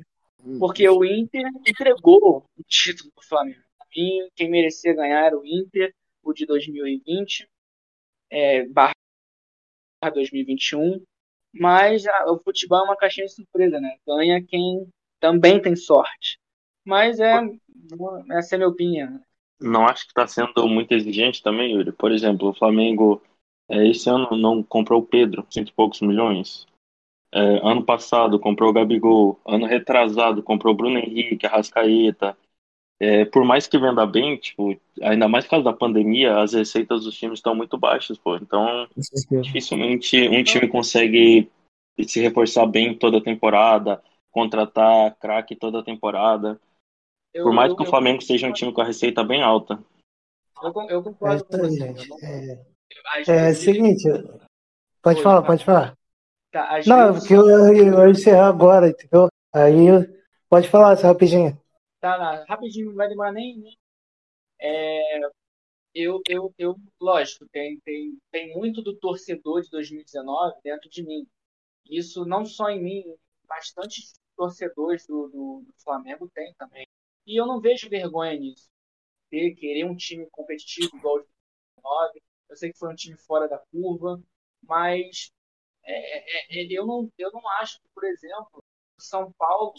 [0.58, 3.60] Porque o Inter entregou o título do Flamengo.
[3.90, 7.48] Quem merecia ganhar era o Inter, o de 2020,
[8.30, 8.92] é, barra
[10.12, 11.02] 2021.
[11.52, 13.96] Mas ah, o futebol é uma caixinha de surpresa, né?
[14.06, 14.88] Ganha quem
[15.20, 16.38] também tem sorte.
[16.84, 17.34] Mas é,
[18.32, 19.20] essa é a minha opinião.
[19.60, 21.92] Não acho que está sendo muito exigente também, Yuri.
[21.92, 23.22] Por exemplo, o Flamengo
[23.68, 26.66] é, esse ano não comprou o Pedro, cento e poucos milhões.
[27.32, 29.40] É, ano passado comprou o Gabigol.
[29.46, 32.36] Ano retrasado comprou o Bruno Henrique, Arrascaeta.
[32.98, 37.04] É, por mais que venda bem, tipo, ainda mais por causa da pandemia, as receitas
[37.04, 38.36] dos times estão muito baixas, pô.
[38.36, 38.88] Então,
[39.42, 41.50] dificilmente um time consegue
[42.06, 46.58] se reforçar bem toda a temporada, contratar craque toda a temporada.
[47.36, 49.42] Eu, Por mais eu- que o eu- Flamengo seja um time com a receita bem
[49.42, 49.78] alta.
[50.62, 51.76] Eu, con- eu É concordo com você.
[51.78, 52.08] gente.
[52.08, 52.66] Eu não- É,
[53.18, 54.04] às é seguinte,
[55.02, 55.46] pode Oi, falar, fala.
[55.46, 55.96] pode falar.
[56.50, 57.46] tá, Não, vezes- porque eu,
[57.76, 59.28] eu vou encerrar agora, entendeu?
[59.54, 59.76] Aí
[60.48, 61.60] pode falar, só rapidinho.
[62.00, 63.58] Tá, lá, rapidinho, não vai demorar nem.
[63.58, 63.76] nem-
[64.58, 65.20] É,
[65.94, 71.26] eu, eu, eu, lógico, tem, tem, tem muito do torcedor de 2019 dentro de mim.
[71.90, 73.04] Isso não só em mim,
[73.46, 74.00] bastante
[74.34, 76.86] torcedores do, do, do Flamengo tem também.
[77.26, 78.68] E eu não vejo vergonha nisso.
[79.30, 82.22] Ter, querer um time competitivo igual o de 2019.
[82.50, 84.22] Eu sei que foi um time fora da curva,
[84.62, 85.32] mas
[85.84, 88.64] é, é, é, eu, não, eu não acho que, por exemplo,
[88.98, 89.74] o São Paulo,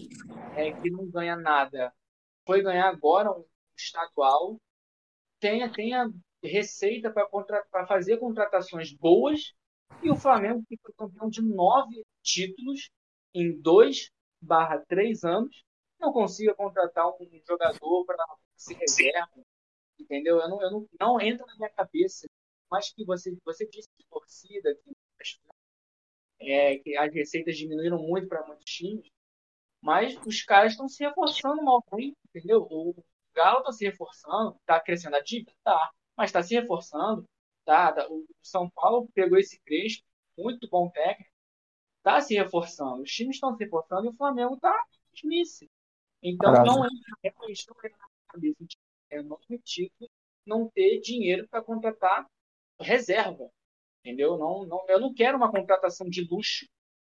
[0.56, 1.94] é, que não ganha nada,
[2.46, 3.46] foi ganhar agora um
[3.78, 4.60] estadual,
[5.40, 6.10] tenha, tenha
[6.44, 9.54] receita para fazer contratações boas
[10.04, 12.90] e o Flamengo, que foi campeão de nove títulos
[13.34, 14.12] em dois
[14.42, 15.64] barra três anos,
[16.00, 18.24] não consiga contratar um jogador para
[18.56, 19.44] ser reserva,
[20.00, 20.40] entendeu?
[20.40, 22.28] Eu não, eu não, não entra na minha cabeça.
[22.70, 24.76] Mas que você, você disse de torcida,
[26.40, 29.08] que, é, que as receitas diminuíram muito para muitos times,
[29.82, 31.84] mas os caras estão se reforçando mal
[32.34, 32.68] entendeu?
[32.70, 32.96] O
[33.34, 35.54] Galo está se reforçando, está crescendo a dívida?
[35.64, 37.24] Tá, mas está se reforçando,
[37.64, 37.94] tá?
[37.94, 38.08] tá.
[38.10, 40.04] O São Paulo pegou esse Crespo,
[40.38, 41.32] muito bom técnico,
[42.00, 43.04] está se reforçando.
[43.04, 44.76] Os times estão se reforçando e o Flamengo está
[45.14, 45.70] dismice.
[46.22, 48.78] Então não entra, realmente não entra na cabeça de
[49.10, 50.10] é título
[50.46, 52.26] não ter dinheiro para contratar
[52.80, 53.50] reserva.
[54.00, 54.38] Entendeu?
[54.38, 56.66] Não, não, eu não quero uma contratação de luxo.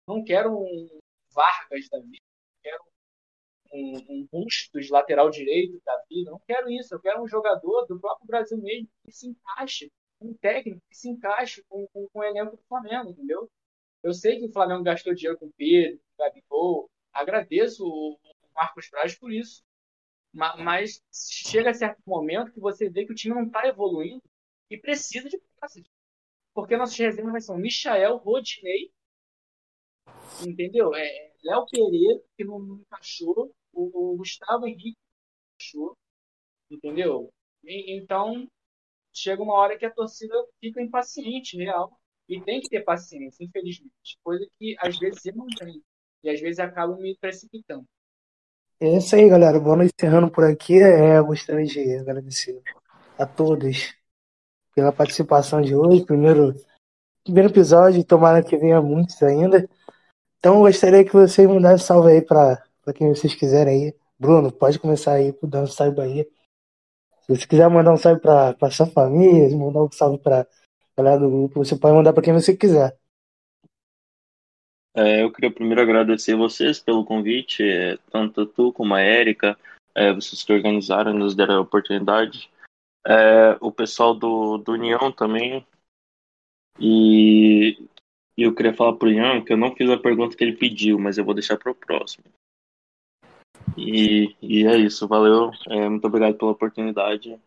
[0.07, 1.01] Não quero um
[1.33, 2.25] Vargas da vida.
[2.25, 2.85] Não quero
[3.73, 6.31] um, um Bustos, lateral direito da vida.
[6.31, 6.95] Não quero isso.
[6.95, 11.09] Eu quero um jogador do próprio Brasil mesmo que se encaixe, um técnico que se
[11.09, 13.49] encaixe com, com, com o elenco do Flamengo, entendeu?
[14.03, 16.91] Eu sei que o Flamengo gastou dinheiro com o Pedro, com o Gabigol.
[17.13, 18.19] Agradeço o
[18.59, 19.65] Marcos Braz por isso.
[20.35, 24.23] Ma- Mas chega a certo momento que você vê que o time não está evoluindo
[24.71, 25.85] e precisa de peças.
[26.55, 28.93] Porque nossas reservas são Michael, Rodinei,
[30.39, 30.95] entendeu?
[30.95, 35.99] É, Léo Pereira, que não, encaixou, o, o Gustavo Henrique não encaixou,
[36.71, 37.35] entendeu?
[37.65, 38.49] E- então,
[39.15, 41.99] chega uma hora que a torcida fica impaciente, real.
[42.29, 44.19] E tem que ter paciência, infelizmente.
[44.25, 45.83] Coisa que às vezes eu não tenho.
[46.25, 47.87] E às vezes acabo me precipitando.
[48.81, 49.59] É isso aí, galera.
[49.59, 50.81] Vamos encerrando por aqui.
[50.81, 52.63] É, gostaria de agradecer
[53.19, 53.95] a todos
[54.75, 56.05] pela participação de hoje.
[56.05, 56.55] Primeiro,
[57.25, 59.69] primeiro episódio, tomara que venha muitos ainda.
[60.39, 62.63] Então, gostaria que vocês mandassem salve aí para
[62.95, 63.97] quem vocês quiserem aí.
[64.19, 66.29] Bruno, pode começar aí dando um salve aí.
[67.23, 70.47] Se você quiser mandar um salve para sua família, mandar um salve para
[70.97, 72.98] galera do grupo, você pode mandar para quem você quiser.
[75.01, 79.57] É, eu queria primeiro agradecer vocês pelo convite, é, tanto tu como a Érica,
[79.95, 82.51] é, vocês que organizaram, nos deram a oportunidade.
[83.61, 85.65] O pessoal do, do União também.
[86.81, 87.79] E,
[88.37, 90.99] e eu queria falar pro Ian que eu não fiz a pergunta que ele pediu,
[90.99, 92.25] mas eu vou deixar para o próximo.
[93.79, 95.53] E, e é isso, valeu.
[95.89, 97.41] Muito obrigado pela oportunidade.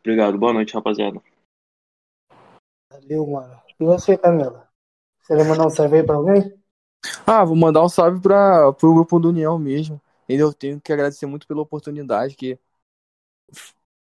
[0.00, 1.20] Obrigado, boa noite, rapaziada.
[2.92, 3.60] Valeu, mano.
[3.80, 4.68] E você, Camila?
[5.22, 6.59] Você mandar um salve aí pra alguém?
[7.26, 10.00] Ah, vou mandar um salve para pro grupo do União mesmo.
[10.28, 12.58] Eu tenho que agradecer muito pela oportunidade, que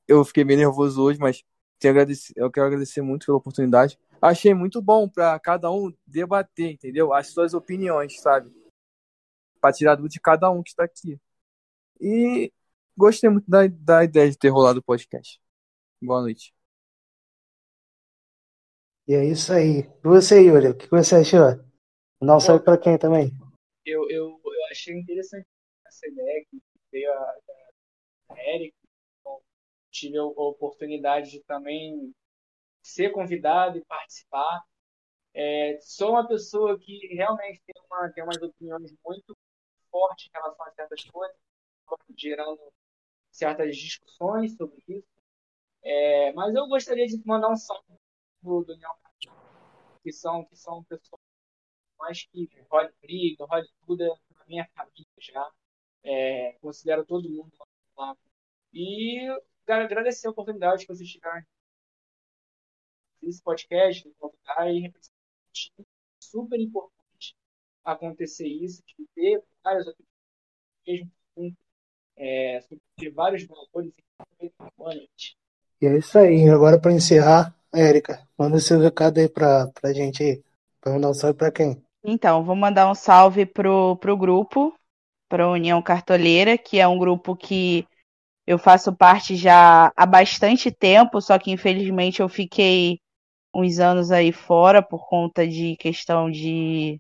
[0.07, 1.43] eu fiquei meio nervoso hoje, mas
[1.79, 3.97] tenho agradecer, eu quero agradecer muito pela oportunidade.
[4.21, 7.13] Achei muito bom para cada um debater, entendeu?
[7.13, 8.51] As suas opiniões, sabe?
[9.59, 11.19] Para tirar dúvida de cada um que está aqui.
[11.99, 12.51] E
[12.97, 15.39] gostei muito da, da ideia de ter rolado o podcast.
[16.01, 16.53] Boa noite.
[19.07, 19.79] E é isso aí.
[19.79, 21.70] E você, Yuri, o que você achou?
[22.21, 23.31] Não salve pra quem também?
[23.83, 25.47] Eu, eu, eu achei interessante
[25.87, 26.61] essa ideia que
[26.91, 27.35] veio a,
[28.29, 28.75] a Eric.
[29.19, 29.41] Então,
[29.89, 32.13] tive a oportunidade de também
[32.83, 34.61] ser convidado e participar.
[35.33, 39.35] É, sou uma pessoa que realmente tem, uma, tem umas opiniões muito
[39.89, 41.37] fortes em relação a certas coisas,
[42.15, 42.71] gerando
[43.31, 45.07] certas discussões sobre isso.
[45.83, 47.83] É, mas eu gostaria de mandar um salve
[48.43, 48.95] do Daniel
[50.03, 51.20] que são, que são pessoas
[52.01, 54.03] mais que role briga, role tudo,
[54.35, 55.51] na minha família já.
[56.03, 57.51] É, considero todo mundo
[57.95, 58.15] lá.
[58.73, 59.27] E
[59.67, 61.43] agradecer a oportunidade que vocês tiveram
[63.21, 65.15] esse podcast, de convidar e representar
[66.19, 67.35] super importante
[67.83, 70.11] acontecer isso, de ter várias opiniões
[70.87, 71.57] mesmo
[72.17, 73.93] é, sobre vários valores.
[75.81, 76.49] E é isso aí.
[76.49, 80.43] Agora para encerrar, Érica, manda seu recado aí pra, pra gente aí.
[80.79, 81.83] Pra mandar um salve pra quem?
[82.03, 84.73] Então, vou mandar um salve pro, pro grupo,
[85.29, 87.87] para a União Cartoleira, que é um grupo que
[88.47, 92.99] eu faço parte já há bastante tempo, só que infelizmente eu fiquei
[93.55, 96.99] uns anos aí fora por conta de questão de,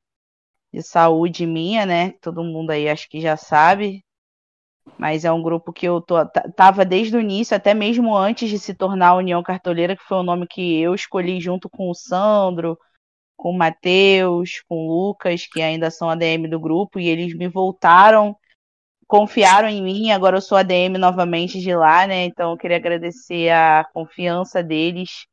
[0.73, 2.13] de saúde minha, né?
[2.21, 4.03] Todo mundo aí acho que já sabe.
[4.97, 6.15] Mas é um grupo que eu tô,
[6.55, 10.23] tava desde o início, até mesmo antes de se tornar União Cartoleira, que foi o
[10.23, 12.77] nome que eu escolhi junto com o Sandro,
[13.41, 17.47] com o Matheus, com o Lucas, que ainda são ADM do grupo, e eles me
[17.47, 18.37] voltaram,
[19.07, 22.25] confiaram em mim, agora eu sou ADM novamente de lá, né?
[22.25, 25.25] Então eu queria agradecer a confiança deles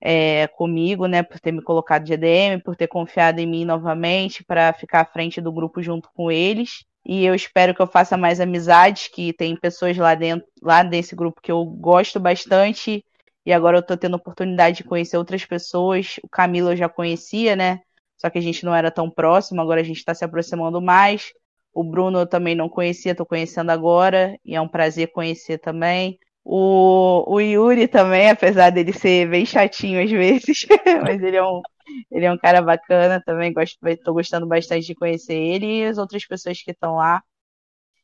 [0.00, 4.44] é, comigo, né, por ter me colocado de ADM, por ter confiado em mim novamente
[4.44, 6.84] para ficar à frente do grupo junto com eles.
[7.06, 11.14] E eu espero que eu faça mais amizades, que tem pessoas lá dentro, lá desse
[11.14, 13.04] grupo que eu gosto bastante
[13.48, 16.16] e agora eu tô tendo oportunidade de conhecer outras pessoas.
[16.22, 17.80] O Camilo eu já conhecia, né?
[18.18, 21.32] Só que a gente não era tão próximo, agora a gente está se aproximando mais.
[21.72, 26.18] O Bruno eu também não conhecia, tô conhecendo agora, e é um prazer conhecer também.
[26.44, 30.66] O, o Yuri também, apesar dele ser bem chatinho às vezes,
[31.02, 31.62] mas ele é um,
[32.10, 33.54] ele é um cara bacana também,
[34.04, 37.22] tô gostando bastante de conhecer ele e as outras pessoas que estão lá.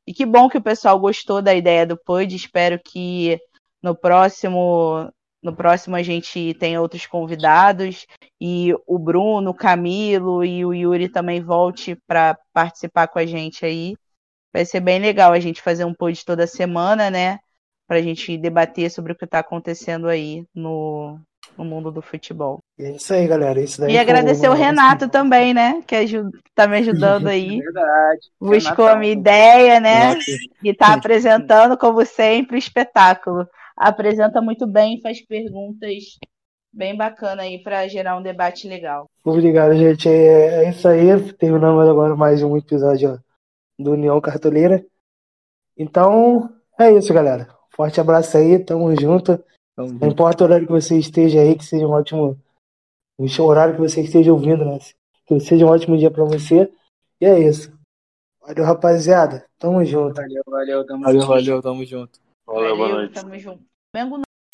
[0.07, 3.39] E que bom que o pessoal gostou da ideia do PUD, espero que
[3.83, 5.13] no próximo
[5.45, 8.07] no próximo a gente tem outros convidados
[8.41, 13.65] e o Bruno, o Camilo e o Yuri também volte para participar com a gente
[13.67, 13.95] aí.
[14.53, 17.41] Vai ser bem legal a gente fazer um pod toda semana, né?
[17.87, 21.21] Para a gente debater sobre o que está acontecendo aí no,
[21.59, 22.61] no mundo do futebol.
[22.79, 23.61] E é isso aí, galera.
[23.61, 25.83] Isso daí e agradecer o Renato também, né?
[25.87, 27.59] Que está me ajudando aí.
[27.59, 28.31] Verdade.
[28.41, 30.19] Buscou a minha ideia, né?
[30.63, 33.47] E está apresentando, como sempre, o espetáculo
[33.77, 36.19] apresenta muito bem e faz perguntas
[36.73, 39.09] bem bacana aí para gerar um debate legal.
[39.25, 40.09] Obrigado, gente.
[40.09, 41.33] É, é isso aí.
[41.35, 43.23] Terminamos agora mais um episódio
[43.79, 44.85] do União Cartoleira.
[45.77, 47.49] Então, é isso, galera.
[47.75, 49.43] Forte abraço aí, tamo junto.
[49.77, 52.39] Tamo Não importa o horário que você esteja aí, que seja um ótimo.
[53.19, 54.79] O horário que você esteja ouvindo, né?
[55.27, 56.71] Que seja um ótimo dia para você.
[57.21, 57.73] E é isso.
[58.41, 59.47] Valeu, rapaziada.
[59.59, 60.15] Tamo junto.
[60.15, 61.33] Valeu, valeu, tamo valeu, junto.
[61.33, 62.24] Valeu, tamo junto.
[62.47, 63.15] Valeu, boa noite.
[63.15, 63.65] Tamo junto.